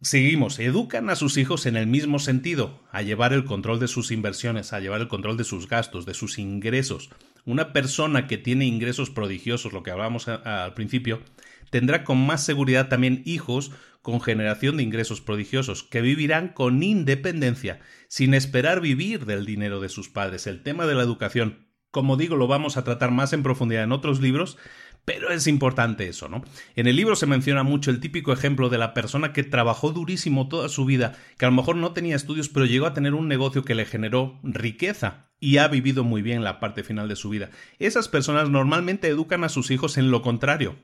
Seguimos, 0.00 0.58
educan 0.58 1.08
a 1.08 1.16
sus 1.16 1.38
hijos 1.38 1.64
en 1.64 1.76
el 1.76 1.86
mismo 1.86 2.18
sentido, 2.18 2.82
a 2.90 3.00
llevar 3.00 3.32
el 3.32 3.44
control 3.44 3.80
de 3.80 3.88
sus 3.88 4.10
inversiones, 4.10 4.72
a 4.72 4.80
llevar 4.80 5.00
el 5.00 5.08
control 5.08 5.36
de 5.36 5.44
sus 5.44 5.68
gastos, 5.68 6.04
de 6.04 6.12
sus 6.12 6.38
ingresos. 6.38 7.10
Una 7.46 7.72
persona 7.72 8.26
que 8.26 8.36
tiene 8.36 8.66
ingresos 8.66 9.08
prodigiosos, 9.08 9.72
lo 9.72 9.82
que 9.82 9.92
hablábamos 9.92 10.28
al 10.28 10.74
principio, 10.74 11.22
tendrá 11.70 12.04
con 12.04 12.18
más 12.18 12.44
seguridad 12.44 12.88
también 12.88 13.22
hijos 13.24 13.72
con 14.04 14.20
generación 14.20 14.76
de 14.76 14.82
ingresos 14.82 15.22
prodigiosos, 15.22 15.82
que 15.82 16.02
vivirán 16.02 16.48
con 16.48 16.82
independencia, 16.82 17.80
sin 18.06 18.34
esperar 18.34 18.82
vivir 18.82 19.24
del 19.24 19.46
dinero 19.46 19.80
de 19.80 19.88
sus 19.88 20.10
padres. 20.10 20.46
El 20.46 20.62
tema 20.62 20.84
de 20.84 20.94
la 20.94 21.02
educación, 21.02 21.70
como 21.90 22.18
digo, 22.18 22.36
lo 22.36 22.46
vamos 22.46 22.76
a 22.76 22.84
tratar 22.84 23.12
más 23.12 23.32
en 23.32 23.42
profundidad 23.42 23.82
en 23.82 23.92
otros 23.92 24.20
libros, 24.20 24.58
pero 25.06 25.30
es 25.30 25.46
importante 25.46 26.06
eso, 26.06 26.28
¿no? 26.28 26.44
En 26.76 26.86
el 26.86 26.96
libro 26.96 27.16
se 27.16 27.24
menciona 27.24 27.62
mucho 27.62 27.90
el 27.90 27.98
típico 27.98 28.34
ejemplo 28.34 28.68
de 28.68 28.76
la 28.76 28.92
persona 28.92 29.32
que 29.32 29.42
trabajó 29.42 29.90
durísimo 29.90 30.48
toda 30.48 30.68
su 30.68 30.84
vida, 30.84 31.16
que 31.38 31.46
a 31.46 31.48
lo 31.48 31.56
mejor 31.56 31.76
no 31.76 31.94
tenía 31.94 32.14
estudios, 32.14 32.50
pero 32.50 32.66
llegó 32.66 32.84
a 32.84 32.92
tener 32.92 33.14
un 33.14 33.26
negocio 33.26 33.64
que 33.64 33.74
le 33.74 33.86
generó 33.86 34.38
riqueza 34.42 35.30
y 35.40 35.56
ha 35.56 35.68
vivido 35.68 36.04
muy 36.04 36.20
bien 36.20 36.44
la 36.44 36.60
parte 36.60 36.84
final 36.84 37.08
de 37.08 37.16
su 37.16 37.30
vida. 37.30 37.48
Esas 37.78 38.08
personas 38.08 38.50
normalmente 38.50 39.08
educan 39.08 39.44
a 39.44 39.48
sus 39.48 39.70
hijos 39.70 39.96
en 39.96 40.10
lo 40.10 40.20
contrario. 40.20 40.76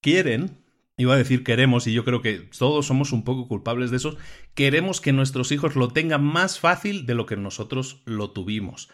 Quieren 0.00 0.61
iba 0.96 1.14
a 1.14 1.18
decir 1.18 1.44
queremos, 1.44 1.86
y 1.86 1.92
yo 1.92 2.04
creo 2.04 2.22
que 2.22 2.48
todos 2.56 2.86
somos 2.86 3.12
un 3.12 3.24
poco 3.24 3.48
culpables 3.48 3.90
de 3.90 3.96
eso, 3.96 4.16
queremos 4.54 5.00
que 5.00 5.12
nuestros 5.12 5.52
hijos 5.52 5.76
lo 5.76 5.88
tengan 5.88 6.22
más 6.22 6.58
fácil 6.58 7.06
de 7.06 7.14
lo 7.14 7.26
que 7.26 7.36
nosotros 7.36 8.02
lo 8.04 8.30
tuvimos. 8.30 8.88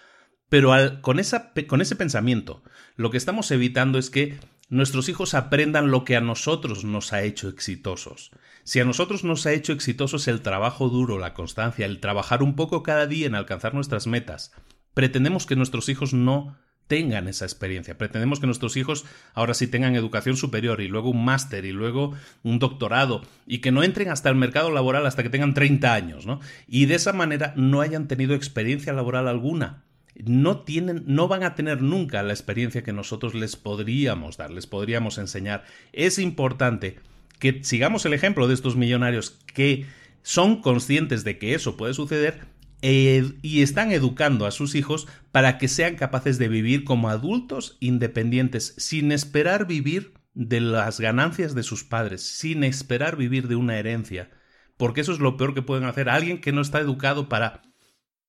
Pero 0.49 0.73
con, 1.03 1.19
esa, 1.19 1.53
con 1.67 1.81
ese 1.81 1.97
pensamiento, 1.97 2.63
lo 2.97 3.11
que 3.11 3.19
estamos 3.19 3.51
evitando 3.51 3.99
es 3.99 4.09
que 4.09 4.39
nuestros 4.71 5.09
hijos 5.09 5.35
aprendan 5.35 5.91
lo 5.91 6.05
que 6.05 6.17
a 6.17 6.21
nosotros 6.21 6.85
nos 6.85 7.13
ha 7.13 7.23
hecho 7.23 7.49
exitosos. 7.49 8.31
Si 8.65 8.81
a 8.81 8.85
nosotros 8.85 9.25
nos 9.25 9.47
ha 9.47 9.53
hecho 9.53 9.73
exitosos 9.73 10.29
el 10.29 10.43
trabajo 10.43 10.89
duro, 10.89 11.19
la 11.19 11.35
constancia, 11.35 11.87
el 11.87 12.01
trabajar 12.01 12.43
un 12.43 12.55
poco 12.55 12.83
cada 12.83 13.07
día 13.07 13.27
en 13.27 13.35
alcanzar 13.35 13.75
nuestras 13.75 14.07
metas, 14.07 14.53
pretendemos 14.95 15.47
que 15.47 15.57
nuestros 15.57 15.89
hijos 15.89 16.13
no 16.13 16.59
tengan 16.89 17.29
esa 17.29 17.45
experiencia. 17.45 17.97
Pretendemos 17.97 18.41
que 18.41 18.47
nuestros 18.47 18.77
hijos 18.77 19.05
ahora 19.35 19.55
sí 19.55 19.69
tengan 19.69 19.95
educación 19.95 20.37
superior 20.37 20.81
y 20.81 20.89
luego 20.89 21.11
un 21.11 21.25
máster 21.25 21.65
y 21.65 21.73
luego 21.73 22.15
un 22.43 22.59
doctorado 22.59 23.23
y 23.47 23.59
que 23.59 23.71
no 23.71 23.83
entren 23.83 24.09
hasta 24.09 24.31
el 24.31 24.35
mercado 24.35 24.71
laboral 24.71 25.07
hasta 25.07 25.23
que 25.23 25.31
tengan 25.31 25.55
30 25.55 25.95
años, 25.95 26.27
¿no? 26.27 26.41
Y 26.67 26.87
de 26.87 26.97
esa 26.97 27.13
manera 27.13 27.53
no 27.57 27.83
hayan 27.83 28.09
tenido 28.09 28.35
experiencia 28.35 28.93
laboral 28.93 29.29
alguna. 29.29 29.85
No 30.25 30.63
tienen, 30.63 31.05
no 31.07 31.29
van 31.29 31.45
a 31.45 31.55
tener 31.55 31.81
nunca 31.81 32.23
la 32.25 32.33
experiencia 32.33 32.83
que 32.83 32.93
nosotros 32.93 33.35
les 33.35 33.55
podríamos 33.55 34.37
dar, 34.37 34.51
les 34.51 34.67
podríamos 34.67 35.19
enseñar. 35.19 35.65
Es 35.93 36.19
importante 36.19 36.99
que 37.39 37.63
sigamos 37.63 38.05
el 38.05 38.15
ejemplo 38.15 38.49
de 38.49 38.55
estos 38.55 38.75
millonarios 38.75 39.39
que 39.55 39.87
son 40.23 40.61
conscientes 40.61 41.23
de 41.23 41.39
que 41.39 41.55
eso 41.55 41.77
puede 41.77 41.95
suceder 41.95 42.41
y 42.81 43.63
están 43.63 43.91
educando 43.91 44.47
a 44.47 44.51
sus 44.51 44.75
hijos 44.75 45.09
para 45.33 45.59
que 45.59 45.69
sean 45.69 45.97
capaces 45.97 46.39
de 46.39 46.49
vivir 46.49 46.85
como 46.85 47.09
adultos 47.09 47.77
independientes, 47.81 48.75
sin 48.79 49.11
esperar 49.13 49.67
vivir 49.67 50.15
de 50.35 50.61
las 50.61 51.01
ganancias 51.01 51.55
de 51.55 51.65
sus 51.65 51.83
padres, 51.83 52.23
sin 52.23 52.63
esperar 52.63 53.17
vivir 53.17 53.49
de 53.49 53.57
una 53.57 53.79
herencia, 53.79 54.31
porque 54.77 55.01
eso 55.01 55.13
es 55.13 55.19
lo 55.19 55.37
peor 55.37 55.55
que 55.55 55.63
pueden 55.63 55.85
hacer. 55.85 56.09
Alguien 56.09 56.41
que 56.41 56.53
no 56.53 56.61
está 56.61 56.79
educado 56.79 57.29
para 57.29 57.63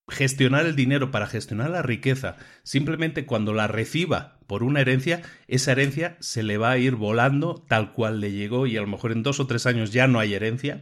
gestionar 0.08 0.66
el 0.66 0.76
dinero, 0.76 1.12
para 1.12 1.28
gestionar 1.28 1.70
la 1.70 1.84
riqueza, 1.84 2.38
simplemente 2.64 3.28
cuando 3.28 3.54
la 3.54 3.68
reciba 3.68 4.40
por 4.48 4.64
una 4.64 4.82
herencia, 4.82 5.22
esa 5.48 5.74
herencia 5.74 6.18
se 6.20 6.42
le 6.42 6.58
va 6.58 6.72
a 6.72 6.78
ir 6.80 6.96
volando 6.96 7.64
tal 7.68 7.94
cual 7.94 8.20
le 8.20 8.32
llegó 8.32 8.66
y 8.66 8.76
a 8.78 8.82
lo 8.82 8.88
mejor 8.88 9.12
en 9.12 9.22
dos 9.22 9.40
o 9.40 9.46
tres 9.46 9.68
años 9.68 9.94
ya 9.94 10.08
no 10.08 10.20
hay 10.20 10.34
herencia 10.34 10.82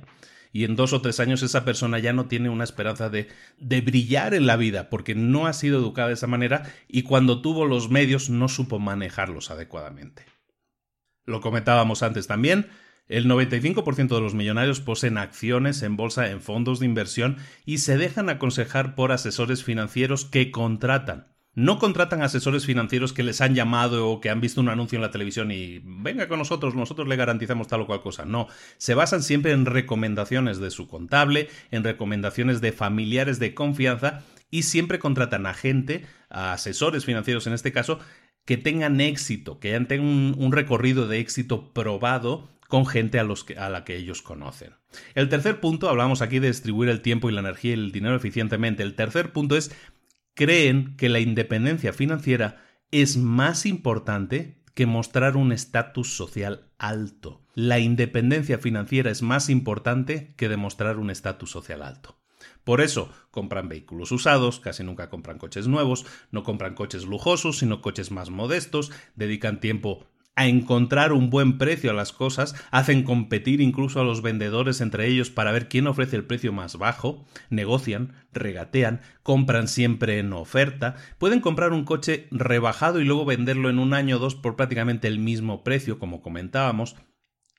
y 0.51 0.63
en 0.63 0.75
dos 0.75 0.93
o 0.93 1.01
tres 1.01 1.19
años 1.19 1.43
esa 1.43 1.65
persona 1.65 1.99
ya 1.99 2.13
no 2.13 2.27
tiene 2.27 2.49
una 2.49 2.63
esperanza 2.63 3.09
de, 3.09 3.27
de 3.57 3.81
brillar 3.81 4.33
en 4.33 4.45
la 4.45 4.55
vida 4.55 4.89
porque 4.89 5.15
no 5.15 5.47
ha 5.47 5.53
sido 5.53 5.79
educada 5.79 6.09
de 6.09 6.15
esa 6.15 6.27
manera 6.27 6.71
y 6.87 7.03
cuando 7.03 7.41
tuvo 7.41 7.65
los 7.65 7.89
medios 7.89 8.29
no 8.29 8.47
supo 8.47 8.79
manejarlos 8.79 9.51
adecuadamente. 9.51 10.25
Lo 11.25 11.41
comentábamos 11.41 12.03
antes 12.03 12.27
también, 12.27 12.67
el 13.07 13.25
95% 13.27 14.15
de 14.15 14.21
los 14.21 14.33
millonarios 14.33 14.81
poseen 14.81 15.17
acciones 15.17 15.81
en 15.81 15.95
bolsa 15.95 16.29
en 16.29 16.41
fondos 16.41 16.79
de 16.79 16.85
inversión 16.85 17.37
y 17.65 17.77
se 17.77 17.97
dejan 17.97 18.29
aconsejar 18.29 18.95
por 18.95 19.11
asesores 19.11 19.63
financieros 19.63 20.25
que 20.25 20.51
contratan. 20.51 21.36
No 21.57 21.79
contratan 21.79 22.21
asesores 22.21 22.67
financieros 22.67 23.13
que 23.13 23.23
les 23.23 23.41
han 23.41 23.55
llamado 23.55 24.11
o 24.11 24.21
que 24.21 24.29
han 24.29 24.41
visto 24.41 24.61
un 24.61 24.69
anuncio 24.69 24.95
en 24.95 25.01
la 25.01 25.09
televisión 25.09 25.51
y 25.51 25.81
venga 25.83 26.27
con 26.27 26.37
nosotros, 26.37 26.75
nosotros 26.75 27.07
le 27.07 27.15
garantizamos 27.15 27.67
tal 27.67 27.81
o 27.81 27.87
cual 27.87 28.03
cosa. 28.03 28.25
No, 28.25 28.47
se 28.77 28.93
basan 28.93 29.23
siempre 29.23 29.53
en 29.53 29.65
recomendaciones 29.65 30.59
de 30.59 30.69
su 30.69 30.87
contable, 30.87 31.49
en 31.71 31.83
recomendaciones 31.83 32.61
de 32.61 32.73
familiares 32.73 33.39
de 33.39 33.55
confianza 33.55 34.21
y 34.51 34.63
siempre 34.63 34.99
contratan 34.99 35.47
a 35.47 35.55
gente, 35.55 36.05
a 36.29 36.53
asesores 36.53 37.05
financieros 37.05 37.47
en 37.47 37.53
este 37.53 37.71
caso, 37.71 37.97
que 38.45 38.57
tengan 38.57 39.01
éxito, 39.01 39.59
que 39.59 39.71
tengan 39.79 40.35
un, 40.37 40.51
recorrido 40.51 41.07
de 41.07 41.17
éxito 41.17 41.73
probado 41.73 42.47
con 42.67 42.85
gente 42.85 43.19
a, 43.19 43.25
a 43.57 43.69
la 43.69 43.83
que 43.83 43.95
ellos 43.95 44.21
conocen. 44.21 44.73
El 45.15 45.27
tercer 45.27 45.59
punto, 45.59 45.89
hablamos 45.89 46.21
aquí 46.21 46.37
de 46.37 46.49
distribuir 46.49 46.91
el 46.91 47.01
tiempo 47.01 47.31
y 47.31 47.33
la 47.33 47.39
energía 47.39 47.71
y 47.71 47.73
el 47.73 47.91
dinero 47.91 48.15
eficientemente. 48.15 48.83
El 48.83 48.93
tercer 48.93 49.31
punto 49.31 49.57
es, 49.57 49.71
creen 50.37 50.95
que 50.95 51.09
la 51.09 51.19
independencia 51.19 51.91
financiera 51.91 52.63
es 52.91 53.17
más 53.17 53.65
importante 53.65 54.61
que 54.75 54.85
mostrar 54.85 55.35
un 55.35 55.51
estatus 55.51 56.15
social 56.15 56.69
alto. 56.77 57.41
La 57.55 57.79
independencia 57.79 58.59
financiera 58.59 59.09
es 59.09 59.23
más 59.23 59.49
importante 59.49 60.35
que 60.37 60.47
demostrar 60.47 60.99
un 60.99 61.09
estatus 61.09 61.49
social 61.49 61.81
alto. 61.81 62.19
Por 62.63 62.81
eso 62.81 63.09
compran 63.31 63.67
vehículos 63.67 64.11
usados, 64.11 64.59
casi 64.59 64.83
nunca 64.83 65.09
compran 65.09 65.39
coches 65.39 65.67
nuevos, 65.67 66.05
no 66.31 66.43
compran 66.43 66.75
coches 66.75 67.05
lujosos, 67.05 67.57
sino 67.57 67.81
coches 67.81 68.11
más 68.11 68.29
modestos, 68.29 68.91
dedican 69.15 69.59
tiempo 69.59 70.05
a 70.37 70.45
encontrar 70.45 71.13
un 71.13 71.31
buen 71.31 71.57
precio 71.57 71.89
a 71.89 71.95
las 71.95 72.13
cosas, 72.13 72.53
hacen 72.69 73.01
competir 73.01 73.59
incluso 73.59 73.99
a 73.99 74.03
los 74.03 74.21
vendedores 74.21 74.81
entre 74.81 75.07
ellos 75.07 75.31
para 75.31 75.51
ver 75.51 75.67
quién 75.67 75.87
ofrece 75.87 76.15
el 76.15 76.25
precio 76.25 76.53
más 76.53 76.77
bajo, 76.77 77.25
negocian, 77.49 78.13
regatean, 78.31 79.01
compran 79.23 79.67
siempre 79.67 80.19
en 80.19 80.31
oferta, 80.33 80.95
pueden 81.17 81.39
comprar 81.39 81.73
un 81.73 81.85
coche 81.85 82.27
rebajado 82.29 83.01
y 83.01 83.03
luego 83.03 83.25
venderlo 83.25 83.71
en 83.71 83.79
un 83.79 83.95
año 83.95 84.17
o 84.17 84.19
dos 84.19 84.35
por 84.35 84.55
prácticamente 84.55 85.07
el 85.07 85.17
mismo 85.17 85.63
precio, 85.63 85.97
como 85.97 86.21
comentábamos. 86.21 86.95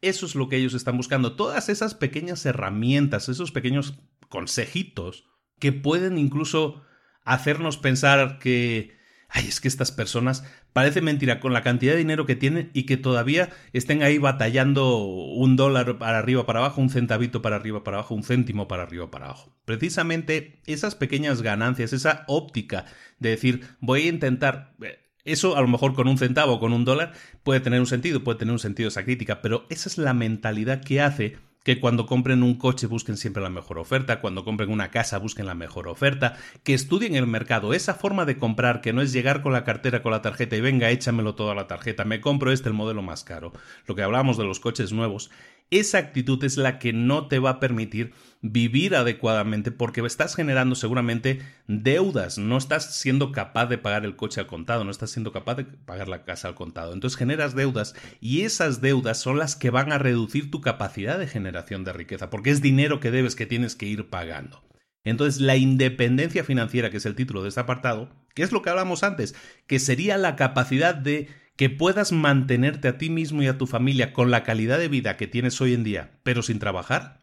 Eso 0.01 0.27
es 0.27 0.37
lo 0.37 0.49
que 0.49 0.57
ellos 0.57 0.75
están 0.75 0.97
buscando, 0.97 1.35
todas 1.35 1.69
esas 1.69 1.97
pequeñas 1.97 2.47
herramientas, 2.47 3.29
esos 3.29 3.51
pequeños 3.51 3.99
consejitos 4.29 5.25
que 5.59 5.73
pueden 5.73 6.17
incluso 6.17 6.85
hacernos 7.25 7.77
pensar 7.77 8.39
que 8.39 8.98
ay, 9.29 9.47
es 9.47 9.61
que 9.61 9.69
estas 9.69 9.93
personas 9.93 10.45
parece 10.73 11.01
mentira 11.01 11.41
con 11.41 11.53
la 11.53 11.63
cantidad 11.63 11.93
de 11.93 11.99
dinero 11.99 12.27
que 12.27 12.37
tienen 12.37 12.71
y 12.73 12.85
que 12.85 12.97
todavía 12.97 13.51
estén 13.73 14.03
ahí 14.03 14.19
batallando 14.19 14.99
un 15.05 15.57
dólar 15.57 15.99
para 15.99 16.19
arriba 16.19 16.47
para 16.47 16.61
abajo, 16.61 16.81
un 16.81 16.91
centavito 16.91 17.43
para 17.43 17.57
arriba 17.57 17.85
para 17.85 17.99
abajo, 17.99 18.15
un 18.15 18.25
céntimo 18.25 18.69
para 18.69 18.85
arriba 18.85 19.11
para 19.11 19.27
abajo. 19.27 19.53
Precisamente 19.65 20.61
esas 20.67 20.95
pequeñas 20.95 21.43
ganancias, 21.43 21.93
esa 21.93 22.25
óptica 22.27 22.87
de 23.19 23.31
decir 23.31 23.69
voy 23.81 24.03
a 24.03 24.09
intentar 24.09 24.75
eh, 24.83 24.99
eso 25.25 25.57
a 25.57 25.61
lo 25.61 25.69
mejor 25.69 25.95
con 25.95 26.09
un 26.09 26.17
centavo 26.17 26.55
o 26.55 26.61
con 26.61 26.73
un 26.73 26.85
dólar 26.85 27.13
puede 27.43 27.61
tener 27.61 27.81
un 27.81 27.87
sentido, 27.87 28.25
puede 28.25 28.39
tener 28.39 28.53
un 28.53 28.59
sentido 28.59 28.89
esa 28.89 29.05
crítica, 29.05 29.43
pero 29.43 29.67
esa 29.69 29.89
es 29.89 29.99
la 29.99 30.15
mentalidad 30.15 30.83
que 30.83 31.03
hace 31.03 31.37
que 31.65 31.81
cuando 31.81 32.07
compren 32.07 32.43
un 32.43 32.55
coche 32.55 32.87
busquen 32.87 33.17
siempre 33.17 33.43
la 33.43 33.51
mejor 33.51 33.79
oferta, 33.79 34.21
cuando 34.21 34.45
compren 34.45 34.71
una 34.71 34.91
casa 34.91 35.19
busquen 35.19 35.47
la 35.47 35.55
mejor 35.55 35.89
oferta, 35.89 36.37
que 36.65 36.75
estudien 36.75 37.15
el 37.15 37.27
mercado, 37.27 37.75
esa 37.75 37.95
forma 37.95 38.25
de 38.25 38.39
comprar 38.39 38.81
que 38.81 38.93
no 38.93 39.03
es 39.03 39.13
llegar 39.13 39.43
con 39.43 39.53
la 39.53 39.65
cartera 39.65 40.03
con 40.03 40.13
la 40.13 40.23
tarjeta 40.23 40.57
y 40.57 40.61
venga, 40.61 40.91
échamelo 40.91 41.35
todo 41.35 41.51
a 41.51 41.55
la 41.55 41.67
tarjeta, 41.67 42.05
me 42.05 42.21
compro 42.21 42.53
este 42.53 42.69
el 42.69 42.75
modelo 42.75 43.03
más 43.03 43.25
caro. 43.25 43.53
Lo 43.87 43.95
que 43.95 44.03
hablamos 44.03 44.37
de 44.37 44.45
los 44.45 44.61
coches 44.61 44.93
nuevos, 44.93 45.31
esa 45.71 45.99
actitud 45.99 46.43
es 46.45 46.57
la 46.57 46.79
que 46.79 46.93
no 46.93 47.27
te 47.27 47.39
va 47.39 47.51
a 47.51 47.61
permitir 47.61 48.13
vivir 48.41 48.95
adecuadamente 48.95 49.71
porque 49.71 50.01
estás 50.01 50.35
generando 50.37 50.75
seguramente 50.75 51.41
deudas, 51.67 52.39
no 52.39 52.57
estás 52.57 52.97
siendo 52.97 53.33
capaz 53.33 53.67
de 53.67 53.79
pagar 53.79 54.05
el 54.05 54.17
coche 54.17 54.41
al 54.41 54.47
contado, 54.47 54.85
no 54.85 54.91
estás 54.91 55.11
siendo 55.11 55.33
capaz 55.33 55.57
de 55.57 55.65
pagar 55.65 56.09
la 56.09 56.25
casa 56.25 56.49
al 56.49 56.55
contado. 56.55 56.93
Entonces 56.93 57.19
generas 57.19 57.55
deudas 57.55 57.95
y 58.21 58.43
esas 58.43 58.81
deudas 58.81 59.19
son 59.19 59.39
las 59.39 59.57
que 59.57 59.71
van 59.71 59.93
a 59.93 59.99
reducir 59.99 60.51
tu 60.51 60.61
capacidad 60.61 61.19
de 61.19 61.27
generación 61.27 61.85
de 61.85 61.93
riqueza 61.93 62.31
porque 62.31 62.51
es 62.51 62.63
dinero 62.63 63.01
que 63.01 63.11
debes 63.11 63.35
que 63.35 63.47
tienes 63.47 63.75
que 63.75 63.87
ir 63.87 64.09
pagando. 64.09 64.63
Entonces, 65.05 65.41
la 65.41 65.57
independencia 65.57 66.45
financiera, 66.45 66.91
que 66.91 66.99
es 66.99 67.07
el 67.07 67.15
título 67.15 67.43
de 67.43 67.49
este 67.49 67.61
apartado, 67.61 68.11
que 68.35 68.43
es 68.43 68.53
lo 68.53 68.61
que 68.61 68.71
hablamos 68.71 69.03
antes, 69.03 69.35
que 69.67 69.79
sería 69.79 70.19
la 70.19 70.37
capacidad 70.37 70.95
de 70.95 71.29
que 71.57 71.71
puedas 71.71 72.13
mantenerte 72.13 72.89
a 72.89 72.99
ti 72.99 73.11
mismo 73.11 73.43
y 73.43 73.49
a 73.49 73.59
tu 73.59 73.67
familia 73.67 74.13
con 74.13 74.31
la 74.31 74.45
calidad 74.45 74.79
de 74.79 74.89
vida 74.89 75.17
que 75.17 75.27
tienes 75.27 75.61
hoy 75.61 75.75
en 75.75 75.83
día, 75.83 76.13
pero 76.23 76.43
sin 76.43 76.59
trabajar, 76.59 77.18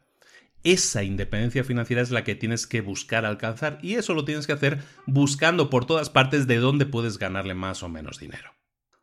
esa 0.66 1.04
independencia 1.04 1.64
financiera 1.64 2.02
es 2.02 2.12
la 2.12 2.26
que 2.26 2.36
tienes 2.36 2.68
que 2.68 2.82
buscar 2.82 3.24
alcanzar 3.24 3.80
y 3.82 3.96
eso 3.96 4.14
lo 4.14 4.26
tienes 4.26 4.48
que 4.48 4.54
hacer 4.54 4.80
buscando 5.06 5.70
por 5.70 5.86
todas 5.86 6.10
partes 6.10 6.48
de 6.48 6.58
dónde 6.58 6.86
puedes 6.86 7.20
ganarle 7.20 7.54
más 7.54 7.84
o 7.84 7.88
menos 7.88 8.20
dinero. 8.20 8.52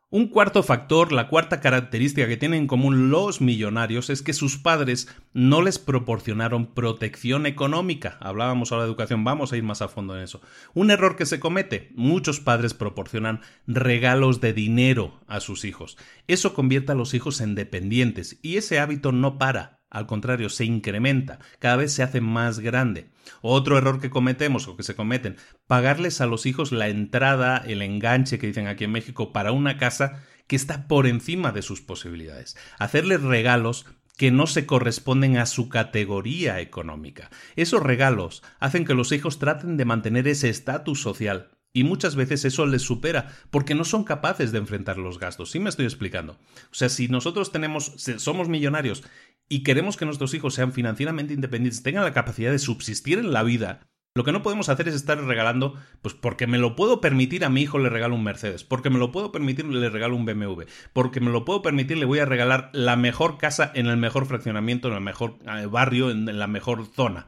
Un 0.09 0.27
cuarto 0.27 0.61
factor, 0.61 1.11
la 1.11 1.27
cuarta 1.27 1.59
característica 1.59 2.27
que 2.27 2.37
tienen 2.37 2.61
en 2.61 2.67
común 2.67 3.09
los 3.09 3.41
millonarios 3.41 4.11
es 4.11 4.21
que 4.21 4.33
sus 4.33 4.59
padres 4.59 5.07
no 5.33 5.63
les 5.63 5.79
proporcionaron 5.79 6.67
protección 6.67 7.47
económica. 7.47 8.17
Hablábamos 8.19 8.71
ahora 8.71 8.83
de 8.83 8.89
educación, 8.89 9.23
vamos 9.23 9.51
a 9.51 9.57
ir 9.57 9.63
más 9.63 9.81
a 9.81 9.87
fondo 9.87 10.15
en 10.15 10.21
eso. 10.21 10.39
Un 10.75 10.91
error 10.91 11.15
que 11.15 11.25
se 11.25 11.39
comete, 11.39 11.91
muchos 11.95 12.39
padres 12.39 12.75
proporcionan 12.75 13.41
regalos 13.65 14.39
de 14.39 14.53
dinero 14.53 15.19
a 15.25 15.39
sus 15.39 15.65
hijos. 15.65 15.97
Eso 16.27 16.53
convierte 16.53 16.91
a 16.91 16.95
los 16.95 17.15
hijos 17.15 17.41
en 17.41 17.55
dependientes 17.55 18.37
y 18.43 18.57
ese 18.57 18.77
hábito 18.77 19.13
no 19.13 19.39
para. 19.39 19.82
Al 19.93 20.07
contrario, 20.07 20.49
se 20.49 20.65
incrementa, 20.65 21.37
cada 21.59 21.75
vez 21.75 21.93
se 21.93 22.01
hace 22.01 22.19
más 22.19 22.59
grande. 22.59 23.11
Otro 23.41 23.77
error 23.77 24.01
que 24.01 24.09
cometemos 24.09 24.67
o 24.67 24.75
que 24.75 24.81
se 24.81 24.95
cometen, 24.95 25.37
pagarles 25.67 26.19
a 26.19 26.25
los 26.25 26.47
hijos 26.47 26.71
la 26.71 26.89
entrada, 26.89 27.57
el 27.57 27.83
enganche 27.83 28.39
que 28.39 28.47
dicen 28.47 28.65
aquí 28.65 28.85
en 28.85 28.91
México 28.91 29.31
para 29.31 29.51
una 29.51 29.77
casa 29.77 30.23
que 30.47 30.55
está 30.55 30.87
por 30.87 31.05
encima 31.05 31.51
de 31.51 31.61
sus 31.61 31.81
posibilidades. 31.81 32.57
Hacerles 32.79 33.21
regalos 33.21 33.85
que 34.17 34.31
no 34.31 34.47
se 34.47 34.65
corresponden 34.65 35.37
a 35.37 35.45
su 35.45 35.69
categoría 35.69 36.59
económica. 36.59 37.29
Esos 37.55 37.83
regalos 37.83 38.41
hacen 38.59 38.85
que 38.85 38.95
los 38.95 39.11
hijos 39.11 39.37
traten 39.37 39.77
de 39.77 39.85
mantener 39.85 40.27
ese 40.27 40.49
estatus 40.49 41.01
social 41.01 41.51
y 41.75 41.83
muchas 41.83 42.15
veces 42.15 42.45
eso 42.45 42.67
les 42.67 42.83
supera 42.83 43.31
porque 43.49 43.73
no 43.73 43.83
son 43.83 44.03
capaces 44.03 44.51
de 44.51 44.59
enfrentar 44.59 44.99
los 44.99 45.17
gastos. 45.17 45.49
¿Sí 45.49 45.59
me 45.59 45.69
estoy 45.69 45.85
explicando? 45.85 46.33
O 46.71 46.75
sea, 46.75 46.87
si 46.87 47.07
nosotros 47.07 47.51
tenemos, 47.51 47.93
somos 48.17 48.47
millonarios 48.47 49.03
y 49.49 49.63
queremos 49.63 49.97
que 49.97 50.05
nuestros 50.05 50.33
hijos 50.33 50.53
sean 50.53 50.73
financieramente 50.73 51.33
independientes, 51.33 51.83
tengan 51.83 52.03
la 52.03 52.13
capacidad 52.13 52.51
de 52.51 52.59
subsistir 52.59 53.19
en 53.19 53.33
la 53.33 53.43
vida, 53.43 53.81
lo 54.15 54.23
que 54.23 54.31
no 54.31 54.43
podemos 54.43 54.69
hacer 54.69 54.87
es 54.87 54.93
estar 54.93 55.19
regalando, 55.23 55.73
pues 56.03 56.13
porque 56.13 56.45
me 56.45 56.59
lo 56.59 56.75
puedo 56.75 57.01
permitir 57.01 57.43
a 57.43 57.49
mi 57.49 57.63
hijo 57.63 57.79
le 57.79 57.89
regalo 57.89 58.13
un 58.13 58.23
Mercedes, 58.23 58.63
porque 58.63 58.91
me 58.91 58.99
lo 58.99 59.11
puedo 59.11 59.31
permitir 59.31 59.65
le 59.65 59.89
regalo 59.89 60.15
un 60.15 60.25
BMW, 60.25 60.65
porque 60.93 61.19
me 61.19 61.31
lo 61.31 61.45
puedo 61.45 61.63
permitir 61.63 61.97
le 61.97 62.05
voy 62.05 62.19
a 62.19 62.25
regalar 62.25 62.69
la 62.73 62.95
mejor 62.95 63.39
casa 63.39 63.71
en 63.73 63.87
el 63.87 63.97
mejor 63.97 64.27
fraccionamiento, 64.27 64.87
en 64.87 64.93
el 64.93 65.01
mejor 65.01 65.39
eh, 65.47 65.65
barrio, 65.65 66.11
en 66.11 66.37
la 66.37 66.45
mejor 66.45 66.85
zona 66.85 67.25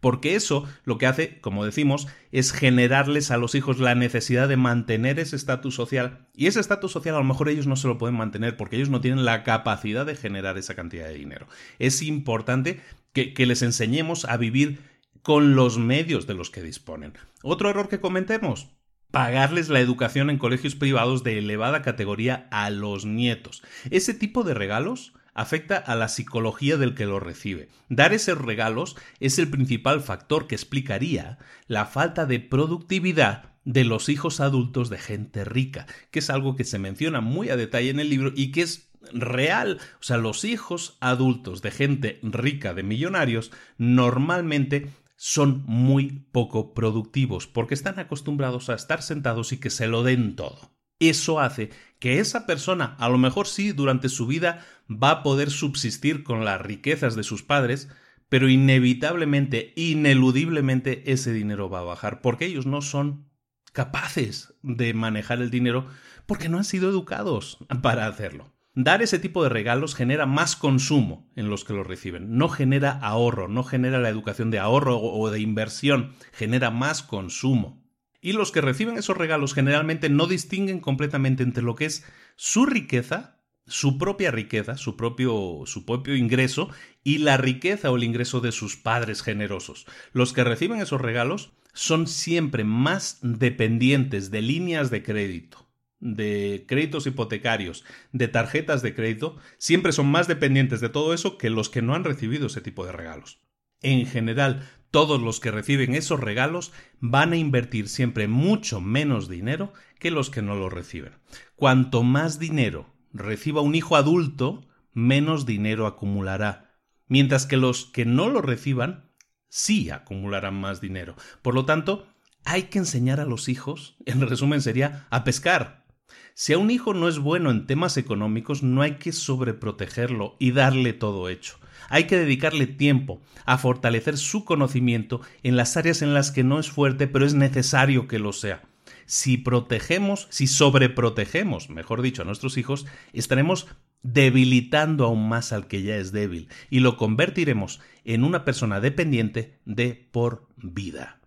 porque 0.00 0.34
eso 0.34 0.64
lo 0.84 0.98
que 0.98 1.06
hace, 1.06 1.40
como 1.40 1.64
decimos, 1.64 2.06
es 2.32 2.52
generarles 2.52 3.30
a 3.30 3.36
los 3.36 3.54
hijos 3.54 3.78
la 3.78 3.94
necesidad 3.94 4.48
de 4.48 4.56
mantener 4.56 5.18
ese 5.18 5.36
estatus 5.36 5.74
social 5.74 6.28
y 6.34 6.46
ese 6.46 6.60
estatus 6.60 6.92
social 6.92 7.14
a 7.14 7.18
lo 7.18 7.24
mejor 7.24 7.48
ellos 7.48 7.66
no 7.66 7.76
se 7.76 7.88
lo 7.88 7.98
pueden 7.98 8.16
mantener 8.16 8.56
porque 8.56 8.76
ellos 8.76 8.90
no 8.90 9.00
tienen 9.00 9.24
la 9.24 9.42
capacidad 9.42 10.06
de 10.06 10.16
generar 10.16 10.58
esa 10.58 10.74
cantidad 10.74 11.08
de 11.08 11.14
dinero. 11.14 11.46
Es 11.78 12.02
importante 12.02 12.80
que, 13.12 13.46
les 13.46 13.62
enseñemos 13.62 14.26
a 14.26 14.36
vivir 14.36 14.80
con 15.22 15.54
los 15.56 15.78
medios 15.78 16.26
de 16.26 16.34
los 16.34 16.50
que 16.50 16.62
disponen. 16.62 17.14
Otro 17.42 17.70
error 17.70 17.88
que 17.88 18.00
comentemos, 18.00 18.68
pagarles 19.10 19.70
la 19.70 19.80
educación 19.80 20.28
en 20.28 20.38
colegios 20.38 20.74
privados 20.74 21.24
de 21.24 21.38
elevada 21.38 21.82
categoría 21.82 22.46
a 22.50 22.68
los 22.70 23.06
nietos. 23.06 23.62
Ese 23.90 24.12
tipo 24.12 24.44
de 24.44 24.54
regalos 24.54 25.14
afecta 25.36 25.76
a 25.76 25.94
la 25.94 26.08
psicología 26.08 26.78
del 26.78 26.94
que 26.94 27.04
lo 27.04 27.20
recibe. 27.20 27.68
Dar 27.88 28.12
esos 28.12 28.38
regalos 28.38 28.96
es 29.20 29.38
el 29.38 29.48
principal 29.48 30.00
factor 30.00 30.46
que 30.46 30.54
explicaría 30.54 31.38
la 31.68 31.86
falta 31.86 32.26
de 32.26 32.40
productividad 32.40 33.52
de 33.64 33.84
los 33.84 34.08
hijos 34.08 34.40
adultos 34.40 34.88
de 34.88 34.98
gente 34.98 35.44
rica, 35.44 35.86
que 36.10 36.20
es 36.20 36.30
algo 36.30 36.56
que 36.56 36.64
se 36.64 36.78
menciona 36.78 37.20
muy 37.20 37.50
a 37.50 37.56
detalle 37.56 37.90
en 37.90 38.00
el 38.00 38.08
libro 38.08 38.32
y 38.34 38.50
que 38.50 38.62
es 38.62 38.88
real. 39.12 39.78
O 40.00 40.02
sea, 40.02 40.16
los 40.16 40.44
hijos 40.44 40.96
adultos 41.00 41.62
de 41.62 41.70
gente 41.70 42.18
rica, 42.22 42.74
de 42.74 42.82
millonarios, 42.82 43.52
normalmente 43.76 44.90
son 45.16 45.64
muy 45.66 46.26
poco 46.32 46.74
productivos 46.74 47.46
porque 47.46 47.74
están 47.74 47.98
acostumbrados 47.98 48.70
a 48.70 48.74
estar 48.74 49.02
sentados 49.02 49.52
y 49.52 49.58
que 49.58 49.70
se 49.70 49.86
lo 49.86 50.02
den 50.02 50.36
todo. 50.36 50.76
Eso 50.98 51.40
hace 51.40 51.70
que 51.98 52.20
esa 52.20 52.46
persona, 52.46 52.96
a 52.98 53.08
lo 53.08 53.18
mejor 53.18 53.46
sí, 53.46 53.72
durante 53.72 54.08
su 54.08 54.26
vida 54.26 54.64
va 54.90 55.10
a 55.10 55.22
poder 55.22 55.50
subsistir 55.50 56.22
con 56.22 56.44
las 56.44 56.60
riquezas 56.60 57.16
de 57.16 57.22
sus 57.22 57.42
padres, 57.42 57.88
pero 58.28 58.48
inevitablemente, 58.48 59.72
ineludiblemente, 59.76 61.10
ese 61.12 61.32
dinero 61.32 61.70
va 61.70 61.80
a 61.80 61.84
bajar, 61.84 62.20
porque 62.20 62.46
ellos 62.46 62.66
no 62.66 62.82
son 62.82 63.28
capaces 63.72 64.54
de 64.62 64.94
manejar 64.94 65.42
el 65.42 65.50
dinero 65.50 65.86
porque 66.24 66.48
no 66.48 66.56
han 66.58 66.64
sido 66.64 66.88
educados 66.88 67.58
para 67.82 68.06
hacerlo. 68.06 68.52
Dar 68.74 69.00
ese 69.00 69.18
tipo 69.18 69.42
de 69.42 69.48
regalos 69.48 69.94
genera 69.94 70.26
más 70.26 70.56
consumo 70.56 71.30
en 71.34 71.48
los 71.48 71.64
que 71.64 71.72
lo 71.72 71.82
reciben, 71.82 72.36
no 72.36 72.48
genera 72.48 72.90
ahorro, 72.90 73.48
no 73.48 73.64
genera 73.64 73.98
la 73.98 74.10
educación 74.10 74.50
de 74.50 74.58
ahorro 74.58 74.98
o 74.98 75.30
de 75.30 75.40
inversión, 75.40 76.14
genera 76.32 76.70
más 76.70 77.02
consumo. 77.02 77.82
Y 78.20 78.32
los 78.32 78.52
que 78.52 78.60
reciben 78.60 78.98
esos 78.98 79.16
regalos 79.16 79.54
generalmente 79.54 80.10
no 80.10 80.26
distinguen 80.26 80.80
completamente 80.80 81.42
entre 81.42 81.62
lo 81.62 81.74
que 81.74 81.86
es 81.86 82.04
su 82.34 82.66
riqueza, 82.66 83.35
su 83.66 83.98
propia 83.98 84.30
riqueza, 84.30 84.76
su 84.76 84.96
propio, 84.96 85.62
su 85.66 85.84
propio 85.84 86.16
ingreso 86.16 86.70
y 87.02 87.18
la 87.18 87.36
riqueza 87.36 87.90
o 87.90 87.96
el 87.96 88.04
ingreso 88.04 88.40
de 88.40 88.52
sus 88.52 88.76
padres 88.76 89.22
generosos. 89.22 89.86
Los 90.12 90.32
que 90.32 90.44
reciben 90.44 90.80
esos 90.80 91.00
regalos 91.00 91.52
son 91.72 92.06
siempre 92.06 92.64
más 92.64 93.18
dependientes 93.22 94.30
de 94.30 94.42
líneas 94.42 94.90
de 94.90 95.02
crédito 95.02 95.66
de 95.98 96.64
créditos 96.68 97.06
hipotecarios, 97.06 97.84
de 98.12 98.28
tarjetas 98.28 98.82
de 98.82 98.94
crédito, 98.94 99.38
siempre 99.58 99.92
son 99.92 100.06
más 100.06 100.28
dependientes 100.28 100.80
de 100.80 100.88
todo 100.88 101.14
eso 101.14 101.38
que 101.38 101.50
los 101.50 101.70
que 101.70 101.82
no 101.82 101.94
han 101.94 102.04
recibido 102.04 102.46
ese 102.46 102.60
tipo 102.60 102.84
de 102.84 102.92
regalos. 102.92 103.40
En 103.82 104.06
general, 104.06 104.68
todos 104.90 105.20
los 105.20 105.40
que 105.40 105.50
reciben 105.50 105.94
esos 105.94 106.20
regalos 106.20 106.72
van 107.00 107.32
a 107.32 107.36
invertir 107.36 107.88
siempre 107.88 108.28
mucho 108.28 108.80
menos 108.80 109.28
dinero 109.28 109.72
que 109.98 110.10
los 110.10 110.30
que 110.30 110.42
no 110.42 110.54
lo 110.54 110.70
reciben. 110.70 111.12
Cuanto 111.54 112.02
más 112.02 112.38
dinero 112.38 112.95
reciba 113.18 113.60
un 113.60 113.74
hijo 113.74 113.96
adulto, 113.96 114.66
menos 114.92 115.46
dinero 115.46 115.86
acumulará, 115.86 116.78
mientras 117.06 117.46
que 117.46 117.56
los 117.56 117.86
que 117.86 118.04
no 118.04 118.28
lo 118.28 118.42
reciban 118.42 119.12
sí 119.48 119.90
acumularán 119.90 120.54
más 120.54 120.80
dinero. 120.80 121.16
Por 121.42 121.54
lo 121.54 121.64
tanto, 121.64 122.06
hay 122.44 122.64
que 122.64 122.78
enseñar 122.78 123.20
a 123.20 123.24
los 123.26 123.48
hijos, 123.48 123.96
en 124.06 124.20
resumen 124.20 124.62
sería, 124.62 125.06
a 125.10 125.24
pescar, 125.24 125.86
si 126.34 126.52
a 126.52 126.58
un 126.58 126.70
hijo 126.70 126.92
no 126.92 127.08
es 127.08 127.18
bueno 127.18 127.50
en 127.50 127.66
temas 127.66 127.96
económicos, 127.96 128.62
no 128.62 128.82
hay 128.82 128.96
que 128.96 129.12
sobreprotegerlo 129.12 130.36
y 130.38 130.52
darle 130.52 130.92
todo 130.92 131.30
hecho. 131.30 131.58
Hay 131.88 132.04
que 132.04 132.18
dedicarle 132.18 132.66
tiempo 132.66 133.22
a 133.46 133.56
fortalecer 133.56 134.18
su 134.18 134.44
conocimiento 134.44 135.22
en 135.42 135.56
las 135.56 135.78
áreas 135.78 136.02
en 136.02 136.12
las 136.12 136.30
que 136.30 136.44
no 136.44 136.58
es 136.58 136.70
fuerte, 136.70 137.06
pero 137.06 137.24
es 137.24 137.34
necesario 137.34 138.06
que 138.06 138.18
lo 138.18 138.34
sea. 138.34 138.62
Si 139.06 139.38
protegemos, 139.38 140.26
si 140.30 140.46
sobreprotegemos, 140.46 141.70
mejor 141.70 142.02
dicho, 142.02 142.22
a 142.22 142.24
nuestros 142.24 142.58
hijos, 142.58 142.86
estaremos 143.12 143.66
debilitando 144.02 145.04
aún 145.04 145.28
más 145.28 145.52
al 145.52 145.66
que 145.66 145.82
ya 145.82 145.96
es 145.96 146.12
débil 146.12 146.48
y 146.70 146.80
lo 146.80 146.96
convertiremos 146.96 147.80
en 148.04 148.22
una 148.24 148.44
persona 148.44 148.80
dependiente 148.80 149.58
de 149.64 150.08
por 150.12 150.48
vida. 150.56 151.20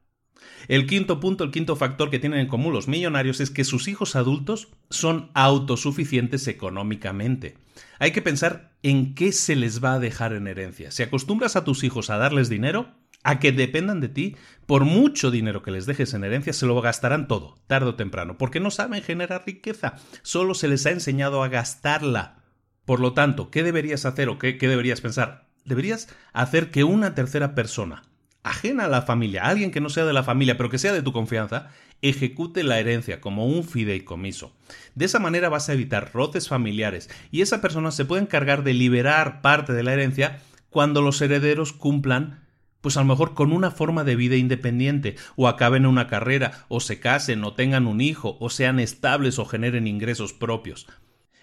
El 0.68 0.86
quinto 0.86 1.20
punto, 1.20 1.44
el 1.44 1.52
quinto 1.52 1.76
factor 1.76 2.10
que 2.10 2.20
tienen 2.20 2.40
en 2.40 2.48
común 2.48 2.74
los 2.74 2.88
millonarios 2.88 3.40
es 3.40 3.50
que 3.50 3.64
sus 3.64 3.88
hijos 3.88 4.16
adultos 4.16 4.70
son 4.90 5.32
autosuficientes 5.34 6.48
económicamente. 6.48 7.58
Hay 7.98 8.12
que 8.12 8.22
pensar 8.22 8.78
en 8.84 9.16
qué 9.16 9.32
se 9.32 9.56
les 9.56 9.84
va 9.84 9.94
a 9.94 10.00
dejar 10.00 10.34
en 10.34 10.48
herencia. 10.48 10.92
Si 10.92 11.04
acostumbras 11.04 11.56
a 11.56 11.64
tus 11.64 11.84
hijos 11.84 12.10
a 12.10 12.18
darles 12.18 12.50
dinero, 12.50 12.94
a 13.30 13.40
que 13.40 13.52
dependan 13.52 14.02
de 14.02 14.10
ti, 14.10 14.36
por 14.66 14.86
mucho 14.86 15.30
dinero 15.30 15.62
que 15.62 15.70
les 15.70 15.86
dejes 15.86 16.16
en 16.16 16.24
herencia, 16.24 16.52
se 16.52 16.66
lo 16.66 16.82
gastarán 16.82 17.28
todo, 17.28 17.60
tarde 17.68 17.90
o 17.90 17.96
temprano, 17.96 18.40
porque 18.40 18.60
no 18.60 18.72
saben 18.72 19.04
generar 19.04 19.44
riqueza, 19.46 19.98
solo 20.24 20.56
se 20.56 20.68
les 20.68 20.86
ha 20.88 20.92
enseñado 20.92 21.44
a 21.44 21.48
gastarla. 21.48 22.44
Por 22.86 23.00
lo 23.00 23.14
tanto, 23.14 23.52
¿qué 23.52 23.62
deberías 23.62 24.06
hacer 24.06 24.30
o 24.30 24.40
qué, 24.40 24.58
qué 24.58 24.68
deberías 24.68 25.02
pensar? 25.02 25.48
Deberías 25.64 26.10
hacer 26.34 26.72
que 26.72 26.84
una 26.84 27.14
tercera 27.14 27.54
persona, 27.54 28.02
ajena 28.42 28.86
a 28.86 28.90
la 28.90 29.04
familia, 29.04 29.44
alguien 29.44 29.70
que 29.70 29.82
no 29.82 29.90
sea 29.90 30.06
de 30.06 30.14
la 30.14 30.24
familia, 30.24 30.58
pero 30.58 30.72
que 30.72 30.80
sea 30.80 30.94
de 30.94 31.04
tu 31.04 31.14
confianza, 31.14 31.70
ejecute 32.02 32.64
la 32.64 32.80
herencia 32.80 33.22
como 33.22 33.46
un 33.46 33.64
fideicomiso. 33.64 34.56
De 34.96 35.06
esa 35.06 35.20
manera 35.20 35.50
vas 35.50 35.70
a 35.70 35.74
evitar 35.74 36.12
roces 36.14 36.48
familiares 36.48 37.12
y 37.30 37.42
esa 37.42 37.62
persona 37.62 37.92
se 37.92 38.06
puede 38.06 38.24
encargar 38.24 38.64
de 38.64 38.74
liberar 38.74 39.42
parte 39.42 39.74
de 39.74 39.84
la 39.84 39.94
herencia 39.94 40.40
cuando 40.72 41.04
los 41.04 41.22
herederos 41.22 41.74
cumplan 41.74 42.49
pues 42.82 42.98
a 42.98 43.02
lo 43.02 43.06
mejor 43.06 43.34
con 43.34 43.52
una 43.52 43.72
forma 43.72 44.04
de 44.04 44.16
vida 44.16 44.36
independiente, 44.36 45.16
o 45.36 45.48
acaben 45.48 45.86
una 45.86 46.08
carrera, 46.08 46.66
o 46.68 46.80
se 46.80 47.00
casen, 47.00 47.44
o 47.44 47.54
tengan 47.54 47.88
un 47.88 48.02
hijo, 48.02 48.38
o 48.40 48.50
sean 48.50 48.80
estables 48.80 49.40
o 49.40 49.46
generen 49.46 49.88
ingresos 49.88 50.34
propios. 50.34 50.88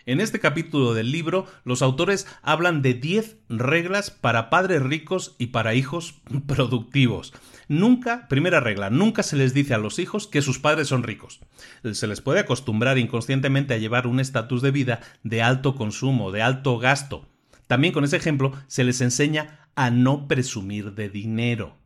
En 0.09 0.21
este 0.21 0.39
capítulo 0.39 0.95
del 0.95 1.11
libro, 1.11 1.47
los 1.65 1.83
autores 1.83 2.29
hablan 2.43 2.81
de 2.81 2.95
10 2.95 3.39
reglas 3.49 4.13
para 4.13 4.51
padres 4.51 4.81
ricos 4.81 5.35
y 5.37 5.49
para 5.49 5.75
hijos 5.75 6.15
productivos. 6.47 7.35
Nunca, 7.67 8.29
primera 8.29 8.61
regla, 8.61 8.89
nunca 8.89 9.25
se 9.25 9.35
les 9.35 9.53
dice 9.53 9.75
a 9.75 9.79
los 9.79 9.99
hijos 9.99 10.29
que 10.29 10.43
sus 10.43 10.61
padres 10.61 10.87
son 10.87 11.03
ricos. 11.03 11.41
Se 11.93 12.07
les 12.07 12.21
puede 12.21 12.39
acostumbrar 12.39 12.99
inconscientemente 12.99 13.75
a 13.75 13.79
llevar 13.79 14.07
un 14.07 14.21
estatus 14.21 14.63
de 14.63 14.71
vida 14.71 15.01
de 15.25 15.43
alto 15.43 15.75
consumo, 15.75 16.31
de 16.31 16.43
alto 16.43 16.79
gasto. 16.79 17.27
También 17.67 17.93
con 17.93 18.05
ese 18.05 18.17
ejemplo 18.17 18.53
se 18.69 18.85
les 18.85 19.01
enseña 19.01 19.66
a 19.77 19.91
no 19.91 20.27
presumir 20.27 20.95
de 20.95 21.09
dinero. 21.09 21.77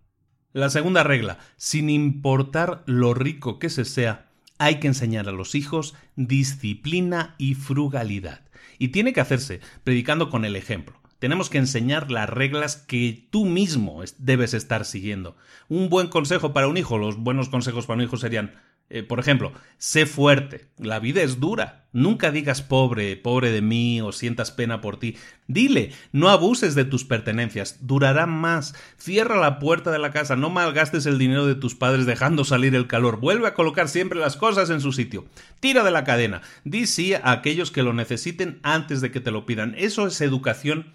La 0.53 0.71
segunda 0.71 1.03
regla, 1.05 1.39
sin 1.57 1.91
importar 1.91 2.83
lo 2.87 3.15
rico 3.15 3.59
que 3.59 3.69
se 3.71 3.85
sea, 3.85 4.31
hay 4.59 4.81
que 4.81 4.89
enseñar 4.89 5.29
a 5.29 5.33
los 5.33 5.55
hijos 5.55 5.95
disciplina 6.17 7.35
y 7.39 7.55
frugalidad. 7.55 8.43
Y 8.79 8.89
tiene 8.89 9.13
que 9.13 9.21
hacerse 9.21 9.61
predicando 9.85 10.31
con 10.31 10.45
el 10.45 10.57
ejemplo. 10.57 11.01
Tenemos 11.19 11.51
que 11.51 11.59
enseñar 11.59 12.11
las 12.11 12.29
reglas 12.31 12.77
que 12.77 13.29
tú 13.31 13.45
mismo 13.45 14.03
debes 14.19 14.55
estar 14.55 14.87
siguiendo. 14.87 15.37
Un 15.69 15.91
buen 15.91 16.09
consejo 16.09 16.53
para 16.53 16.67
un 16.67 16.79
hijo, 16.79 16.97
los 16.97 17.19
buenos 17.19 17.51
consejos 17.51 17.87
para 17.87 17.99
un 17.99 18.05
hijo 18.05 18.17
serían 18.17 18.55
eh, 18.93 19.05
por 19.05 19.21
ejemplo, 19.21 19.53
sé 19.79 20.05
fuerte, 20.05 20.67
la 20.77 20.99
vida 20.99 21.23
es 21.23 21.39
dura. 21.39 21.87
Nunca 21.93 22.33
digas 22.33 22.61
pobre, 22.61 23.17
pobre 23.17 23.53
de 23.53 23.63
mí 23.63 24.01
o 24.01 24.11
sientas 24.11 24.51
pena 24.51 24.81
por 24.81 24.99
ti. 24.99 25.17
Dile, 25.47 25.93
no 26.13 26.29
abuses 26.29 26.75
de 26.75 26.85
tus 26.85 27.05
pertenencias, 27.05 27.79
durarán 27.81 28.31
más. 28.31 28.75
Cierra 28.97 29.37
la 29.37 29.61
puerta 29.61 29.93
de 29.93 30.01
la 30.01 30.11
casa, 30.11 30.35
no 30.35 30.51
malgastes 30.51 31.07
el 31.07 31.19
dinero 31.19 31.47
de 31.47 31.55
tus 31.55 31.77
padres 31.77 32.05
dejando 32.05 32.45
salir 32.45 32.75
el 32.75 32.89
calor. 32.89 33.21
Vuelve 33.21 33.47
a 33.47 33.55
colocar 33.55 33.89
siempre 33.89 34.19
las 34.19 34.37
cosas 34.37 34.71
en 34.71 34.81
su 34.81 34.93
sitio. 34.93 35.25
Tira 35.61 35.85
de 35.85 35.93
la 35.93 36.05
cadena. 36.05 36.43
Di 36.65 36.87
sí 36.87 37.15
a 37.15 37.31
aquellos 37.31 37.71
que 37.71 37.85
lo 37.85 37.93
necesiten 37.93 38.59
antes 38.63 39.01
de 39.01 39.13
que 39.13 39.21
te 39.21 39.31
lo 39.31 39.47
pidan. 39.47 39.75
Eso 39.79 40.09
es 40.09 40.21
educación 40.21 40.93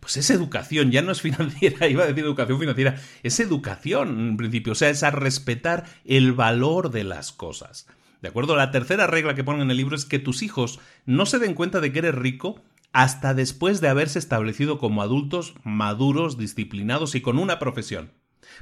pues 0.00 0.16
es 0.16 0.30
educación, 0.30 0.90
ya 0.90 1.02
no 1.02 1.12
es 1.12 1.20
financiera, 1.20 1.86
iba 1.88 2.04
a 2.04 2.06
decir 2.06 2.24
educación 2.24 2.58
financiera, 2.58 2.96
es 3.22 3.38
educación 3.40 4.28
en 4.28 4.36
principio, 4.36 4.72
o 4.72 4.76
sea, 4.76 4.90
es 4.90 5.02
a 5.02 5.10
respetar 5.10 5.84
el 6.04 6.32
valor 6.32 6.90
de 6.90 7.04
las 7.04 7.32
cosas. 7.32 7.86
¿De 8.22 8.28
acuerdo? 8.28 8.56
La 8.56 8.70
tercera 8.70 9.06
regla 9.06 9.34
que 9.34 9.44
ponen 9.44 9.62
en 9.62 9.70
el 9.70 9.76
libro 9.76 9.96
es 9.96 10.04
que 10.04 10.18
tus 10.18 10.42
hijos 10.42 10.80
no 11.06 11.24
se 11.24 11.38
den 11.38 11.54
cuenta 11.54 11.80
de 11.80 11.92
que 11.92 12.00
eres 12.00 12.14
rico 12.14 12.62
hasta 12.92 13.34
después 13.34 13.80
de 13.80 13.88
haberse 13.88 14.18
establecido 14.18 14.78
como 14.78 15.02
adultos 15.02 15.54
maduros, 15.62 16.36
disciplinados 16.36 17.14
y 17.14 17.20
con 17.20 17.38
una 17.38 17.58
profesión. 17.58 18.12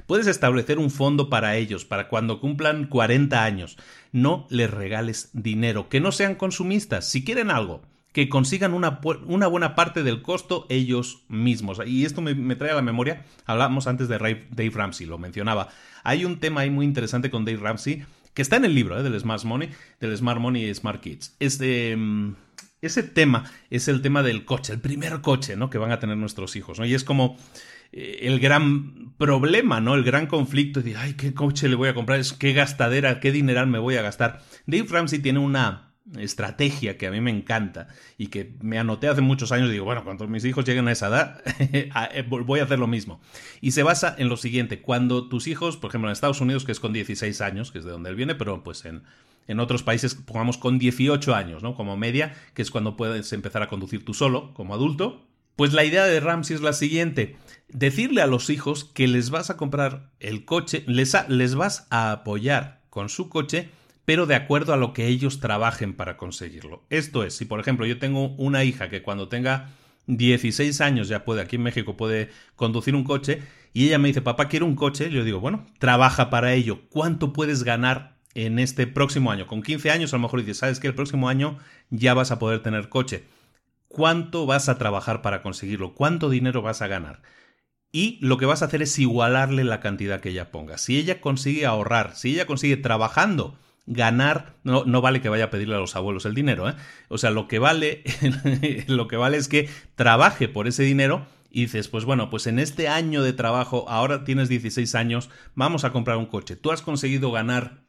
Puedes 0.05 0.27
establecer 0.27 0.79
un 0.79 0.91
fondo 0.91 1.29
para 1.29 1.55
ellos, 1.55 1.83
para 1.83 2.07
cuando 2.07 2.39
cumplan 2.39 2.87
40 2.87 3.43
años. 3.43 3.77
No 4.11 4.47
les 4.49 4.69
regales 4.69 5.29
dinero, 5.33 5.89
que 5.89 5.99
no 5.99 6.11
sean 6.11 6.35
consumistas. 6.35 7.09
Si 7.09 7.23
quieren 7.23 7.51
algo, 7.51 7.81
que 8.11 8.29
consigan 8.29 8.73
una, 8.73 8.99
una, 9.27 9.47
buena 9.47 9.75
parte 9.75 10.03
del 10.03 10.21
costo 10.21 10.65
ellos 10.69 11.23
mismos. 11.27 11.79
Y 11.85 12.05
esto 12.05 12.21
me, 12.21 12.55
trae 12.55 12.71
a 12.71 12.75
la 12.75 12.81
memoria, 12.81 13.25
hablamos 13.45 13.87
antes 13.87 14.07
de 14.07 14.17
Dave 14.17 14.71
Ramsey, 14.73 15.05
lo 15.05 15.17
mencionaba. 15.17 15.69
Hay 16.03 16.25
un 16.25 16.39
tema 16.39 16.61
ahí 16.61 16.69
muy 16.69 16.85
interesante 16.85 17.29
con 17.29 17.45
Dave 17.45 17.59
Ramsey, 17.59 18.03
que 18.33 18.41
está 18.41 18.55
en 18.55 18.65
el 18.65 18.73
libro 18.73 18.99
¿eh? 18.99 19.03
del 19.03 19.19
Smart 19.19 19.43
Money, 19.43 19.69
del 19.99 20.15
Smart 20.17 20.39
Money 20.39 20.65
y 20.65 20.73
Smart 20.73 21.01
Kids. 21.01 21.35
Este, 21.39 21.97
ese 22.81 23.03
tema 23.03 23.51
es 23.69 23.87
el 23.87 24.01
tema 24.01 24.23
del 24.23 24.45
coche, 24.45 24.73
el 24.73 24.79
primer 24.79 25.21
coche 25.21 25.55
¿no? 25.55 25.69
que 25.69 25.77
van 25.77 25.91
a 25.91 25.99
tener 25.99 26.17
nuestros 26.17 26.55
hijos. 26.55 26.79
¿no? 26.79 26.85
Y 26.85 26.95
es 26.95 27.03
como 27.03 27.37
eh, 27.91 28.19
el 28.23 28.39
gran 28.39 29.13
problema, 29.17 29.81
¿no? 29.81 29.95
El 29.95 30.03
gran 30.03 30.27
conflicto 30.27 30.81
de, 30.81 30.95
ay, 30.95 31.13
¿qué 31.13 31.33
coche 31.33 31.67
le 31.67 31.75
voy 31.75 31.89
a 31.89 31.93
comprar? 31.93 32.21
¿Qué 32.37 32.53
gastadera, 32.53 33.19
qué 33.19 33.31
dineral 33.31 33.67
me 33.67 33.79
voy 33.79 33.97
a 33.97 34.01
gastar? 34.01 34.41
Dave 34.67 34.87
Ramsey 34.89 35.19
tiene 35.19 35.39
una 35.39 35.88
estrategia 36.17 36.97
que 36.97 37.07
a 37.07 37.11
mí 37.11 37.21
me 37.21 37.31
encanta 37.31 37.87
y 38.17 38.27
que 38.27 38.53
me 38.61 38.79
anoté 38.79 39.07
hace 39.07 39.21
muchos 39.21 39.51
años 39.51 39.69
digo, 39.69 39.85
bueno, 39.85 40.03
cuando 40.03 40.27
mis 40.27 40.43
hijos 40.45 40.65
lleguen 40.65 40.87
a 40.87 40.91
esa 40.91 41.07
edad, 41.07 41.41
eh, 41.59 42.25
voy 42.27 42.59
a 42.59 42.63
hacer 42.63 42.79
lo 42.79 42.87
mismo. 42.87 43.21
Y 43.61 43.71
se 43.71 43.83
basa 43.83 44.15
en 44.17 44.29
lo 44.29 44.37
siguiente, 44.37 44.81
cuando 44.81 45.27
tus 45.27 45.47
hijos, 45.47 45.77
por 45.77 45.91
ejemplo 45.91 46.09
en 46.09 46.13
Estados 46.13 46.41
Unidos, 46.41 46.65
que 46.65 46.71
es 46.71 46.79
con 46.79 46.93
16 46.93 47.41
años, 47.41 47.71
que 47.71 47.79
es 47.79 47.85
de 47.85 47.91
donde 47.91 48.09
él 48.09 48.15
viene, 48.15 48.35
pero 48.35 48.63
pues 48.63 48.85
en, 48.85 49.03
en 49.47 49.59
otros 49.59 49.83
países, 49.83 50.15
pongamos 50.15 50.57
con 50.57 50.79
18 50.79 51.35
años, 51.35 51.63
¿no? 51.63 51.75
Como 51.75 51.97
media, 51.97 52.35
que 52.53 52.61
es 52.61 52.71
cuando 52.71 52.95
puedes 52.95 53.33
empezar 53.33 53.61
a 53.61 53.67
conducir 53.67 54.05
tú 54.05 54.13
solo, 54.13 54.53
como 54.53 54.73
adulto. 54.73 55.25
Pues 55.55 55.73
la 55.73 55.83
idea 55.83 56.05
de 56.05 56.19
Ramsey 56.21 56.55
es 56.55 56.61
la 56.61 56.71
siguiente, 56.71 57.35
decirle 57.67 58.21
a 58.21 58.27
los 58.27 58.49
hijos 58.49 58.85
que 58.85 59.07
les 59.07 59.29
vas 59.29 59.49
a 59.49 59.57
comprar 59.57 60.11
el 60.19 60.45
coche, 60.45 60.83
les, 60.87 61.17
les 61.27 61.55
vas 61.55 61.87
a 61.89 62.11
apoyar 62.11 62.79
con 62.89 63.09
su 63.09 63.27
coche, 63.27 63.69
pero 64.09 64.25
de 64.25 64.33
acuerdo 64.33 64.73
a 64.73 64.77
lo 64.77 64.91
que 64.91 65.05
ellos 65.05 65.39
trabajen 65.39 65.93
para 65.93 66.17
conseguirlo. 66.17 66.81
Esto 66.89 67.23
es, 67.23 67.35
si 67.37 67.45
por 67.45 67.59
ejemplo 67.59 67.85
yo 67.85 67.99
tengo 67.99 68.29
una 68.37 68.63
hija 68.63 68.89
que 68.89 69.03
cuando 69.03 69.27
tenga 69.27 69.69
16 70.07 70.81
años 70.81 71.09
ya 71.09 71.23
puede, 71.23 71.41
aquí 71.41 71.57
en 71.57 71.61
México 71.61 71.95
puede 71.95 72.31
conducir 72.55 72.95
un 72.95 73.03
coche, 73.03 73.43
y 73.71 73.85
ella 73.85 73.99
me 73.99 74.07
dice, 74.07 74.23
papá, 74.23 74.47
quiero 74.47 74.65
un 74.65 74.73
coche. 74.75 75.11
Yo 75.11 75.23
digo, 75.23 75.39
bueno, 75.39 75.67
trabaja 75.77 76.31
para 76.31 76.53
ello. 76.53 76.79
¿Cuánto 76.89 77.33
puedes 77.33 77.61
ganar 77.61 78.17
en 78.33 78.57
este 78.57 78.87
próximo 78.87 79.31
año? 79.31 79.45
Con 79.45 79.61
15 79.61 79.91
años 79.91 80.11
a 80.11 80.15
lo 80.17 80.23
mejor 80.23 80.39
dices, 80.39 80.57
sabes 80.57 80.79
que 80.79 80.87
el 80.87 80.95
próximo 80.95 81.29
año 81.29 81.59
ya 81.91 82.15
vas 82.15 82.31
a 82.31 82.39
poder 82.39 82.63
tener 82.63 82.89
coche. 82.89 83.25
¿Cuánto 83.89 84.47
vas 84.47 84.69
a 84.69 84.79
trabajar 84.79 85.21
para 85.21 85.43
conseguirlo? 85.43 85.93
¿Cuánto 85.93 86.31
dinero 86.31 86.63
vas 86.63 86.81
a 86.81 86.87
ganar? 86.87 87.21
Y 87.91 88.17
lo 88.25 88.37
que 88.37 88.47
vas 88.47 88.63
a 88.63 88.65
hacer 88.65 88.81
es 88.81 88.97
igualarle 88.97 89.63
la 89.63 89.81
cantidad 89.81 90.19
que 90.19 90.29
ella 90.29 90.49
ponga. 90.49 90.79
Si 90.79 90.97
ella 90.97 91.21
consigue 91.21 91.67
ahorrar, 91.67 92.15
si 92.15 92.31
ella 92.31 92.47
consigue 92.47 92.75
trabajando, 92.75 93.55
ganar, 93.89 94.55
no, 94.63 94.85
no, 94.85 95.01
vale 95.01 95.19
que 95.19 95.29
vaya 95.29 95.45
a 95.45 95.49
pedirle 95.49 95.75
a 95.75 95.79
los 95.79 95.95
abuelos 95.95 96.25
el 96.25 96.35
dinero, 96.35 96.69
¿eh? 96.69 96.75
O 97.09 97.17
sea, 97.17 97.31
lo 97.31 97.47
que 97.47 97.57
vale, 97.57 98.03
lo 98.87 99.07
que 99.07 99.17
vale 99.17 99.37
es 99.37 99.47
que 99.47 99.67
trabaje 99.95 100.47
por 100.47 100.67
ese 100.67 100.83
dinero 100.83 101.25
y 101.49 101.61
dices, 101.61 101.87
pues 101.87 102.05
bueno, 102.05 102.29
pues 102.29 102.45
en 102.45 102.59
este 102.59 102.87
año 102.87 103.23
de 103.23 103.33
trabajo, 103.33 103.85
ahora 103.89 104.23
tienes 104.23 104.47
16 104.47 104.93
años, 104.93 105.31
vamos 105.55 105.83
a 105.83 105.91
comprar 105.91 106.17
un 106.17 106.27
coche. 106.27 106.55
Tú 106.55 106.71
has 106.71 106.83
conseguido 106.83 107.31
ganar, 107.31 107.81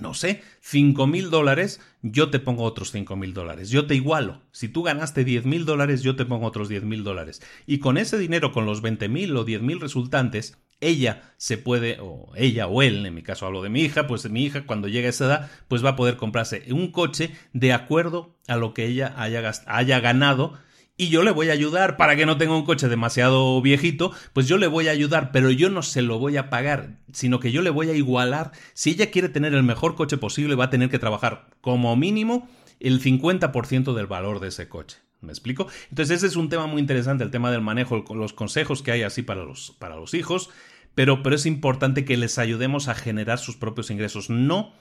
no 0.00 0.14
sé, 0.14 0.42
5 0.62 1.06
mil 1.06 1.28
dólares, 1.28 1.82
yo 2.00 2.30
te 2.30 2.38
pongo 2.38 2.62
otros 2.62 2.90
5 2.90 3.14
mil 3.14 3.34
dólares. 3.34 3.68
Yo 3.68 3.86
te 3.86 3.94
igualo. 3.94 4.40
Si 4.50 4.68
tú 4.68 4.82
ganaste 4.82 5.24
10 5.24 5.44
mil 5.44 5.66
dólares, 5.66 6.02
yo 6.02 6.16
te 6.16 6.24
pongo 6.24 6.46
otros 6.46 6.70
10 6.70 6.84
mil 6.84 7.04
dólares. 7.04 7.42
Y 7.66 7.80
con 7.80 7.98
ese 7.98 8.16
dinero, 8.16 8.50
con 8.50 8.64
los 8.64 8.80
20 8.80 9.10
mil 9.10 9.36
o 9.36 9.44
10 9.44 9.60
mil 9.60 9.78
resultantes, 9.78 10.56
ella 10.82 11.32
se 11.38 11.56
puede, 11.56 11.98
o 12.00 12.30
ella 12.36 12.66
o 12.66 12.82
él, 12.82 13.06
en 13.06 13.14
mi 13.14 13.22
caso 13.22 13.46
hablo 13.46 13.62
de 13.62 13.70
mi 13.70 13.80
hija, 13.80 14.06
pues 14.06 14.28
mi 14.28 14.44
hija 14.44 14.66
cuando 14.66 14.88
llegue 14.88 15.06
a 15.06 15.10
esa 15.10 15.24
edad, 15.26 15.50
pues 15.68 15.84
va 15.84 15.90
a 15.90 15.96
poder 15.96 16.16
comprarse 16.16 16.64
un 16.70 16.92
coche 16.92 17.30
de 17.52 17.72
acuerdo 17.72 18.36
a 18.48 18.56
lo 18.56 18.74
que 18.74 18.86
ella 18.86 19.14
haya, 19.16 19.50
haya 19.66 20.00
ganado 20.00 20.58
y 20.96 21.08
yo 21.08 21.22
le 21.22 21.30
voy 21.30 21.48
a 21.48 21.52
ayudar 21.52 21.96
para 21.96 22.16
que 22.16 22.26
no 22.26 22.36
tenga 22.36 22.54
un 22.54 22.64
coche 22.64 22.88
demasiado 22.88 23.60
viejito, 23.62 24.12
pues 24.34 24.46
yo 24.46 24.58
le 24.58 24.66
voy 24.66 24.88
a 24.88 24.92
ayudar, 24.92 25.32
pero 25.32 25.50
yo 25.50 25.70
no 25.70 25.82
se 25.82 26.02
lo 26.02 26.18
voy 26.18 26.36
a 26.36 26.50
pagar, 26.50 26.98
sino 27.12 27.40
que 27.40 27.50
yo 27.50 27.62
le 27.62 27.70
voy 27.70 27.88
a 27.88 27.94
igualar. 27.94 28.52
Si 28.74 28.90
ella 28.90 29.10
quiere 29.10 29.28
tener 29.28 29.54
el 29.54 29.62
mejor 29.62 29.94
coche 29.94 30.18
posible, 30.18 30.54
va 30.54 30.66
a 30.66 30.70
tener 30.70 30.90
que 30.90 30.98
trabajar 30.98 31.48
como 31.60 31.96
mínimo 31.96 32.48
el 32.78 33.02
50% 33.02 33.94
del 33.94 34.06
valor 34.06 34.40
de 34.40 34.48
ese 34.48 34.68
coche. 34.68 34.98
¿Me 35.22 35.32
explico? 35.32 35.68
Entonces 35.90 36.18
ese 36.18 36.26
es 36.26 36.36
un 36.36 36.48
tema 36.48 36.66
muy 36.66 36.80
interesante, 36.80 37.24
el 37.24 37.30
tema 37.30 37.50
del 37.50 37.62
manejo, 37.62 38.04
los 38.14 38.32
consejos 38.32 38.82
que 38.82 38.90
hay 38.90 39.02
así 39.02 39.22
para 39.22 39.44
los, 39.44 39.74
para 39.78 39.96
los 39.96 40.14
hijos, 40.14 40.50
pero, 40.94 41.22
pero 41.22 41.36
es 41.36 41.46
importante 41.46 42.04
que 42.04 42.16
les 42.16 42.38
ayudemos 42.38 42.88
a 42.88 42.94
generar 42.94 43.38
sus 43.38 43.56
propios 43.56 43.90
ingresos, 43.90 44.30
no 44.30 44.72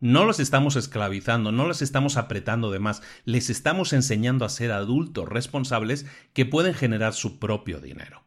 no 0.00 0.24
los 0.24 0.38
estamos 0.38 0.76
esclavizando, 0.76 1.50
no 1.50 1.66
los 1.66 1.82
estamos 1.82 2.16
apretando 2.16 2.70
de 2.70 2.78
más, 2.78 3.02
les 3.24 3.50
estamos 3.50 3.92
enseñando 3.92 4.44
a 4.44 4.48
ser 4.48 4.70
adultos 4.70 5.28
responsables 5.28 6.06
que 6.34 6.46
pueden 6.46 6.74
generar 6.74 7.14
su 7.14 7.40
propio 7.40 7.80
dinero. 7.80 8.22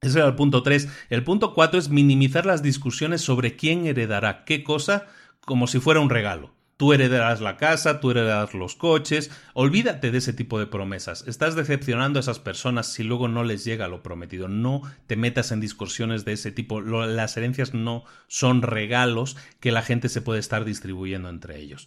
Ese 0.00 0.18
era 0.18 0.28
el 0.28 0.34
punto 0.34 0.62
3. 0.62 0.88
El 1.08 1.24
punto 1.24 1.54
4 1.54 1.78
es 1.78 1.88
minimizar 1.88 2.46
las 2.46 2.62
discusiones 2.62 3.20
sobre 3.22 3.56
quién 3.56 3.86
heredará 3.86 4.44
qué 4.44 4.64
cosa 4.64 5.06
como 5.40 5.66
si 5.66 5.78
fuera 5.78 6.00
un 6.00 6.10
regalo. 6.10 6.53
Tú 6.76 6.92
heredarás 6.92 7.40
la 7.40 7.56
casa, 7.56 8.00
tú 8.00 8.10
heredarás 8.10 8.52
los 8.52 8.74
coches. 8.74 9.30
Olvídate 9.52 10.10
de 10.10 10.18
ese 10.18 10.32
tipo 10.32 10.58
de 10.58 10.66
promesas. 10.66 11.24
Estás 11.28 11.54
decepcionando 11.54 12.18
a 12.18 12.20
esas 12.20 12.40
personas 12.40 12.92
si 12.92 13.04
luego 13.04 13.28
no 13.28 13.44
les 13.44 13.64
llega 13.64 13.86
lo 13.86 14.02
prometido. 14.02 14.48
No 14.48 14.82
te 15.06 15.14
metas 15.16 15.52
en 15.52 15.60
discusiones 15.60 16.24
de 16.24 16.32
ese 16.32 16.50
tipo. 16.50 16.80
Las 16.80 17.36
herencias 17.36 17.74
no 17.74 18.04
son 18.26 18.62
regalos 18.62 19.36
que 19.60 19.70
la 19.70 19.82
gente 19.82 20.08
se 20.08 20.20
puede 20.20 20.40
estar 20.40 20.64
distribuyendo 20.64 21.28
entre 21.28 21.60
ellos. 21.60 21.86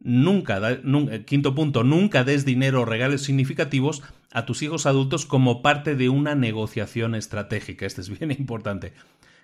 Nunca, 0.00 0.80
quinto 1.24 1.54
punto, 1.54 1.84
nunca 1.84 2.24
des 2.24 2.44
dinero 2.44 2.82
o 2.82 2.84
regalos 2.84 3.22
significativos 3.22 4.02
a 4.32 4.44
tus 4.44 4.62
hijos 4.62 4.84
adultos 4.84 5.24
como 5.24 5.62
parte 5.62 5.94
de 5.94 6.08
una 6.08 6.34
negociación 6.34 7.14
estratégica. 7.14 7.86
Este 7.86 8.00
es 8.00 8.10
bien 8.18 8.32
importante. 8.32 8.92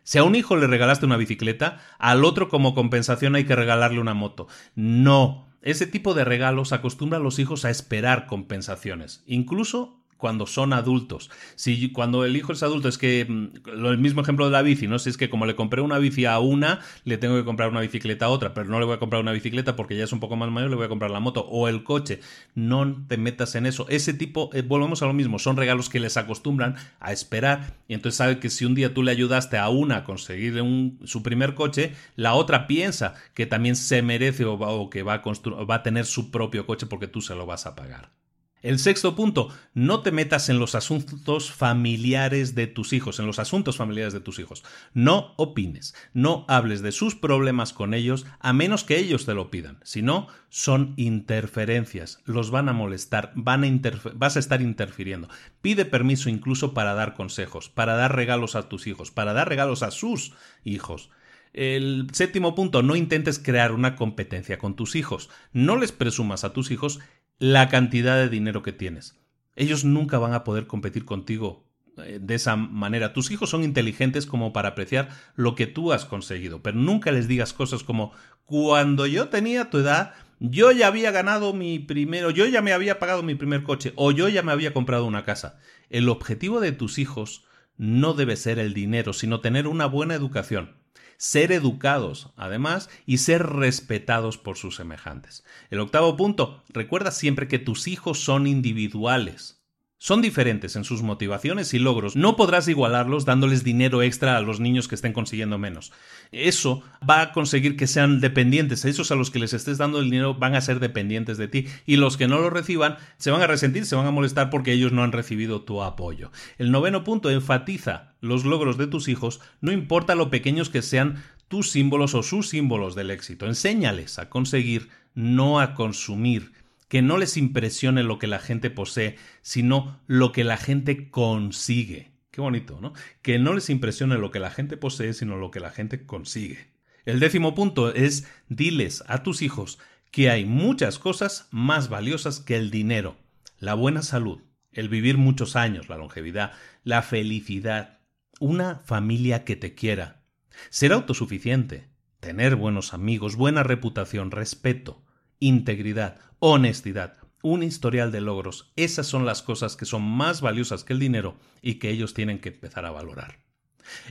Si 0.02 0.18
a 0.18 0.24
un 0.24 0.34
hijo 0.34 0.56
le 0.56 0.66
regalaste 0.66 1.06
una 1.06 1.16
bicicleta, 1.16 1.80
al 1.98 2.24
otro 2.24 2.48
como 2.48 2.74
compensación 2.74 3.34
hay 3.34 3.44
que 3.44 3.56
regalarle 3.56 4.00
una 4.00 4.14
moto. 4.14 4.48
No. 4.74 5.48
Ese 5.62 5.86
tipo 5.86 6.14
de 6.14 6.24
regalos 6.24 6.72
acostumbra 6.72 7.18
a 7.18 7.22
los 7.22 7.38
hijos 7.38 7.64
a 7.64 7.70
esperar 7.70 8.26
compensaciones, 8.26 9.22
incluso 9.26 9.99
cuando 10.20 10.46
son 10.46 10.72
adultos. 10.72 11.30
Si 11.56 11.90
cuando 11.90 12.24
el 12.24 12.36
hijo 12.36 12.52
es 12.52 12.62
adulto 12.62 12.88
es 12.88 12.98
que 12.98 13.26
mm, 13.28 13.86
el 13.86 13.98
mismo 13.98 14.20
ejemplo 14.20 14.44
de 14.44 14.52
la 14.52 14.62
bici, 14.62 14.86
¿no? 14.86 14.98
Si 14.98 15.10
es 15.10 15.16
que 15.16 15.30
como 15.30 15.46
le 15.46 15.56
compré 15.56 15.80
una 15.80 15.98
bici 15.98 16.26
a 16.26 16.38
una, 16.38 16.80
le 17.04 17.18
tengo 17.18 17.36
que 17.36 17.44
comprar 17.44 17.70
una 17.70 17.80
bicicleta 17.80 18.26
a 18.26 18.28
otra, 18.28 18.54
pero 18.54 18.68
no 18.68 18.78
le 18.78 18.84
voy 18.84 18.94
a 18.94 18.98
comprar 18.98 19.22
una 19.22 19.32
bicicleta 19.32 19.74
porque 19.74 19.96
ya 19.96 20.04
es 20.04 20.12
un 20.12 20.20
poco 20.20 20.36
más 20.36 20.50
mayor, 20.50 20.70
le 20.70 20.76
voy 20.76 20.84
a 20.84 20.88
comprar 20.88 21.10
la 21.10 21.20
moto 21.20 21.46
o 21.48 21.68
el 21.68 21.82
coche. 21.82 22.20
No 22.54 23.04
te 23.08 23.16
metas 23.16 23.54
en 23.54 23.66
eso. 23.66 23.86
Ese 23.88 24.14
tipo, 24.14 24.50
eh, 24.52 24.62
volvemos 24.62 25.02
a 25.02 25.06
lo 25.06 25.14
mismo, 25.14 25.38
son 25.38 25.56
regalos 25.56 25.88
que 25.88 26.00
les 26.00 26.16
acostumbran 26.16 26.76
a 27.00 27.12
esperar 27.12 27.78
y 27.88 27.94
entonces 27.94 28.18
sabe 28.18 28.38
que 28.38 28.50
si 28.50 28.64
un 28.66 28.74
día 28.74 28.92
tú 28.94 29.02
le 29.02 29.10
ayudaste 29.10 29.56
a 29.56 29.68
una 29.70 29.98
a 29.98 30.04
conseguir 30.04 30.60
un, 30.60 30.98
su 31.04 31.22
primer 31.22 31.54
coche, 31.54 31.94
la 32.16 32.34
otra 32.34 32.66
piensa 32.66 33.14
que 33.34 33.46
también 33.46 33.76
se 33.76 34.02
merece 34.02 34.44
o, 34.44 34.54
o 34.54 34.90
que 34.90 35.02
va 35.02 35.14
a, 35.14 35.64
va 35.64 35.74
a 35.76 35.82
tener 35.82 36.04
su 36.04 36.30
propio 36.30 36.66
coche 36.66 36.86
porque 36.86 37.08
tú 37.08 37.20
se 37.22 37.34
lo 37.34 37.46
vas 37.46 37.66
a 37.66 37.74
pagar. 37.74 38.19
El 38.62 38.78
sexto 38.78 39.16
punto, 39.16 39.48
no 39.72 40.02
te 40.02 40.12
metas 40.12 40.50
en 40.50 40.58
los 40.58 40.74
asuntos 40.74 41.50
familiares 41.50 42.54
de 42.54 42.66
tus 42.66 42.92
hijos, 42.92 43.18
en 43.18 43.26
los 43.26 43.38
asuntos 43.38 43.78
familiares 43.78 44.12
de 44.12 44.20
tus 44.20 44.38
hijos. 44.38 44.64
No 44.92 45.32
opines, 45.36 45.94
no 46.12 46.44
hables 46.46 46.82
de 46.82 46.92
sus 46.92 47.14
problemas 47.14 47.72
con 47.72 47.94
ellos 47.94 48.26
a 48.38 48.52
menos 48.52 48.84
que 48.84 48.98
ellos 48.98 49.24
te 49.24 49.32
lo 49.32 49.50
pidan. 49.50 49.78
Si 49.82 50.02
no, 50.02 50.28
son 50.50 50.92
interferencias, 50.98 52.20
los 52.26 52.50
van 52.50 52.68
a 52.68 52.74
molestar, 52.74 53.32
van 53.34 53.64
a 53.64 53.70
vas 54.14 54.36
a 54.36 54.40
estar 54.40 54.60
interfiriendo. 54.60 55.28
Pide 55.62 55.86
permiso 55.86 56.28
incluso 56.28 56.74
para 56.74 56.92
dar 56.92 57.14
consejos, 57.14 57.70
para 57.70 57.94
dar 57.94 58.14
regalos 58.14 58.56
a 58.56 58.68
tus 58.68 58.86
hijos, 58.86 59.10
para 59.10 59.32
dar 59.32 59.48
regalos 59.48 59.82
a 59.82 59.90
sus 59.90 60.34
hijos. 60.64 61.08
El 61.52 62.06
séptimo 62.12 62.54
punto, 62.54 62.82
no 62.82 62.94
intentes 62.94 63.38
crear 63.38 63.72
una 63.72 63.96
competencia 63.96 64.58
con 64.58 64.76
tus 64.76 64.94
hijos. 64.94 65.30
No 65.52 65.76
les 65.76 65.90
presumas 65.90 66.44
a 66.44 66.52
tus 66.52 66.70
hijos 66.70 67.00
la 67.40 67.70
cantidad 67.70 68.16
de 68.16 68.28
dinero 68.28 68.62
que 68.62 68.72
tienes. 68.72 69.18
Ellos 69.56 69.84
nunca 69.84 70.18
van 70.18 70.34
a 70.34 70.44
poder 70.44 70.66
competir 70.66 71.06
contigo 71.06 71.66
eh, 71.96 72.18
de 72.20 72.34
esa 72.34 72.54
manera. 72.54 73.14
Tus 73.14 73.30
hijos 73.30 73.50
son 73.50 73.64
inteligentes 73.64 74.26
como 74.26 74.52
para 74.52 74.68
apreciar 74.68 75.08
lo 75.34 75.54
que 75.54 75.66
tú 75.66 75.92
has 75.92 76.04
conseguido, 76.04 76.62
pero 76.62 76.76
nunca 76.76 77.10
les 77.10 77.26
digas 77.26 77.54
cosas 77.54 77.82
como 77.82 78.12
cuando 78.44 79.06
yo 79.06 79.30
tenía 79.30 79.70
tu 79.70 79.78
edad, 79.78 80.12
yo 80.38 80.70
ya 80.70 80.86
había 80.86 81.10
ganado 81.12 81.54
mi 81.54 81.78
primero, 81.78 82.30
yo 82.30 82.46
ya 82.46 82.60
me 82.60 82.74
había 82.74 82.98
pagado 82.98 83.22
mi 83.22 83.34
primer 83.34 83.62
coche 83.62 83.94
o 83.96 84.12
yo 84.12 84.28
ya 84.28 84.42
me 84.42 84.52
había 84.52 84.74
comprado 84.74 85.06
una 85.06 85.24
casa. 85.24 85.58
El 85.88 86.10
objetivo 86.10 86.60
de 86.60 86.72
tus 86.72 86.98
hijos 86.98 87.44
no 87.78 88.12
debe 88.12 88.36
ser 88.36 88.58
el 88.58 88.74
dinero, 88.74 89.14
sino 89.14 89.40
tener 89.40 89.66
una 89.66 89.86
buena 89.86 90.14
educación 90.14 90.79
ser 91.20 91.52
educados, 91.52 92.30
además, 92.34 92.88
y 93.04 93.18
ser 93.18 93.46
respetados 93.46 94.38
por 94.38 94.56
sus 94.56 94.76
semejantes. 94.76 95.44
El 95.68 95.80
octavo 95.80 96.16
punto, 96.16 96.62
recuerda 96.70 97.10
siempre 97.10 97.46
que 97.46 97.58
tus 97.58 97.88
hijos 97.88 98.24
son 98.24 98.46
individuales. 98.46 99.59
Son 100.02 100.22
diferentes 100.22 100.76
en 100.76 100.84
sus 100.84 101.02
motivaciones 101.02 101.74
y 101.74 101.78
logros. 101.78 102.16
No 102.16 102.34
podrás 102.34 102.66
igualarlos 102.68 103.26
dándoles 103.26 103.64
dinero 103.64 104.02
extra 104.02 104.38
a 104.38 104.40
los 104.40 104.58
niños 104.58 104.88
que 104.88 104.94
estén 104.94 105.12
consiguiendo 105.12 105.58
menos. 105.58 105.92
Eso 106.32 106.82
va 107.08 107.20
a 107.20 107.32
conseguir 107.32 107.76
que 107.76 107.86
sean 107.86 108.18
dependientes. 108.18 108.86
Esos 108.86 109.10
a 109.10 109.14
los 109.14 109.30
que 109.30 109.38
les 109.38 109.52
estés 109.52 109.76
dando 109.76 109.98
el 109.98 110.08
dinero 110.08 110.34
van 110.34 110.54
a 110.54 110.62
ser 110.62 110.80
dependientes 110.80 111.36
de 111.36 111.48
ti. 111.48 111.66
Y 111.84 111.96
los 111.96 112.16
que 112.16 112.28
no 112.28 112.38
lo 112.38 112.48
reciban 112.48 112.96
se 113.18 113.30
van 113.30 113.42
a 113.42 113.46
resentir, 113.46 113.84
se 113.84 113.94
van 113.94 114.06
a 114.06 114.10
molestar 114.10 114.48
porque 114.48 114.72
ellos 114.72 114.90
no 114.90 115.02
han 115.02 115.12
recibido 115.12 115.64
tu 115.64 115.82
apoyo. 115.82 116.32
El 116.56 116.72
noveno 116.72 117.04
punto 117.04 117.28
enfatiza 117.28 118.14
los 118.22 118.46
logros 118.46 118.78
de 118.78 118.86
tus 118.86 119.06
hijos, 119.06 119.42
no 119.60 119.70
importa 119.70 120.14
lo 120.14 120.30
pequeños 120.30 120.70
que 120.70 120.80
sean 120.80 121.22
tus 121.48 121.70
símbolos 121.70 122.14
o 122.14 122.22
sus 122.22 122.48
símbolos 122.48 122.94
del 122.94 123.10
éxito. 123.10 123.44
Enséñales 123.44 124.18
a 124.18 124.30
conseguir, 124.30 124.88
no 125.14 125.60
a 125.60 125.74
consumir 125.74 126.52
que 126.90 127.02
no 127.02 127.18
les 127.18 127.36
impresione 127.36 128.02
lo 128.02 128.18
que 128.18 128.26
la 128.26 128.40
gente 128.40 128.68
posee, 128.68 129.14
sino 129.42 130.00
lo 130.08 130.32
que 130.32 130.42
la 130.42 130.56
gente 130.56 131.08
consigue. 131.08 132.10
Qué 132.32 132.40
bonito, 132.40 132.80
¿no? 132.80 132.94
Que 133.22 133.38
no 133.38 133.54
les 133.54 133.70
impresione 133.70 134.18
lo 134.18 134.32
que 134.32 134.40
la 134.40 134.50
gente 134.50 134.76
posee, 134.76 135.14
sino 135.14 135.36
lo 135.36 135.52
que 135.52 135.60
la 135.60 135.70
gente 135.70 136.04
consigue. 136.04 136.72
El 137.04 137.20
décimo 137.20 137.54
punto 137.54 137.94
es 137.94 138.26
diles 138.48 139.04
a 139.06 139.22
tus 139.22 139.40
hijos 139.40 139.78
que 140.10 140.30
hay 140.30 140.44
muchas 140.44 140.98
cosas 140.98 141.46
más 141.52 141.90
valiosas 141.90 142.40
que 142.40 142.56
el 142.56 142.72
dinero. 142.72 143.16
La 143.60 143.74
buena 143.74 144.02
salud, 144.02 144.40
el 144.72 144.88
vivir 144.88 145.16
muchos 145.16 145.54
años, 145.54 145.88
la 145.88 145.96
longevidad, 145.96 146.54
la 146.82 147.02
felicidad, 147.02 148.00
una 148.40 148.80
familia 148.80 149.44
que 149.44 149.54
te 149.54 149.76
quiera, 149.76 150.24
ser 150.70 150.92
autosuficiente, 150.92 151.86
tener 152.18 152.56
buenos 152.56 152.94
amigos, 152.94 153.36
buena 153.36 153.62
reputación, 153.62 154.32
respeto, 154.32 155.04
integridad, 155.40 156.18
honestidad, 156.38 157.16
un 157.42 157.62
historial 157.62 158.12
de 158.12 158.20
logros. 158.20 158.72
Esas 158.76 159.06
son 159.06 159.26
las 159.26 159.42
cosas 159.42 159.76
que 159.76 159.86
son 159.86 160.02
más 160.02 160.40
valiosas 160.40 160.84
que 160.84 160.92
el 160.92 160.98
dinero 160.98 161.36
y 161.62 161.74
que 161.74 161.90
ellos 161.90 162.14
tienen 162.14 162.38
que 162.38 162.50
empezar 162.50 162.84
a 162.84 162.90
valorar. 162.90 163.40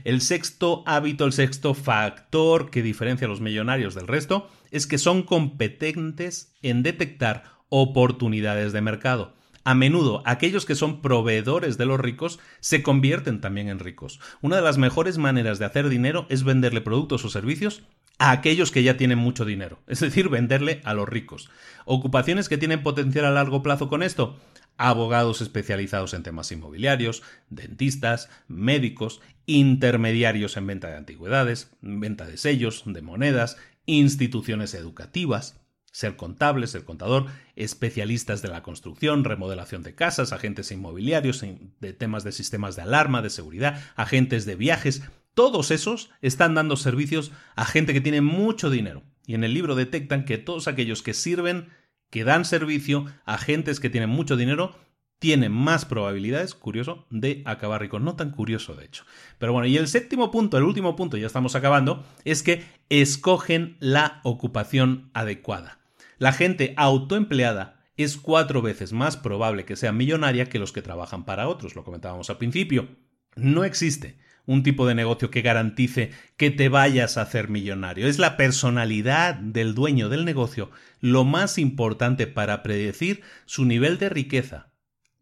El 0.04 0.20
sexto 0.20 0.82
hábito, 0.86 1.24
el 1.24 1.32
sexto 1.32 1.74
factor 1.74 2.70
que 2.70 2.82
diferencia 2.82 3.26
a 3.26 3.30
los 3.30 3.40
millonarios 3.40 3.94
del 3.94 4.08
resto 4.08 4.50
es 4.70 4.86
que 4.86 4.98
son 4.98 5.22
competentes 5.22 6.52
en 6.62 6.82
detectar 6.82 7.44
oportunidades 7.68 8.72
de 8.72 8.80
mercado. 8.80 9.34
A 9.64 9.74
menudo 9.74 10.22
aquellos 10.24 10.64
que 10.64 10.74
son 10.74 11.02
proveedores 11.02 11.78
de 11.78 11.86
los 11.86 12.00
ricos 12.00 12.38
se 12.60 12.82
convierten 12.82 13.40
también 13.40 13.68
en 13.68 13.78
ricos. 13.78 14.20
Una 14.40 14.56
de 14.56 14.62
las 14.62 14.78
mejores 14.78 15.18
maneras 15.18 15.58
de 15.58 15.66
hacer 15.66 15.88
dinero 15.88 16.26
es 16.28 16.44
venderle 16.44 16.80
productos 16.80 17.24
o 17.24 17.30
servicios 17.30 17.82
a 18.18 18.32
aquellos 18.32 18.70
que 18.70 18.82
ya 18.82 18.96
tienen 18.96 19.18
mucho 19.18 19.44
dinero, 19.44 19.80
es 19.86 20.00
decir, 20.00 20.28
venderle 20.28 20.80
a 20.84 20.94
los 20.94 21.08
ricos. 21.08 21.50
Ocupaciones 21.84 22.48
que 22.48 22.58
tienen 22.58 22.82
potencial 22.82 23.24
a 23.24 23.30
largo 23.30 23.62
plazo 23.62 23.88
con 23.88 24.02
esto, 24.02 24.38
abogados 24.76 25.40
especializados 25.40 26.14
en 26.14 26.22
temas 26.22 26.50
inmobiliarios, 26.52 27.22
dentistas, 27.50 28.30
médicos, 28.48 29.20
intermediarios 29.46 30.56
en 30.56 30.66
venta 30.66 30.88
de 30.88 30.96
antigüedades, 30.96 31.70
venta 31.82 32.26
de 32.26 32.36
sellos, 32.36 32.84
de 32.86 33.02
monedas, 33.02 33.58
instituciones 33.84 34.72
educativas, 34.74 35.59
ser 35.92 36.16
contable, 36.16 36.66
ser 36.66 36.84
contador, 36.84 37.26
especialistas 37.56 38.42
de 38.42 38.48
la 38.48 38.62
construcción, 38.62 39.24
remodelación 39.24 39.82
de 39.82 39.94
casas, 39.94 40.32
agentes 40.32 40.70
inmobiliarios, 40.70 41.44
de 41.80 41.92
temas 41.92 42.24
de 42.24 42.32
sistemas 42.32 42.76
de 42.76 42.82
alarma, 42.82 43.22
de 43.22 43.30
seguridad, 43.30 43.82
agentes 43.96 44.46
de 44.46 44.56
viajes, 44.56 45.02
todos 45.34 45.70
esos 45.70 46.10
están 46.22 46.54
dando 46.54 46.76
servicios 46.76 47.32
a 47.56 47.64
gente 47.64 47.92
que 47.92 48.00
tiene 48.00 48.20
mucho 48.20 48.70
dinero. 48.70 49.02
Y 49.26 49.34
en 49.34 49.44
el 49.44 49.54
libro 49.54 49.74
detectan 49.74 50.24
que 50.24 50.38
todos 50.38 50.68
aquellos 50.68 51.02
que 51.02 51.14
sirven, 51.14 51.68
que 52.10 52.24
dan 52.24 52.44
servicio 52.44 53.06
a 53.24 53.38
gentes 53.38 53.80
que 53.80 53.90
tienen 53.90 54.10
mucho 54.10 54.36
dinero, 54.36 54.76
tienen 55.20 55.52
más 55.52 55.84
probabilidades, 55.84 56.54
curioso, 56.54 57.06
de 57.10 57.42
acabar 57.44 57.80
ricos. 57.80 58.00
No 58.00 58.16
tan 58.16 58.30
curioso, 58.30 58.74
de 58.74 58.86
hecho. 58.86 59.04
Pero 59.38 59.52
bueno, 59.52 59.66
y 59.66 59.76
el 59.76 59.86
séptimo 59.86 60.30
punto, 60.30 60.56
el 60.56 60.64
último 60.64 60.96
punto, 60.96 61.16
ya 61.16 61.26
estamos 61.26 61.54
acabando, 61.54 62.04
es 62.24 62.42
que 62.42 62.64
escogen 62.88 63.76
la 63.80 64.20
ocupación 64.24 65.10
adecuada. 65.12 65.79
La 66.20 66.32
gente 66.32 66.74
autoempleada 66.76 67.80
es 67.96 68.18
cuatro 68.18 68.60
veces 68.60 68.92
más 68.92 69.16
probable 69.16 69.64
que 69.64 69.74
sea 69.74 69.90
millonaria 69.90 70.44
que 70.44 70.58
los 70.58 70.70
que 70.70 70.82
trabajan 70.82 71.24
para 71.24 71.48
otros, 71.48 71.74
lo 71.74 71.82
comentábamos 71.82 72.28
al 72.28 72.36
principio. 72.36 72.90
No 73.36 73.64
existe 73.64 74.18
un 74.44 74.62
tipo 74.62 74.86
de 74.86 74.94
negocio 74.94 75.30
que 75.30 75.40
garantice 75.40 76.10
que 76.36 76.50
te 76.50 76.68
vayas 76.68 77.16
a 77.16 77.22
hacer 77.22 77.48
millonario. 77.48 78.06
Es 78.06 78.18
la 78.18 78.36
personalidad 78.36 79.34
del 79.34 79.74
dueño 79.74 80.10
del 80.10 80.26
negocio 80.26 80.70
lo 81.00 81.24
más 81.24 81.56
importante 81.56 82.26
para 82.26 82.62
predecir 82.62 83.22
su 83.46 83.64
nivel 83.64 83.96
de 83.96 84.10
riqueza, 84.10 84.74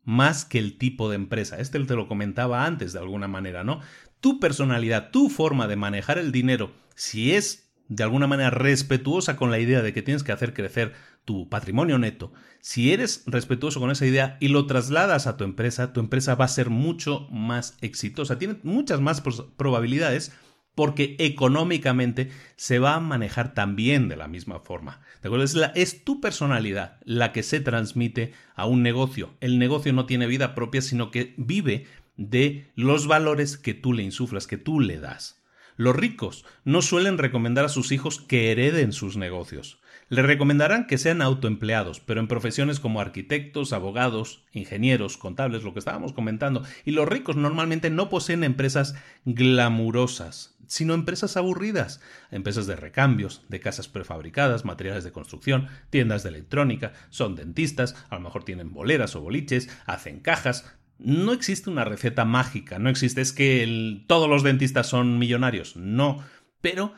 más 0.03 0.45
que 0.45 0.59
el 0.59 0.79
tipo 0.79 1.09
de 1.11 1.15
empresa. 1.15 1.61
Este 1.61 1.79
te 1.79 1.95
lo 1.95 2.09
comentaba 2.09 2.67
antes 2.67 2.93
de 2.93 2.99
alguna 2.99 3.29
manera, 3.29 3.63
¿no? 3.63 3.83
Tu 4.19 4.41
personalidad, 4.41 5.13
tu 5.13 5.31
forma 5.31 5.69
de 5.69 5.77
manejar 5.77 6.19
el 6.19 6.33
dinero, 6.33 6.73
si 6.97 7.35
es 7.35 7.68
de 7.89 8.03
alguna 8.03 8.27
manera 8.27 8.51
respetuosa 8.51 9.37
con 9.37 9.51
la 9.51 9.59
idea 9.59 9.83
de 9.83 9.93
que 9.93 10.03
tienes 10.03 10.23
que 10.23 10.33
hacer 10.33 10.55
crecer 10.55 10.93
tu 11.25 11.49
patrimonio 11.49 11.99
neto, 11.99 12.33
si 12.61 12.93
eres 12.93 13.23
respetuoso 13.27 13.81
con 13.81 13.91
esa 13.91 14.07
idea 14.07 14.37
y 14.41 14.49
lo 14.49 14.67
trasladas 14.67 15.27
a 15.27 15.37
tu 15.37 15.45
empresa, 15.45 15.93
tu 15.93 16.01
empresa 16.01 16.35
va 16.35 16.45
a 16.45 16.49
ser 16.49 16.71
mucho 16.71 17.29
más 17.31 17.77
exitosa. 17.81 18.39
Tiene 18.39 18.59
muchas 18.63 19.01
más 19.01 19.23
probabilidades 19.57 20.33
porque 20.75 21.17
económicamente 21.19 22.31
se 22.55 22.79
va 22.79 22.95
a 22.95 23.01
manejar 23.01 23.53
también 23.53 24.09
de 24.09 24.17
la 24.17 24.29
misma 24.29 24.61
forma. 24.61 25.01
¿De 25.23 25.29
acuerdo? 25.29 25.45
Es, 25.45 25.57
es, 25.75 26.05
tu 26.05 26.21
personalidad 26.21 27.01
la 27.05 27.33
que 27.33 27.43
se 27.43 27.59
transmite 27.59 28.33
a 28.55 28.67
un 28.67 28.83
negocio. 28.83 29.35
El 29.41 29.59
negocio 29.59 29.93
no 29.93 30.07
tiene 30.07 30.29
vida 30.29 30.55
propia, 30.55 30.81
sino 30.81 31.11
que 31.11 31.35
vive 31.37 31.87
de 32.17 32.71
los 32.77 33.09
valores 33.09 33.57
que 33.57 33.75
tú 33.75 33.93
le 33.93 34.05
insuflas, 34.05 34.47
que 34.47 34.57
tú 34.57 34.79
le 34.79 35.01
das. 35.01 35.38
Los 35.79 35.95
ricos 35.95 36.45
no 36.65 36.83
suelen 36.83 37.19
recomendar 37.19 37.65
a 37.65 37.69
sus 37.69 37.93
hijos 37.93 38.21
que 38.21 38.51
hereden 38.51 38.93
sus 38.93 39.17
negocios. 39.17 39.79
Le 40.09 40.23
recomendarán 40.23 40.89
que 40.89 40.99
sean 40.99 41.23
autoempleados, 41.23 42.01
pero 42.01 42.19
en 42.19 42.27
profesiones 42.27 42.81
como 42.81 43.01
arquitectos, 43.01 43.73
abogados, 43.73 44.43
ingenieros, 44.53 45.17
contables, 45.17 45.63
lo 45.63 45.75
que 45.75 45.79
estábamos 45.79 46.13
comentando. 46.13 46.65
Y 46.85 46.91
los 46.91 47.07
ricos 47.07 47.37
normalmente 47.37 47.91
no 47.91 48.09
poseen 48.09 48.43
empresas 48.43 48.97
glamurosas, 49.25 50.59
sino 50.67 50.95
empresas 50.95 51.37
aburridas, 51.37 52.01
empresas 52.33 52.67
de 52.67 52.75
recambios, 52.75 53.45
de 53.49 53.61
casas 53.61 53.87
prefabricadas, 53.87 54.65
materiales 54.65 55.05
de 55.05 55.13
construcción, 55.13 55.69
tiendas 55.91 56.25
de 56.25 56.31
electrónica, 56.31 56.93
son 57.11 57.37
dentistas, 57.37 57.95
a 58.11 58.17
lo 58.17 58.21
mejor 58.21 58.43
tienen 58.43 58.73
boleras 58.73 59.15
o 59.15 59.21
boliches, 59.21 59.71
hacen 59.87 60.19
cajas, 60.19 60.77
no 60.99 61.33
existe 61.33 61.71
una 61.71 61.85
receta 61.85 62.25
mágica, 62.25 62.79
no 62.79 62.91
existe, 62.91 63.21
es 63.21 63.33
que 63.33 64.05
todos 64.07 64.29
los 64.29 64.43
dentistas 64.43 64.87
son 64.87 65.19
millonarios, 65.19 65.77
no, 65.77 66.25
pero 66.61 66.93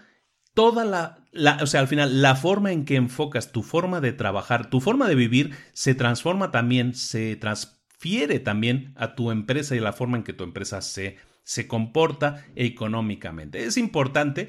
toda 0.54 0.84
la, 0.84 1.24
la, 1.32 1.58
o 1.62 1.66
sea, 1.66 1.80
al 1.80 1.88
final, 1.88 2.22
la 2.22 2.34
forma 2.34 2.72
en 2.72 2.84
que 2.84 2.96
enfocas 2.96 3.52
tu 3.52 3.62
forma 3.62 4.00
de 4.00 4.12
trabajar, 4.12 4.70
tu 4.70 4.80
forma 4.80 5.08
de 5.08 5.14
vivir, 5.14 5.54
se 5.72 5.94
transforma 5.94 6.50
también, 6.50 6.94
se 6.94 7.36
transfiere 7.36 8.40
también 8.40 8.92
a 8.96 9.14
tu 9.14 9.30
empresa 9.30 9.76
y 9.76 9.80
la 9.80 9.92
forma 9.92 10.16
en 10.16 10.24
que 10.24 10.32
tu 10.32 10.44
empresa 10.44 10.80
se, 10.80 11.16
se 11.42 11.66
comporta 11.66 12.44
económicamente. 12.56 13.64
Es 13.64 13.76
importante. 13.76 14.48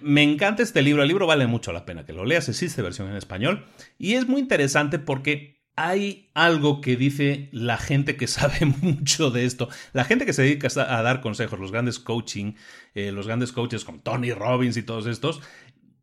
Me 0.00 0.22
encanta 0.22 0.62
este 0.62 0.80
libro, 0.80 1.02
el 1.02 1.08
libro 1.08 1.26
vale 1.26 1.46
mucho 1.46 1.72
la 1.72 1.84
pena 1.84 2.06
que 2.06 2.14
lo 2.14 2.24
leas, 2.24 2.48
existe 2.48 2.80
versión 2.80 3.08
en 3.10 3.16
español 3.16 3.66
y 3.98 4.14
es 4.14 4.26
muy 4.26 4.40
interesante 4.40 4.98
porque 4.98 5.55
hay 5.76 6.30
algo 6.34 6.80
que 6.80 6.96
dice 6.96 7.48
la 7.52 7.76
gente 7.76 8.16
que 8.16 8.26
sabe 8.26 8.66
mucho 8.66 9.30
de 9.30 9.44
esto, 9.44 9.68
la 9.92 10.04
gente 10.04 10.26
que 10.26 10.32
se 10.32 10.42
dedica 10.42 10.68
a 10.76 11.02
dar 11.02 11.20
consejos, 11.20 11.60
los 11.60 11.70
grandes 11.70 11.98
coaching, 11.98 12.54
eh, 12.94 13.12
los 13.12 13.26
grandes 13.26 13.52
coaches 13.52 13.84
como 13.84 14.00
Tony 14.00 14.32
Robbins 14.32 14.76
y 14.76 14.82
todos 14.82 15.06
estos, 15.06 15.40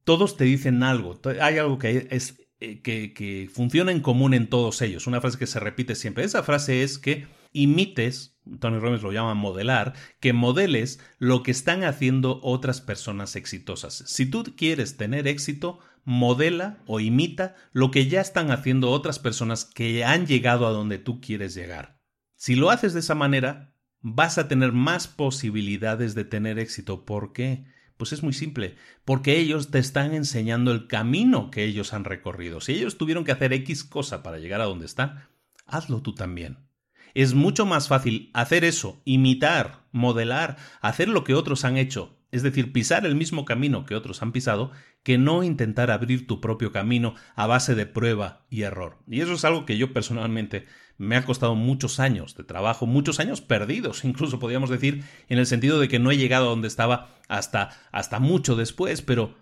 todos 0.03 0.37
te 0.37 0.45
dicen 0.45 0.83
algo, 0.83 1.19
hay 1.41 1.57
algo 1.57 1.79
que 1.79 2.07
es 2.11 2.39
eh, 2.59 2.81
que, 2.81 3.13
que 3.13 3.49
funciona 3.51 3.91
en 3.91 3.99
común 3.99 4.33
en 4.33 4.47
todos 4.47 4.81
ellos, 4.81 5.07
una 5.07 5.21
frase 5.21 5.37
que 5.37 5.47
se 5.47 5.59
repite 5.59 5.95
siempre. 5.95 6.23
Esa 6.23 6.43
frase 6.43 6.83
es 6.83 6.99
que 6.99 7.27
imites, 7.51 8.37
Tony 8.59 8.79
Robbins 8.79 9.03
lo 9.03 9.11
llama 9.11 9.33
modelar, 9.33 9.93
que 10.19 10.33
modeles 10.33 10.99
lo 11.19 11.43
que 11.43 11.51
están 11.51 11.83
haciendo 11.83 12.39
otras 12.43 12.81
personas 12.81 13.35
exitosas. 13.35 14.03
Si 14.07 14.25
tú 14.25 14.43
quieres 14.55 14.97
tener 14.97 15.27
éxito, 15.27 15.79
modela 16.05 16.79
o 16.85 16.99
imita 16.99 17.55
lo 17.71 17.91
que 17.91 18.07
ya 18.07 18.21
están 18.21 18.51
haciendo 18.51 18.91
otras 18.91 19.19
personas 19.19 19.65
que 19.65 20.03
han 20.03 20.27
llegado 20.27 20.67
a 20.67 20.71
donde 20.71 20.97
tú 20.97 21.21
quieres 21.21 21.53
llegar. 21.53 21.99
Si 22.35 22.55
lo 22.55 22.69
haces 22.69 22.93
de 22.93 22.99
esa 22.99 23.15
manera, 23.15 23.73
vas 24.01 24.37
a 24.37 24.47
tener 24.47 24.73
más 24.73 25.07
posibilidades 25.07 26.13
de 26.13 26.25
tener 26.25 26.59
éxito. 26.59 27.05
¿Por 27.05 27.31
qué? 27.31 27.65
Pues 27.97 28.11
es 28.11 28.21
muy 28.21 28.33
simple, 28.33 28.75
porque 29.05 29.39
ellos 29.39 29.71
te 29.71 29.79
están 29.79 30.13
enseñando 30.13 30.71
el 30.71 30.87
camino 30.87 31.51
que 31.51 31.63
ellos 31.63 31.93
han 31.93 32.03
recorrido. 32.03 32.59
Si 32.59 32.73
ellos 32.73 32.97
tuvieron 32.97 33.23
que 33.23 33.31
hacer 33.31 33.53
X 33.53 33.83
cosa 33.83 34.23
para 34.23 34.39
llegar 34.39 34.61
a 34.61 34.65
donde 34.65 34.85
están, 34.85 35.29
hazlo 35.65 36.01
tú 36.01 36.13
también. 36.13 36.57
Es 37.13 37.33
mucho 37.33 37.65
más 37.65 37.87
fácil 37.87 38.31
hacer 38.33 38.65
eso, 38.65 39.01
imitar, 39.05 39.85
modelar, 39.91 40.57
hacer 40.81 41.07
lo 41.07 41.23
que 41.23 41.35
otros 41.35 41.63
han 41.63 41.77
hecho, 41.77 42.17
es 42.31 42.41
decir, 42.41 42.73
pisar 42.73 43.05
el 43.05 43.15
mismo 43.15 43.45
camino 43.45 43.85
que 43.85 43.93
otros 43.93 44.23
han 44.23 44.31
pisado, 44.31 44.71
que 45.03 45.17
no 45.17 45.43
intentar 45.43 45.91
abrir 45.91 46.27
tu 46.27 46.41
propio 46.41 46.71
camino 46.71 47.15
a 47.35 47.45
base 47.45 47.75
de 47.75 47.85
prueba 47.85 48.41
y 48.49 48.63
error. 48.63 48.97
Y 49.07 49.21
eso 49.21 49.33
es 49.33 49.45
algo 49.45 49.65
que 49.65 49.77
yo 49.77 49.93
personalmente 49.93 50.65
me 50.97 51.15
ha 51.15 51.25
costado 51.25 51.55
muchos 51.55 51.99
años 51.99 52.35
de 52.35 52.43
trabajo, 52.43 52.85
muchos 52.85 53.19
años 53.19 53.41
perdidos, 53.41 54.05
incluso 54.05 54.39
podríamos 54.39 54.69
decir, 54.69 55.03
en 55.29 55.39
el 55.39 55.45
sentido 55.45 55.79
de 55.79 55.87
que 55.87 55.99
no 55.99 56.11
he 56.11 56.17
llegado 56.17 56.47
a 56.47 56.49
donde 56.49 56.67
estaba 56.67 57.09
hasta, 57.27 57.69
hasta 57.91 58.19
mucho 58.19 58.55
después, 58.55 59.01
pero 59.01 59.35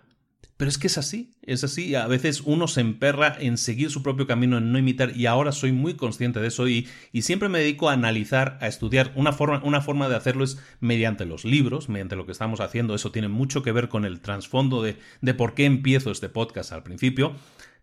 pero 0.56 0.68
es 0.68 0.78
que 0.78 0.86
es 0.86 0.96
así, 0.96 1.34
es 1.42 1.64
así. 1.64 1.94
A 1.94 2.06
veces 2.06 2.42
uno 2.44 2.68
se 2.68 2.80
emperra 2.80 3.36
en 3.40 3.58
seguir 3.58 3.90
su 3.90 4.02
propio 4.02 4.26
camino, 4.26 4.58
en 4.58 4.70
no 4.70 4.78
imitar, 4.78 5.16
y 5.16 5.26
ahora 5.26 5.50
soy 5.50 5.72
muy 5.72 5.94
consciente 5.94 6.40
de 6.40 6.48
eso 6.48 6.68
y, 6.68 6.88
y 7.10 7.22
siempre 7.22 7.48
me 7.48 7.58
dedico 7.58 7.88
a 7.88 7.94
analizar, 7.94 8.58
a 8.60 8.68
estudiar. 8.68 9.12
Una 9.16 9.32
forma, 9.32 9.60
una 9.64 9.80
forma 9.80 10.08
de 10.08 10.14
hacerlo 10.14 10.44
es 10.44 10.62
mediante 10.80 11.24
los 11.24 11.44
libros, 11.44 11.88
mediante 11.88 12.16
lo 12.16 12.26
que 12.26 12.32
estamos 12.32 12.60
haciendo. 12.60 12.94
Eso 12.94 13.10
tiene 13.10 13.28
mucho 13.28 13.62
que 13.62 13.72
ver 13.72 13.88
con 13.88 14.04
el 14.04 14.20
trasfondo 14.20 14.82
de, 14.82 14.98
de 15.20 15.34
por 15.34 15.54
qué 15.54 15.64
empiezo 15.64 16.12
este 16.12 16.28
podcast 16.28 16.70
al 16.70 16.84
principio. 16.84 17.34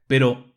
Pero 0.07 0.55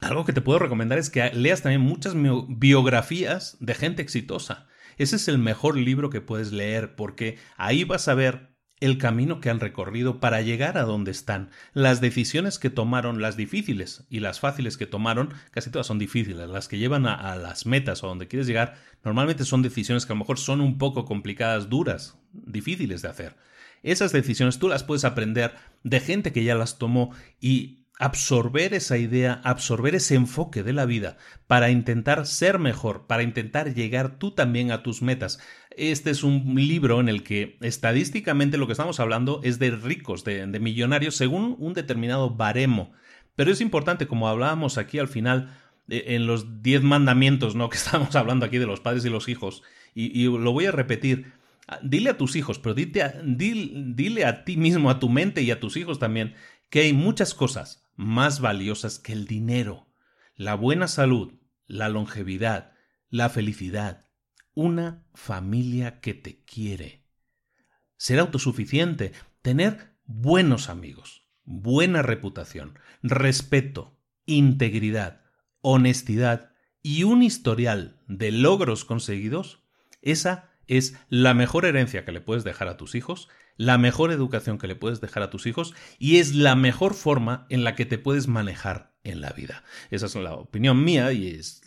algo 0.00 0.24
que 0.24 0.32
te 0.32 0.42
puedo 0.42 0.58
recomendar 0.58 0.98
es 0.98 1.10
que 1.10 1.30
leas 1.32 1.62
también 1.62 1.80
muchas 1.80 2.14
biografías 2.48 3.56
de 3.60 3.74
gente 3.74 4.02
exitosa. 4.02 4.68
Ese 4.98 5.16
es 5.16 5.28
el 5.28 5.38
mejor 5.38 5.76
libro 5.76 6.10
que 6.10 6.20
puedes 6.20 6.52
leer 6.52 6.94
porque 6.96 7.38
ahí 7.56 7.84
vas 7.84 8.08
a 8.08 8.14
ver 8.14 8.55
el 8.80 8.98
camino 8.98 9.40
que 9.40 9.48
han 9.48 9.60
recorrido 9.60 10.20
para 10.20 10.42
llegar 10.42 10.76
a 10.76 10.82
donde 10.82 11.10
están, 11.10 11.50
las 11.72 12.00
decisiones 12.00 12.58
que 12.58 12.68
tomaron, 12.68 13.22
las 13.22 13.36
difíciles 13.36 14.04
y 14.10 14.20
las 14.20 14.40
fáciles 14.40 14.76
que 14.76 14.86
tomaron, 14.86 15.32
casi 15.50 15.70
todas 15.70 15.86
son 15.86 15.98
difíciles, 15.98 16.48
las 16.48 16.68
que 16.68 16.78
llevan 16.78 17.06
a, 17.06 17.36
las 17.36 17.64
metas 17.64 18.04
o 18.04 18.08
donde 18.08 18.28
quieres 18.28 18.46
llegar, 18.46 18.76
normalmente 19.02 19.44
son 19.44 19.62
decisiones 19.62 20.04
que 20.04 20.12
a 20.12 20.16
lo 20.16 20.20
mejor 20.20 20.38
son 20.38 20.60
un 20.60 20.76
poco 20.76 21.06
complicadas, 21.06 21.70
duras, 21.70 22.18
difíciles 22.32 23.00
de 23.00 23.08
hacer. 23.08 23.36
Esas 23.82 24.12
decisiones 24.12 24.58
tú 24.58 24.68
las 24.68 24.84
puedes 24.84 25.04
aprender 25.04 25.54
de 25.82 26.00
gente 26.00 26.32
que 26.32 26.44
ya 26.44 26.54
las 26.54 26.76
tomó 26.76 27.12
y 27.40 27.85
absorber 27.98 28.74
esa 28.74 28.98
idea, 28.98 29.40
absorber 29.42 29.94
ese 29.94 30.14
enfoque 30.14 30.62
de 30.62 30.72
la 30.72 30.84
vida 30.84 31.16
para 31.46 31.70
intentar 31.70 32.26
ser 32.26 32.58
mejor, 32.58 33.06
para 33.06 33.22
intentar 33.22 33.74
llegar 33.74 34.18
tú 34.18 34.32
también 34.32 34.70
a 34.70 34.82
tus 34.82 35.02
metas. 35.02 35.40
Este 35.70 36.10
es 36.10 36.22
un 36.22 36.54
libro 36.54 37.00
en 37.00 37.08
el 37.08 37.22
que 37.22 37.56
estadísticamente 37.60 38.58
lo 38.58 38.66
que 38.66 38.72
estamos 38.72 39.00
hablando 39.00 39.40
es 39.44 39.58
de 39.58 39.70
ricos, 39.70 40.24
de, 40.24 40.46
millonarios, 40.60 41.16
según 41.16 41.56
un 41.58 41.72
determinado 41.72 42.30
baremo. 42.30 42.92
Pero 43.34 43.50
es 43.50 43.60
importante, 43.60 44.06
como 44.06 44.28
hablábamos 44.28 44.78
aquí 44.78 44.98
al 44.98 45.08
final, 45.08 45.54
eh, 45.88 46.04
en 46.08 46.26
los 46.26 46.62
diez 46.62 46.82
mandamientos, 46.82 47.54
¿no? 47.54 47.68
Que 47.70 47.76
estamos 47.78 48.14
hablando 48.14 48.44
aquí 48.44 48.58
de 48.58 48.66
los 48.66 48.80
padres 48.80 49.04
y 49.04 49.10
los 49.10 49.28
hijos, 49.28 49.62
y, 49.94 50.24
lo 50.24 50.52
voy 50.52 50.66
a 50.66 50.72
repetir. 50.72 51.32
Dile 51.82 52.10
a 52.10 52.18
tus 52.18 52.36
hijos, 52.36 52.58
pero 52.58 52.74
dile 52.74 54.24
a 54.24 54.44
ti 54.44 54.56
mismo, 54.56 54.88
a 54.88 55.00
tu 55.00 55.08
mente 55.08 55.42
y 55.42 55.50
a 55.50 55.58
tus 55.58 55.76
hijos 55.76 55.98
también, 55.98 56.34
que 56.70 56.80
hay 56.80 56.92
muchas 56.92 57.34
cosas 57.34 57.85
más 57.96 58.40
valiosas 58.40 58.98
que 58.98 59.12
el 59.12 59.26
dinero. 59.26 59.88
La 60.34 60.54
buena 60.54 60.86
salud, 60.88 61.32
la 61.66 61.88
longevidad, 61.88 62.72
la 63.08 63.28
felicidad, 63.28 64.06
una 64.54 65.06
familia 65.14 66.00
que 66.00 66.14
te 66.14 66.44
quiere. 66.44 67.04
Ser 67.96 68.18
autosuficiente, 68.18 69.12
tener 69.42 69.96
buenos 70.04 70.68
amigos, 70.68 71.26
buena 71.44 72.02
reputación, 72.02 72.78
respeto, 73.02 73.98
integridad, 74.26 75.22
honestidad 75.60 76.52
y 76.82 77.04
un 77.04 77.22
historial 77.22 78.00
de 78.06 78.32
logros 78.32 78.84
conseguidos, 78.84 79.62
esa 80.02 80.50
es 80.66 80.96
la 81.08 81.34
mejor 81.34 81.64
herencia 81.64 82.04
que 82.04 82.12
le 82.12 82.20
puedes 82.20 82.44
dejar 82.44 82.68
a 82.68 82.76
tus 82.76 82.94
hijos, 82.94 83.28
la 83.56 83.78
mejor 83.78 84.12
educación 84.12 84.58
que 84.58 84.66
le 84.66 84.76
puedes 84.76 85.00
dejar 85.00 85.22
a 85.22 85.30
tus 85.30 85.46
hijos 85.46 85.74
y 85.98 86.18
es 86.18 86.34
la 86.34 86.54
mejor 86.54 86.94
forma 86.94 87.46
en 87.48 87.64
la 87.64 87.74
que 87.74 87.86
te 87.86 87.98
puedes 87.98 88.28
manejar 88.28 88.92
en 89.04 89.20
la 89.20 89.30
vida. 89.30 89.64
Esa 89.90 90.06
es 90.06 90.14
la 90.14 90.34
opinión 90.34 90.84
mía 90.84 91.12
y 91.12 91.28
es, 91.28 91.62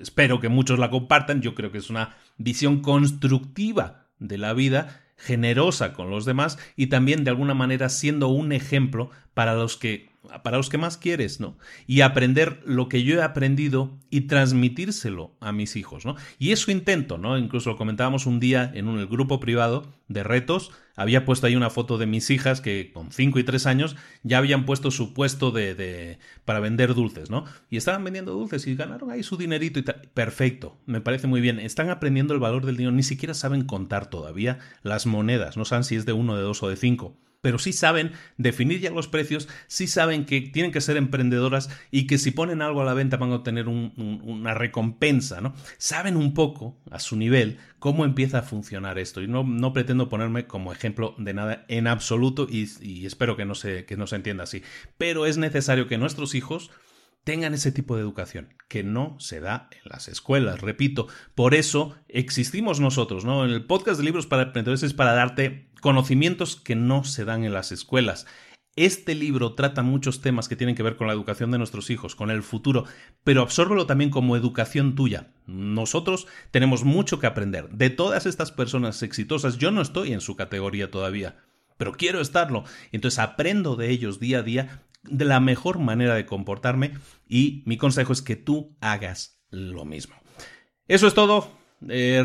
espero 0.00 0.40
que 0.40 0.48
muchos 0.48 0.78
la 0.78 0.90
compartan. 0.90 1.42
Yo 1.42 1.54
creo 1.54 1.72
que 1.72 1.78
es 1.78 1.90
una 1.90 2.16
visión 2.38 2.80
constructiva 2.80 4.08
de 4.18 4.38
la 4.38 4.52
vida 4.52 5.02
generosa 5.16 5.92
con 5.92 6.10
los 6.10 6.24
demás 6.24 6.58
y 6.76 6.88
también 6.88 7.24
de 7.24 7.30
alguna 7.30 7.54
manera 7.54 7.88
siendo 7.88 8.28
un 8.28 8.52
ejemplo 8.52 9.10
para 9.34 9.54
los 9.54 9.76
que 9.76 10.10
para 10.42 10.56
los 10.56 10.68
que 10.68 10.78
más 10.78 10.96
quieres, 10.96 11.40
¿no? 11.40 11.56
Y 11.86 12.00
aprender 12.00 12.60
lo 12.64 12.88
que 12.88 13.02
yo 13.02 13.16
he 13.16 13.22
aprendido 13.22 13.98
y 14.10 14.22
transmitírselo 14.22 15.36
a 15.40 15.52
mis 15.52 15.76
hijos, 15.76 16.04
¿no? 16.04 16.16
Y 16.38 16.52
eso 16.52 16.70
intento, 16.70 17.18
¿no? 17.18 17.38
Incluso 17.38 17.70
lo 17.70 17.76
comentábamos 17.76 18.26
un 18.26 18.40
día 18.40 18.70
en 18.74 18.88
un, 18.88 18.98
el 18.98 19.06
grupo 19.06 19.40
privado 19.40 19.92
de 20.08 20.22
retos, 20.22 20.72
había 20.94 21.24
puesto 21.24 21.46
ahí 21.46 21.56
una 21.56 21.68
foto 21.68 21.98
de 21.98 22.06
mis 22.06 22.30
hijas 22.30 22.60
que 22.60 22.90
con 22.92 23.12
5 23.12 23.38
y 23.38 23.44
3 23.44 23.66
años 23.66 23.96
ya 24.22 24.38
habían 24.38 24.64
puesto 24.64 24.90
su 24.90 25.12
puesto 25.12 25.50
de, 25.50 25.74
de, 25.74 26.18
para 26.44 26.60
vender 26.60 26.94
dulces, 26.94 27.30
¿no? 27.30 27.44
Y 27.68 27.76
estaban 27.76 28.02
vendiendo 28.02 28.32
dulces 28.32 28.66
y 28.66 28.74
ganaron 28.76 29.10
ahí 29.10 29.22
su 29.22 29.36
dinerito 29.36 29.78
y 29.78 29.82
tal. 29.82 30.08
Perfecto, 30.14 30.78
me 30.86 31.00
parece 31.00 31.26
muy 31.26 31.40
bien. 31.40 31.60
Están 31.60 31.90
aprendiendo 31.90 32.34
el 32.34 32.40
valor 32.40 32.64
del 32.64 32.76
dinero, 32.76 32.94
ni 32.94 33.02
siquiera 33.02 33.34
saben 33.34 33.64
contar 33.64 34.08
todavía 34.08 34.58
las 34.82 35.06
monedas, 35.06 35.56
no 35.56 35.64
saben 35.64 35.84
si 35.84 35.96
es 35.96 36.06
de 36.06 36.12
1, 36.12 36.36
de 36.36 36.42
2 36.42 36.62
o 36.62 36.68
de 36.68 36.76
5 36.76 37.25
pero 37.40 37.58
sí 37.58 37.72
saben 37.72 38.12
definir 38.36 38.80
ya 38.80 38.90
los 38.90 39.08
precios, 39.08 39.48
sí 39.66 39.86
saben 39.86 40.24
que 40.24 40.40
tienen 40.40 40.72
que 40.72 40.80
ser 40.80 40.96
emprendedoras 40.96 41.70
y 41.90 42.06
que 42.06 42.18
si 42.18 42.30
ponen 42.30 42.62
algo 42.62 42.82
a 42.82 42.84
la 42.84 42.94
venta 42.94 43.16
van 43.16 43.32
a 43.32 43.36
obtener 43.36 43.68
una 43.68 44.54
recompensa, 44.54 45.40
¿no? 45.40 45.54
Saben 45.78 46.16
un 46.16 46.34
poco, 46.34 46.76
a 46.90 46.98
su 46.98 47.16
nivel, 47.16 47.58
cómo 47.78 48.04
empieza 48.04 48.38
a 48.38 48.42
funcionar 48.42 48.98
esto. 48.98 49.22
Y 49.22 49.28
no, 49.28 49.44
no 49.44 49.72
pretendo 49.72 50.08
ponerme 50.08 50.46
como 50.46 50.72
ejemplo 50.72 51.14
de 51.18 51.34
nada 51.34 51.64
en 51.68 51.86
absoluto 51.86 52.46
y, 52.50 52.68
y 52.80 53.06
espero 53.06 53.36
que 53.36 53.44
no, 53.44 53.54
se, 53.54 53.84
que 53.84 53.96
no 53.96 54.06
se 54.06 54.16
entienda 54.16 54.44
así. 54.44 54.62
Pero 54.98 55.26
es 55.26 55.38
necesario 55.38 55.86
que 55.86 55.98
nuestros 55.98 56.34
hijos 56.34 56.70
tengan 57.26 57.54
ese 57.54 57.72
tipo 57.72 57.96
de 57.96 58.02
educación, 58.02 58.54
que 58.68 58.84
no 58.84 59.16
se 59.18 59.40
da 59.40 59.68
en 59.72 59.90
las 59.90 60.06
escuelas. 60.06 60.60
Repito, 60.60 61.08
por 61.34 61.56
eso 61.56 61.96
existimos 62.06 62.78
nosotros, 62.78 63.24
¿no? 63.24 63.44
En 63.44 63.50
el 63.50 63.66
podcast 63.66 63.98
de 63.98 64.04
libros 64.04 64.28
para 64.28 64.44
emprendedores 64.44 64.84
es 64.84 64.94
para 64.94 65.12
darte 65.12 65.68
conocimientos 65.80 66.54
que 66.54 66.76
no 66.76 67.02
se 67.02 67.24
dan 67.24 67.42
en 67.42 67.52
las 67.52 67.72
escuelas. 67.72 68.26
Este 68.76 69.16
libro 69.16 69.54
trata 69.54 69.82
muchos 69.82 70.20
temas 70.20 70.48
que 70.48 70.54
tienen 70.54 70.76
que 70.76 70.84
ver 70.84 70.94
con 70.94 71.08
la 71.08 71.14
educación 71.14 71.50
de 71.50 71.58
nuestros 71.58 71.90
hijos, 71.90 72.14
con 72.14 72.30
el 72.30 72.44
futuro, 72.44 72.84
pero 73.24 73.42
absórbelo 73.42 73.86
también 73.86 74.10
como 74.10 74.36
educación 74.36 74.94
tuya. 74.94 75.32
Nosotros 75.46 76.28
tenemos 76.52 76.84
mucho 76.84 77.18
que 77.18 77.26
aprender. 77.26 77.70
De 77.70 77.90
todas 77.90 78.26
estas 78.26 78.52
personas 78.52 79.02
exitosas, 79.02 79.58
yo 79.58 79.72
no 79.72 79.82
estoy 79.82 80.12
en 80.12 80.20
su 80.20 80.36
categoría 80.36 80.92
todavía, 80.92 81.38
pero 81.76 81.92
quiero 81.92 82.20
estarlo. 82.20 82.64
Entonces 82.92 83.18
aprendo 83.18 83.76
de 83.76 83.90
ellos 83.90 84.20
día 84.20 84.38
a 84.38 84.42
día 84.42 84.82
de 85.08 85.24
la 85.24 85.40
mejor 85.40 85.78
manera 85.78 86.14
de 86.14 86.26
comportarme 86.26 86.92
y 87.28 87.62
mi 87.66 87.76
consejo 87.76 88.12
es 88.12 88.22
que 88.22 88.36
tú 88.36 88.76
hagas 88.80 89.40
lo 89.50 89.84
mismo. 89.84 90.14
Eso 90.88 91.06
es 91.06 91.14
todo. 91.14 91.50
Eh, 91.88 92.24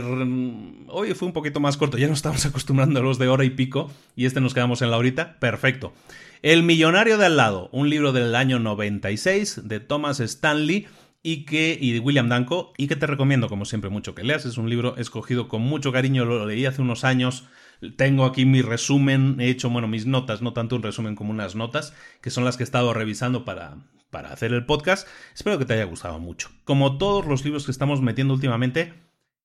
hoy 0.88 1.13
fue 1.13 1.27
un 1.27 1.34
poquito 1.34 1.59
más 1.59 1.75
corto, 1.75 1.97
ya 1.97 2.07
nos 2.07 2.19
estamos 2.19 2.45
acostumbrando 2.47 2.99
a 2.99 3.03
los 3.03 3.19
de 3.19 3.27
hora 3.27 3.43
y 3.43 3.49
pico 3.49 3.91
y 4.15 4.25
este 4.25 4.41
nos 4.41 4.53
quedamos 4.53 4.82
en 4.82 4.91
la 4.91 4.97
horita. 4.97 5.39
Perfecto. 5.39 5.93
El 6.41 6.63
millonario 6.63 7.17
de 7.17 7.25
al 7.25 7.38
lado, 7.38 7.69
un 7.71 7.89
libro 7.89 8.13
del 8.13 8.36
año 8.36 8.59
96 8.59 9.67
de 9.67 9.79
Thomas 9.79 10.19
Stanley 10.19 10.88
y 11.23 11.45
que 11.45 11.77
y 11.79 11.91
de 11.91 11.99
William 11.99 12.29
Danko 12.29 12.73
y 12.77 12.88
que 12.88 12.95
te 12.95 13.05
recomiendo 13.05 13.47
como 13.47 13.65
siempre 13.65 13.89
mucho 13.89 14.15
que 14.15 14.23
leas. 14.23 14.45
Es 14.45 14.57
un 14.57 14.69
libro 14.69 14.97
escogido 14.97 15.47
con 15.47 15.61
mucho 15.61 15.91
cariño, 15.91 16.25
lo 16.25 16.45
leí 16.45 16.65
hace 16.65 16.82
unos 16.82 17.03
años 17.03 17.45
tengo 17.89 18.25
aquí 18.25 18.45
mi 18.45 18.61
resumen, 18.61 19.38
he 19.39 19.49
hecho, 19.49 19.69
bueno, 19.69 19.88
mis 19.88 20.05
notas, 20.05 20.41
no 20.41 20.53
tanto 20.53 20.75
un 20.75 20.84
resumen 20.84 21.15
como 21.15 21.32
unas 21.32 21.55
notas, 21.55 21.93
que 22.21 22.29
son 22.29 22.45
las 22.45 22.57
que 22.57 22.63
he 22.63 22.65
estado 22.65 22.93
revisando 22.93 23.43
para, 23.45 23.77
para 24.09 24.32
hacer 24.32 24.53
el 24.53 24.65
podcast. 24.65 25.07
Espero 25.34 25.57
que 25.57 25.65
te 25.65 25.73
haya 25.73 25.86
gustado 25.86 26.19
mucho. 26.19 26.49
Como 26.63 26.97
todos 26.97 27.25
los 27.25 27.43
libros 27.43 27.65
que 27.65 27.71
estamos 27.71 28.01
metiendo 28.01 28.34
últimamente, 28.34 28.93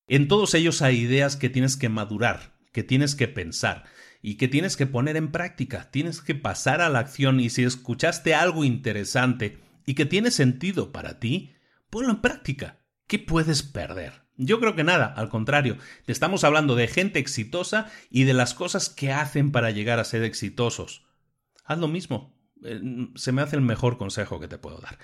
en 0.06 0.28
todos 0.28 0.54
ellos 0.54 0.82
hay 0.82 0.98
ideas 0.98 1.36
que 1.36 1.48
tienes 1.48 1.76
que 1.76 1.88
madurar, 1.88 2.54
que 2.72 2.82
tienes 2.82 3.14
que 3.14 3.28
pensar 3.28 3.84
y 4.22 4.34
que 4.34 4.48
tienes 4.48 4.76
que 4.76 4.86
poner 4.86 5.16
en 5.16 5.32
práctica, 5.32 5.90
tienes 5.90 6.20
que 6.20 6.34
pasar 6.34 6.80
a 6.80 6.90
la 6.90 6.98
acción 6.98 7.40
y 7.40 7.48
si 7.48 7.62
escuchaste 7.64 8.34
algo 8.34 8.64
interesante 8.64 9.58
y 9.86 9.94
que 9.94 10.04
tiene 10.04 10.30
sentido 10.30 10.92
para 10.92 11.18
ti, 11.18 11.54
ponlo 11.90 12.10
en 12.10 12.20
práctica. 12.20 12.78
¿Qué 13.06 13.18
puedes 13.18 13.62
perder? 13.62 14.25
Yo 14.36 14.60
creo 14.60 14.74
que 14.74 14.84
nada, 14.84 15.06
al 15.06 15.28
contrario, 15.28 15.78
te 16.04 16.12
estamos 16.12 16.44
hablando 16.44 16.74
de 16.74 16.88
gente 16.88 17.18
exitosa 17.18 17.90
y 18.10 18.24
de 18.24 18.34
las 18.34 18.54
cosas 18.54 18.90
que 18.90 19.12
hacen 19.12 19.50
para 19.52 19.70
llegar 19.70 19.98
a 19.98 20.04
ser 20.04 20.22
exitosos. 20.22 21.06
Haz 21.64 21.78
lo 21.78 21.88
mismo. 21.88 22.34
Eh, 22.64 22.80
se 23.14 23.32
me 23.32 23.42
hace 23.42 23.56
el 23.56 23.62
mejor 23.62 23.98
consejo 23.98 24.38
que 24.40 24.48
te 24.48 24.58
puedo 24.58 24.78
dar. 24.78 24.98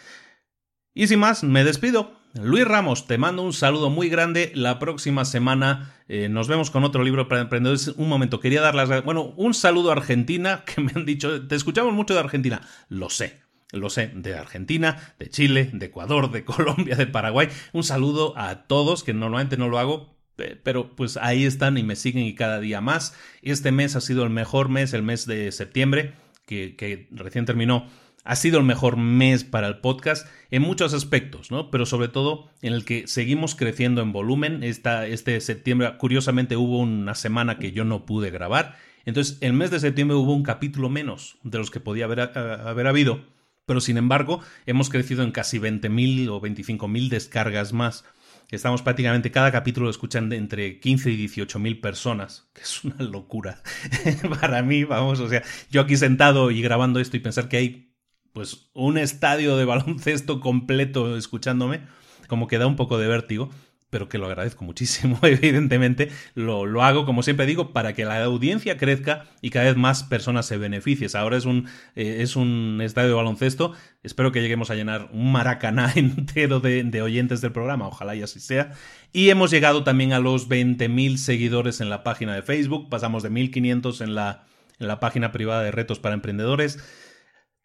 Y 0.95 1.07
sin 1.07 1.21
más, 1.21 1.43
me 1.43 1.65
despido. 1.65 2.13
Luis 2.35 2.67
Ramos, 2.67 3.07
te 3.07 3.19
mando 3.19 3.43
un 3.43 3.53
saludo 3.53 3.89
muy 3.89 4.09
grande. 4.09 4.53
La 4.55 4.79
próxima 4.79 5.25
semana 5.25 5.95
eh, 6.09 6.29
nos 6.29 6.49
vemos 6.49 6.71
con 6.71 6.85
otro 6.85 7.03
libro 7.03 7.29
para 7.29 7.41
emprendedores. 7.41 7.89
Un 7.89 8.09
momento, 8.09 8.41
quería 8.41 8.61
dar 8.61 8.75
las... 8.75 9.05
Bueno, 9.05 9.33
un 9.37 9.55
saludo 9.55 9.91
a 9.91 9.95
Argentina, 9.95 10.65
que 10.67 10.81
me 10.83 10.93
han 10.95 11.07
dicho, 11.07 11.47
te 11.47 11.55
escuchamos 11.55 11.95
mucho 11.95 12.15
de 12.15 12.21
Argentina. 12.21 12.61
Lo 12.89 13.09
sé, 13.09 13.41
lo 13.73 13.91
sé, 13.91 14.11
de 14.15 14.35
Argentina, 14.35 15.15
de 15.19 15.29
Chile, 15.29 15.71
de 15.73 15.87
Ecuador, 15.87 16.31
de 16.31 16.45
Colombia, 16.47 16.97
de 16.97 17.07
Paraguay. 17.07 17.49
Un 17.73 17.85
saludo 17.85 18.35
a 18.37 18.67
todos, 18.67 19.03
que 19.03 19.15
normalmente 19.15 19.57
no 19.57 19.69
lo 19.69 19.79
hago, 19.79 20.15
pero 20.63 20.95
pues 20.95 21.17
ahí 21.17 21.45
están 21.45 21.79
y 21.79 21.83
me 21.83 21.97
siguen 21.97 22.25
y 22.25 22.35
cada 22.35 22.61
día 22.61 22.81
más. 22.81 23.17
Este 23.43 23.73
mes 23.73 23.97
ha 23.97 24.01
sido 24.01 24.25
el 24.25 24.31
mejor 24.31 24.69
mes, 24.69 24.93
el 24.93 25.03
mes 25.03 25.27
de 25.27 25.53
septiembre, 25.53 26.15
que, 26.47 27.09
recién 27.11 27.47
terminó. 27.47 27.87
Ha 28.25 28.37
sido 28.37 28.59
el 28.59 28.65
mejor 28.65 28.97
mes 28.97 29.43
para 29.43 29.67
el 29.67 29.79
podcast 29.79 30.29
en 30.53 30.63
muchos 30.63 30.95
aspectos, 30.95 31.51
¿no? 31.51 31.73
Pero 31.73 31.87
sobre 31.87 32.07
todo 32.07 32.51
en 32.61 32.73
el 32.73 32.85
que 32.85 33.09
seguimos 33.09 33.57
creciendo 33.57 34.01
en 34.01 34.13
volumen. 34.13 34.63
Este 34.63 35.41
septiembre, 35.41 35.97
curiosamente, 35.99 36.57
hubo 36.57 36.79
una 36.79 37.17
semana 37.17 37.59
que 37.59 37.73
yo 37.73 37.85
no 37.85 38.07
pude 38.07 38.31
grabar. 38.31 38.77
Entonces, 39.05 39.39
el 39.41 39.55
mes 39.55 39.73
de 39.73 39.81
septiembre 39.81 40.17
hubo 40.17 40.33
un 40.33 40.45
capítulo 40.45 40.89
menos 40.89 41.37
de 41.43 41.59
los 41.59 41.73
que 41.73 41.81
podía 41.81 42.05
haber, 42.05 42.21
haber 42.21 42.87
habido 42.87 43.25
pero 43.67 43.81
sin 43.81 43.97
embargo 43.97 44.41
hemos 44.67 44.91
crecido 44.91 45.23
en 45.23 45.33
casi 45.33 45.59
20.000 45.59 46.29
o 46.29 46.41
25.000 46.41 47.09
descargas 47.09 47.73
más. 47.73 48.05
Estamos 48.51 48.83
prácticamente, 48.83 49.31
cada 49.31 49.51
capítulo 49.51 49.85
lo 49.85 49.91
escuchan 49.91 50.29
de 50.29 50.37
entre 50.37 50.79
15 50.79 51.11
y 51.11 51.27
18.000 51.27 51.81
personas, 51.81 52.51
que 52.53 52.61
es 52.61 52.85
una 52.85 53.03
locura 53.03 53.63
para 54.41 54.63
mí, 54.63 54.85
vamos, 54.85 55.21
o 55.21 55.29
sea, 55.29 55.43
yo 55.71 55.81
aquí 55.81 55.97
sentado 55.97 56.51
y 56.51 56.61
grabando 56.61 57.01
esto 57.01 57.17
y 57.17 57.21
pensar 57.21 57.49
que 57.49 57.57
hay 57.57 57.95
pues 58.35 58.71
un 58.75 58.99
estadio 58.99 59.57
de 59.57 59.65
baloncesto 59.65 60.41
completo 60.41 61.17
escuchándome, 61.17 61.81
como 62.29 62.47
que 62.47 62.59
da 62.59 62.67
un 62.67 62.77
poco 62.77 62.99
de 62.99 63.09
vértigo 63.09 63.51
pero 63.93 64.09
que 64.09 64.17
lo 64.17 64.25
agradezco 64.25 64.65
muchísimo, 64.65 65.19
evidentemente. 65.23 66.09
Lo, 66.35 66.65
lo, 66.65 66.83
hago, 66.83 67.05
como 67.05 67.23
siempre 67.23 67.45
digo, 67.45 67.75
para 67.75 67.93
que 67.93 68.07
la 68.07 68.25
audiencia 68.25 68.79
crezca 68.79 69.27
y 69.43 69.51
cada 69.51 69.67
vez 69.67 69.77
más 69.77 70.03
personas 70.03 70.47
se 70.47 70.57
beneficien. 70.57 71.11
Ahora 71.13 71.37
es 71.37 71.45
un, 71.45 71.69
eh, 71.95 72.17
es 72.21 72.35
un 72.35 72.81
estadio 72.83 73.09
de 73.09 73.15
baloncesto. 73.15 73.75
Espero 74.03 74.33
que 74.33 74.41
lleguemos 74.41 74.71
a 74.71 74.77
llenar 74.77 75.11
un 75.13 75.31
maracaná 75.31 75.93
entero 75.97 76.59
de, 76.59 76.85
de 76.85 77.03
oyentes 77.03 77.43
del 77.43 77.53
programa. 77.53 77.87
Ojalá 77.87 78.17
y 78.17 78.23
así 78.23 78.41
sea. 78.41 78.73
Y 79.13 79.29
hemos 79.29 79.51
llegado 79.51 79.85
también 79.85 80.15
a 80.15 80.21
los 80.21 80.49
20.000 80.49 81.19
seguidores 81.19 81.83
en 81.83 81.91
la 81.91 82.03
página 82.03 82.35
de 82.35 82.41
Facebook. 82.41 82.89
Pasamos 82.89 83.23
de 83.23 83.31
1.500 83.31 84.01
en 84.01 84.15
la, 84.15 84.47
en 84.79 84.89
la 84.89 85.01
página 85.01 85.33
privada 85.33 85.63
de 85.65 85.71
Retos 85.71 85.99
para 85.99 86.15
Emprendedores. 86.15 86.79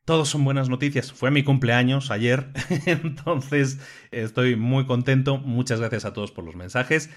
Todos 0.08 0.30
son 0.30 0.46
buenas 0.46 0.70
noticias. 0.70 1.12
Fue 1.12 1.32
mi 1.32 1.44
cumpleaños 1.44 2.12
ayer, 2.12 2.54
entonces 2.86 3.80
estoy 4.12 4.56
muy 4.56 4.86
contento. 4.86 5.38
Muchas 5.38 5.82
gracias 5.82 6.06
a 6.06 6.14
todos 6.14 6.32
por 6.32 6.46
los 6.46 6.56
mensajes. 6.56 7.10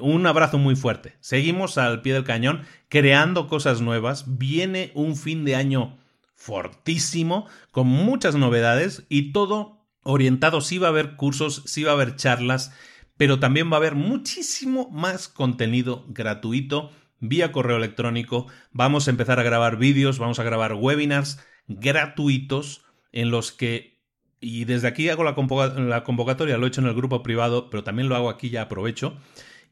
Un 0.00 0.24
abrazo 0.28 0.56
muy 0.56 0.76
fuerte. 0.76 1.16
Seguimos 1.18 1.76
al 1.76 2.02
pie 2.02 2.12
del 2.12 2.22
cañón 2.22 2.62
creando 2.88 3.48
cosas 3.48 3.80
nuevas. 3.80 4.38
Viene 4.38 4.92
un 4.94 5.16
fin 5.16 5.44
de 5.44 5.56
año 5.56 5.98
fortísimo, 6.36 7.48
con 7.72 7.88
muchas 7.88 8.36
novedades 8.36 9.02
y 9.08 9.32
todo 9.32 9.84
orientado, 10.04 10.60
sí 10.60 10.78
va 10.78 10.86
a 10.86 10.90
haber 10.90 11.16
cursos, 11.16 11.64
sí 11.66 11.82
va 11.82 11.90
a 11.90 11.94
haber 11.94 12.14
charlas, 12.14 12.72
pero 13.16 13.40
también 13.40 13.72
va 13.72 13.74
a 13.74 13.78
haber 13.78 13.96
muchísimo 13.96 14.88
más 14.90 15.26
contenido 15.26 16.04
gratuito 16.10 16.92
vía 17.18 17.50
correo 17.50 17.76
electrónico. 17.76 18.46
Vamos 18.70 19.08
a 19.08 19.10
empezar 19.10 19.40
a 19.40 19.42
grabar 19.42 19.78
vídeos, 19.78 20.20
vamos 20.20 20.38
a 20.38 20.44
grabar 20.44 20.74
webinars 20.74 21.40
gratuitos 21.68 22.84
en 23.12 23.30
los 23.30 23.52
que, 23.52 24.02
y 24.40 24.64
desde 24.64 24.88
aquí 24.88 25.08
hago 25.08 25.24
la, 25.24 25.34
convocatoria, 25.34 26.58
lo 26.58 26.66
he 26.66 26.68
hecho 26.68 26.80
en 26.80 26.86
el 26.86 26.94
grupo 26.94 27.22
privado, 27.22 27.70
pero 27.70 27.84
también 27.84 28.08
lo 28.08 28.16
hago 28.16 28.30
aquí, 28.30 28.50
ya 28.50 28.62
aprovecho. 28.62 29.16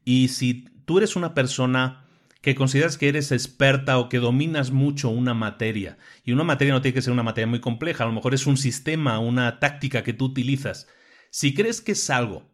Y 0.03 0.29
si 0.29 0.65
tú 0.85 0.97
eres 0.97 1.15
una 1.15 1.33
persona 1.33 2.05
que 2.41 2.55
consideras 2.55 2.97
que 2.97 3.09
eres 3.09 3.31
experta 3.31 3.97
o 3.97 4.07
que 4.07 4.19
dominas 4.19 4.71
mucho 4.71 5.09
una 5.09 5.33
materia, 5.33 5.97
y 6.23 6.31
una 6.31 6.43
materia 6.43 6.73
no 6.73 6.81
tiene 6.81 6.93
que 6.93 7.01
ser 7.01 7.13
una 7.13 7.23
materia 7.23 7.47
muy 7.47 7.59
compleja, 7.59 8.03
a 8.03 8.07
lo 8.07 8.13
mejor 8.13 8.33
es 8.33 8.45
un 8.45 8.57
sistema, 8.57 9.19
una 9.19 9.59
táctica 9.59 10.03
que 10.03 10.13
tú 10.13 10.25
utilizas, 10.25 10.87
si 11.31 11.53
crees 11.53 11.81
que 11.81 11.93
es 11.93 12.09
algo 12.09 12.51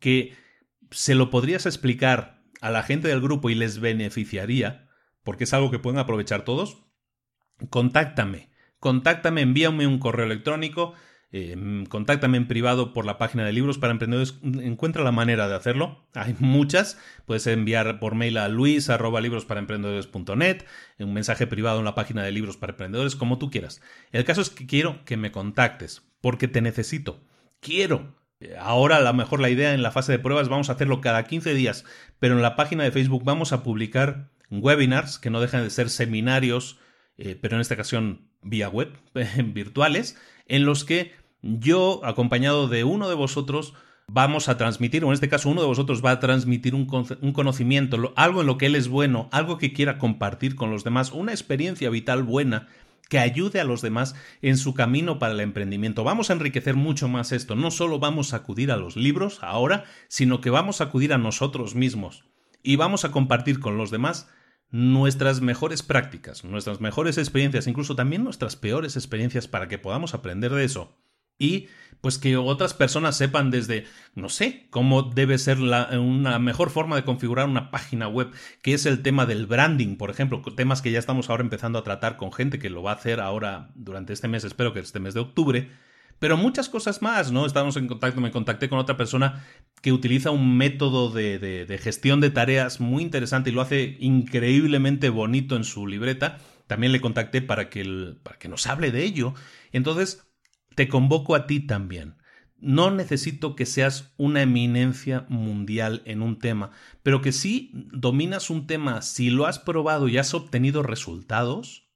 que 0.00 0.34
se 0.90 1.14
lo 1.14 1.30
podrías 1.30 1.66
explicar 1.66 2.42
a 2.60 2.70
la 2.70 2.82
gente 2.82 3.08
del 3.08 3.20
grupo 3.20 3.50
y 3.50 3.54
les 3.54 3.80
beneficiaría, 3.80 4.88
porque 5.22 5.44
es 5.44 5.54
algo 5.54 5.70
que 5.70 5.78
pueden 5.78 5.98
aprovechar 5.98 6.44
todos, 6.44 6.84
contáctame, 7.70 8.49
contáctame, 8.80 9.42
envíame 9.42 9.86
un 9.86 9.98
correo 9.98 10.26
electrónico, 10.26 10.94
eh, 11.32 11.84
contáctame 11.88 12.38
en 12.38 12.48
privado 12.48 12.92
por 12.92 13.04
la 13.04 13.16
página 13.16 13.44
de 13.44 13.52
libros 13.52 13.78
para 13.78 13.92
emprendedores. 13.92 14.34
Encuentra 14.42 15.04
la 15.04 15.12
manera 15.12 15.48
de 15.48 15.54
hacerlo. 15.54 16.04
Hay 16.14 16.34
muchas. 16.40 16.98
Puedes 17.24 17.46
enviar 17.46 18.00
por 18.00 18.16
mail 18.16 18.38
a 18.38 18.48
luis 18.48 18.90
libros 19.22 19.44
para 19.44 19.60
emprendedores.net, 19.60 20.64
un 20.98 21.14
mensaje 21.14 21.46
privado 21.46 21.78
en 21.78 21.84
la 21.84 21.94
página 21.94 22.24
de 22.24 22.32
libros 22.32 22.56
para 22.56 22.72
emprendedores, 22.72 23.14
como 23.14 23.38
tú 23.38 23.50
quieras. 23.50 23.80
El 24.10 24.24
caso 24.24 24.40
es 24.40 24.50
que 24.50 24.66
quiero 24.66 25.04
que 25.04 25.16
me 25.16 25.30
contactes 25.30 26.02
porque 26.20 26.48
te 26.48 26.60
necesito. 26.60 27.20
Quiero. 27.60 28.16
Ahora 28.58 28.96
a 28.96 29.00
lo 29.00 29.12
mejor 29.12 29.40
la 29.40 29.50
idea 29.50 29.74
en 29.74 29.82
la 29.82 29.92
fase 29.92 30.12
de 30.12 30.18
pruebas 30.18 30.48
vamos 30.48 30.70
a 30.70 30.72
hacerlo 30.72 31.02
cada 31.02 31.24
15 31.24 31.52
días, 31.52 31.84
pero 32.18 32.34
en 32.34 32.42
la 32.42 32.56
página 32.56 32.84
de 32.84 32.90
Facebook 32.90 33.22
vamos 33.22 33.52
a 33.52 33.62
publicar 33.62 34.30
webinars 34.50 35.18
que 35.18 35.28
no 35.28 35.40
dejan 35.42 35.62
de 35.62 35.70
ser 35.70 35.90
seminarios, 35.90 36.78
eh, 37.18 37.38
pero 37.40 37.56
en 37.56 37.60
esta 37.60 37.74
ocasión 37.74 38.29
vía 38.42 38.68
web, 38.68 38.92
virtuales, 39.44 40.16
en 40.46 40.64
los 40.64 40.84
que 40.84 41.12
yo, 41.42 42.00
acompañado 42.04 42.68
de 42.68 42.84
uno 42.84 43.08
de 43.08 43.14
vosotros, 43.14 43.74
vamos 44.06 44.48
a 44.48 44.56
transmitir, 44.56 45.04
o 45.04 45.08
en 45.08 45.14
este 45.14 45.28
caso 45.28 45.48
uno 45.48 45.60
de 45.60 45.66
vosotros 45.66 46.04
va 46.04 46.10
a 46.10 46.20
transmitir 46.20 46.74
un, 46.74 46.86
conocimiento, 47.32 48.12
algo 48.16 48.40
en 48.40 48.46
lo 48.46 48.58
que 48.58 48.66
él 48.66 48.74
es 48.74 48.88
bueno, 48.88 49.28
algo 49.32 49.56
que 49.56 49.72
quiera 49.72 49.98
compartir 49.98 50.56
con 50.56 50.70
los 50.70 50.84
demás, 50.84 51.12
una 51.12 51.32
experiencia 51.32 51.90
vital 51.90 52.22
buena 52.22 52.66
que 53.08 53.18
ayude 53.18 53.60
a 53.60 53.64
los 53.64 53.82
demás 53.82 54.14
en 54.40 54.56
su 54.56 54.72
camino 54.72 55.18
para 55.18 55.34
el 55.34 55.40
emprendimiento. 55.40 56.04
Vamos 56.04 56.30
a 56.30 56.34
enriquecer 56.34 56.76
mucho 56.76 57.08
más 57.08 57.32
esto. 57.32 57.56
No 57.56 57.72
solo 57.72 57.98
vamos 57.98 58.32
a 58.32 58.36
acudir 58.36 58.70
a 58.70 58.76
los 58.76 58.96
libros 58.96 59.40
ahora, 59.42 59.84
sino 60.06 60.40
que 60.40 60.50
vamos 60.50 60.80
a 60.80 60.84
acudir 60.84 61.12
a 61.12 61.18
nosotros 61.18 61.74
mismos 61.74 62.24
y 62.62 62.76
vamos 62.76 63.04
a 63.04 63.10
compartir 63.10 63.58
con 63.58 63.76
los 63.76 63.90
demás 63.90 64.28
nuestras 64.70 65.40
mejores 65.40 65.82
prácticas, 65.82 66.44
nuestras 66.44 66.80
mejores 66.80 67.18
experiencias, 67.18 67.66
incluso 67.66 67.96
también 67.96 68.24
nuestras 68.24 68.56
peores 68.56 68.96
experiencias 68.96 69.48
para 69.48 69.68
que 69.68 69.78
podamos 69.78 70.14
aprender 70.14 70.52
de 70.52 70.64
eso. 70.64 70.96
Y 71.38 71.68
pues 72.00 72.18
que 72.18 72.36
otras 72.36 72.74
personas 72.74 73.16
sepan 73.16 73.50
desde, 73.50 73.84
no 74.14 74.28
sé, 74.28 74.66
cómo 74.70 75.02
debe 75.02 75.38
ser 75.38 75.58
una 75.58 76.38
mejor 76.38 76.70
forma 76.70 76.96
de 76.96 77.04
configurar 77.04 77.46
una 77.46 77.70
página 77.70 78.08
web, 78.08 78.30
que 78.62 78.74
es 78.74 78.86
el 78.86 79.02
tema 79.02 79.26
del 79.26 79.46
branding, 79.46 79.96
por 79.96 80.10
ejemplo, 80.10 80.42
temas 80.54 80.82
que 80.82 80.92
ya 80.92 80.98
estamos 80.98 81.28
ahora 81.28 81.42
empezando 81.42 81.78
a 81.78 81.84
tratar 81.84 82.16
con 82.16 82.32
gente 82.32 82.58
que 82.58 82.70
lo 82.70 82.82
va 82.82 82.92
a 82.92 82.94
hacer 82.94 83.20
ahora 83.20 83.70
durante 83.74 84.12
este 84.12 84.28
mes, 84.28 84.44
espero 84.44 84.72
que 84.72 84.80
este 84.80 85.00
mes 85.00 85.14
de 85.14 85.20
octubre, 85.20 85.70
pero 86.20 86.36
muchas 86.36 86.68
cosas 86.68 87.02
más, 87.02 87.32
¿no? 87.32 87.46
Estamos 87.46 87.76
en 87.76 87.88
contacto, 87.88 88.20
me 88.20 88.30
contacté 88.30 88.68
con 88.68 88.78
otra 88.78 88.96
persona 88.96 89.44
que 89.82 89.90
utiliza 89.90 90.30
un 90.30 90.56
método 90.56 91.10
de, 91.10 91.38
de 91.38 91.78
gestión 91.78 92.20
de 92.20 92.30
tareas 92.30 92.78
muy 92.78 93.02
interesante 93.02 93.50
y 93.50 93.52
lo 93.52 93.62
hace 93.62 93.96
increíblemente 93.98 95.08
bonito 95.08 95.56
en 95.56 95.64
su 95.64 95.86
libreta. 95.88 96.38
También 96.66 96.92
le 96.92 97.00
contacté 97.00 97.42
para 97.42 97.70
que, 97.70 98.14
para 98.22 98.38
que 98.38 98.48
nos 98.48 98.66
hable 98.68 98.92
de 98.92 99.02
ello. 99.02 99.34
Entonces, 99.72 100.30
te 100.76 100.88
convoco 100.88 101.34
a 101.34 101.46
ti 101.46 101.60
también. 101.60 102.16
No 102.58 102.90
necesito 102.90 103.56
que 103.56 103.64
seas 103.64 104.12
una 104.18 104.42
eminencia 104.42 105.24
mundial 105.30 106.02
en 106.04 106.20
un 106.20 106.38
tema, 106.38 106.70
pero 107.02 107.22
que 107.22 107.32
si 107.32 107.70
dominas 107.92 108.50
un 108.50 108.66
tema, 108.66 109.00
si 109.00 109.30
lo 109.30 109.46
has 109.46 109.58
probado 109.58 110.08
y 110.08 110.18
has 110.18 110.34
obtenido 110.34 110.82
resultados, 110.82 111.88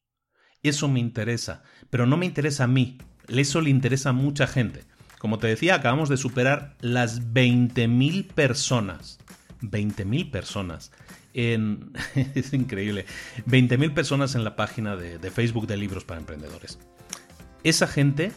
eso 0.63 0.89
me 0.89 1.01
interesa, 1.01 1.63
pero 1.91 2.07
no 2.07 2.17
me 2.17 2.25
interesa 2.25 2.65
a 2.65 2.69
mí, 2.69 2.97
eso 3.29 3.61
le 3.61 3.71
interesa 3.71 4.11
a 4.11 4.13
mucha 4.13 4.47
gente. 4.47 4.85
Como 5.19 5.39
te 5.39 5.47
decía, 5.47 5.77
acabamos 5.77 6.09
de 6.09 6.17
superar 6.17 6.75
las 6.81 7.23
20.000 7.33 8.27
personas. 8.27 9.19
20.000 9.63 10.31
personas. 10.31 10.93
En... 11.33 11.93
es 12.35 12.53
increíble. 12.53 13.07
20.000 13.47 13.95
personas 13.95 14.35
en 14.35 14.45
la 14.45 14.57
página 14.57 14.97
de, 14.97 15.31
Facebook 15.31 15.67
de 15.67 15.77
Libros 15.77 16.05
para 16.05 16.21
Emprendedores. 16.21 16.79
Esa 17.63 17.87
gente 17.87 18.33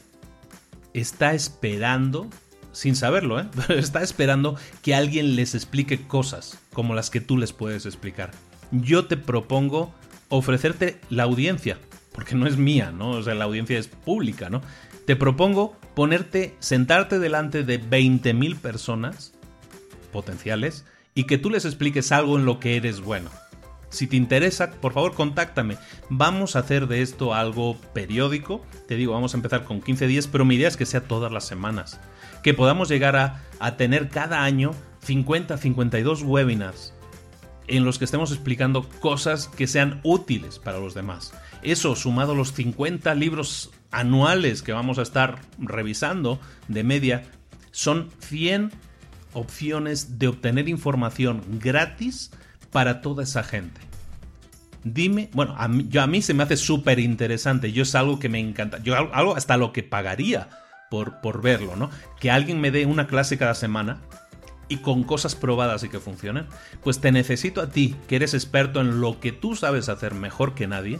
está 0.93 1.33
esperando, 1.33 2.29
sin 2.71 2.95
saberlo, 2.95 3.39
¿eh? 3.41 3.47
está 3.69 4.01
esperando 4.01 4.55
que 4.81 4.95
alguien 4.95 5.35
les 5.35 5.55
explique 5.55 6.07
cosas 6.07 6.57
como 6.71 6.95
las 6.95 7.09
que 7.09 7.19
tú 7.19 7.38
les 7.38 7.51
puedes 7.51 7.85
explicar. 7.85 8.31
Yo 8.71 9.07
te 9.07 9.17
propongo 9.17 9.93
ofrecerte 10.29 10.99
la 11.09 11.23
audiencia, 11.23 11.79
porque 12.18 12.34
no 12.34 12.47
es 12.47 12.57
mía, 12.57 12.91
¿no? 12.91 13.11
O 13.11 13.22
sea, 13.22 13.36
la 13.36 13.43
audiencia 13.43 13.78
es 13.78 13.88
pública, 13.88 14.49
¿no? 14.49 14.63
Te 15.05 15.15
propongo 15.15 15.76
ponerte, 15.93 16.55
sentarte 16.57 17.20
delante 17.20 17.63
de 17.63 17.80
20.000 17.80 18.57
personas 18.57 19.34
potenciales 20.11 20.84
y 21.13 21.26
que 21.26 21.38
tú 21.38 21.51
les 21.51 21.63
expliques 21.63 22.11
algo 22.11 22.39
en 22.39 22.45
lo 22.45 22.59
que 22.59 22.76
eres 22.76 23.01
bueno. 23.01 23.30
Si 23.89 24.07
te 24.07 24.15
interesa, 24.15 24.72
por 24.72 24.93
favor, 24.93 25.13
contáctame. 25.13 25.78
Vamos 26.09 26.55
a 26.55 26.59
hacer 26.59 26.88
de 26.88 27.03
esto 27.03 27.36
algo 27.36 27.78
periódico. 27.93 28.65
Te 28.88 28.95
digo, 28.95 29.13
vamos 29.13 29.36
a 29.36 29.38
empezar 29.38 29.63
con 29.63 29.80
15 29.80 30.07
días, 30.07 30.26
pero 30.26 30.43
mi 30.43 30.55
idea 30.55 30.70
es 30.70 30.76
que 30.76 30.88
sea 30.88 31.01
todas 31.01 31.32
las 31.32 31.45
semanas. 31.45 31.99
Que 32.41 32.55
podamos 32.55 32.89
llegar 32.89 33.15
a, 33.15 33.43
a 33.59 33.78
tener 33.78 34.09
cada 34.09 34.43
año 34.43 34.72
50, 35.03 35.55
52 35.55 36.24
webinars 36.24 36.95
en 37.68 37.86
los 37.86 37.99
que 37.99 38.05
estemos 38.05 38.32
explicando 38.32 38.89
cosas 39.01 39.49
que 39.49 39.68
sean 39.68 39.99
útiles 40.03 40.57
para 40.57 40.80
los 40.80 40.95
demás. 40.95 41.34
Eso, 41.62 41.95
sumado 41.95 42.34
a 42.34 42.36
los 42.36 42.53
50 42.53 43.14
libros 43.16 43.72
anuales 43.91 44.62
que 44.62 44.74
vamos 44.74 44.99
a 44.99 45.01
estar 45.01 45.39
revisando 45.58 46.39
de 46.68 46.84
media, 46.84 47.24
son 47.72 48.10
100 48.20 48.72
opciones 49.34 50.20
de 50.20 50.28
obtener 50.28 50.68
información 50.68 51.41
gratis 51.60 52.32
para 52.72 53.01
toda 53.01 53.24
esa 53.24 53.43
gente. 53.43 53.82
Dime, 54.84 55.30
bueno, 55.34 55.55
a 55.58 55.68
mí, 55.68 55.86
yo, 55.89 56.01
a 56.01 56.08
mí 56.08 56.22
se 56.22 56.34
me 56.34 56.43
hace 56.43 56.58
súper 56.58 56.99
interesante, 56.99 57.72
yo 57.72 57.84
es 57.84 57.93
algo 57.95 58.20
que 58.20 58.30
me 58.30 58.39
encanta, 58.39 58.82
yo 58.82 58.95
algo 58.95 59.36
hasta 59.36 59.58
lo 59.58 59.74
que 59.74 59.84
pagaría 59.84 60.49
por, 60.89 61.20
por 61.22 61.41
verlo, 61.41 61.76
¿no? 61.76 61.89
Que 62.20 62.32
alguien 62.32 62.62
me 62.62 62.72
dé 62.72 62.86
una 62.86 63.08
clase 63.08 63.38
cada 63.38 63.53
semana 63.53 64.01
y 64.70 64.78
con 64.78 65.03
cosas 65.03 65.36
probadas 65.36 65.84
y 65.84 65.89
que 65.89 65.99
funcionen, 65.99 66.47
pues 66.84 66.99
te 66.99 67.12
necesito 67.12 67.62
a 67.62 67.70
ti, 67.70 67.95
que 68.08 68.18
eres 68.18 68.34
experto 68.34 68.82
en 68.82 69.01
lo 69.01 69.20
que 69.20 69.32
tú 69.32 69.55
sabes 69.55 69.89
hacer 69.89 70.14
mejor 70.14 70.55
que 70.55 70.68
nadie, 70.68 70.99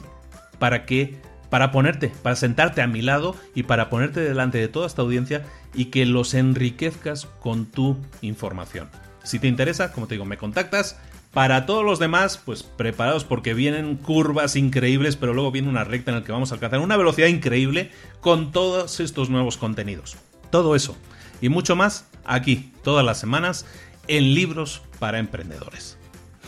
para 0.58 0.86
que 0.86 1.16
para 1.50 1.72
ponerte, 1.72 2.12
para 2.22 2.36
sentarte 2.36 2.82
a 2.82 2.86
mi 2.86 3.00
lado 3.00 3.34
y 3.54 3.62
para 3.62 3.88
ponerte 3.88 4.20
delante 4.20 4.58
de 4.58 4.68
toda 4.68 4.86
esta 4.86 5.02
audiencia 5.02 5.44
y 5.74 5.86
que 5.86 6.04
los 6.04 6.34
enriquezcas 6.34 7.26
con 7.40 7.66
tu 7.66 7.96
información. 8.20 8.88
Si 9.24 9.38
te 9.38 9.48
interesa, 9.48 9.92
como 9.92 10.06
te 10.06 10.14
digo, 10.14 10.26
me 10.26 10.36
contactas 10.36 10.98
para 11.32 11.66
todos 11.66 11.84
los 11.84 11.98
demás, 11.98 12.40
pues 12.44 12.62
preparados 12.62 13.24
porque 13.24 13.54
vienen 13.54 13.96
curvas 13.96 14.56
increíbles, 14.56 15.16
pero 15.16 15.34
luego 15.34 15.50
viene 15.50 15.68
una 15.68 15.84
recta 15.84 16.10
en 16.10 16.18
la 16.18 16.24
que 16.24 16.32
vamos 16.32 16.50
a 16.50 16.54
alcanzar 16.54 16.80
una 16.80 16.96
velocidad 16.96 17.28
increíble 17.28 17.90
con 18.20 18.52
todos 18.52 19.00
estos 19.00 19.30
nuevos 19.30 19.56
contenidos. 19.56 20.16
Todo 20.50 20.74
eso 20.74 20.96
y 21.40 21.48
mucho 21.48 21.76
más 21.76 22.06
aquí, 22.24 22.72
todas 22.82 23.04
las 23.04 23.18
semanas, 23.18 23.66
en 24.06 24.34
Libros 24.34 24.82
para 24.98 25.18
Emprendedores. 25.18 25.98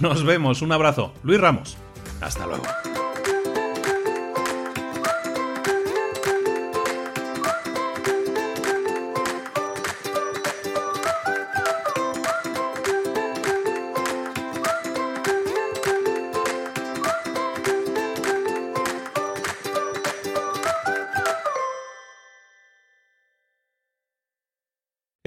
Nos 0.00 0.24
vemos, 0.24 0.62
un 0.62 0.72
abrazo. 0.72 1.12
Luis 1.22 1.40
Ramos. 1.40 1.76
Hasta 2.20 2.46
luego. 2.46 2.64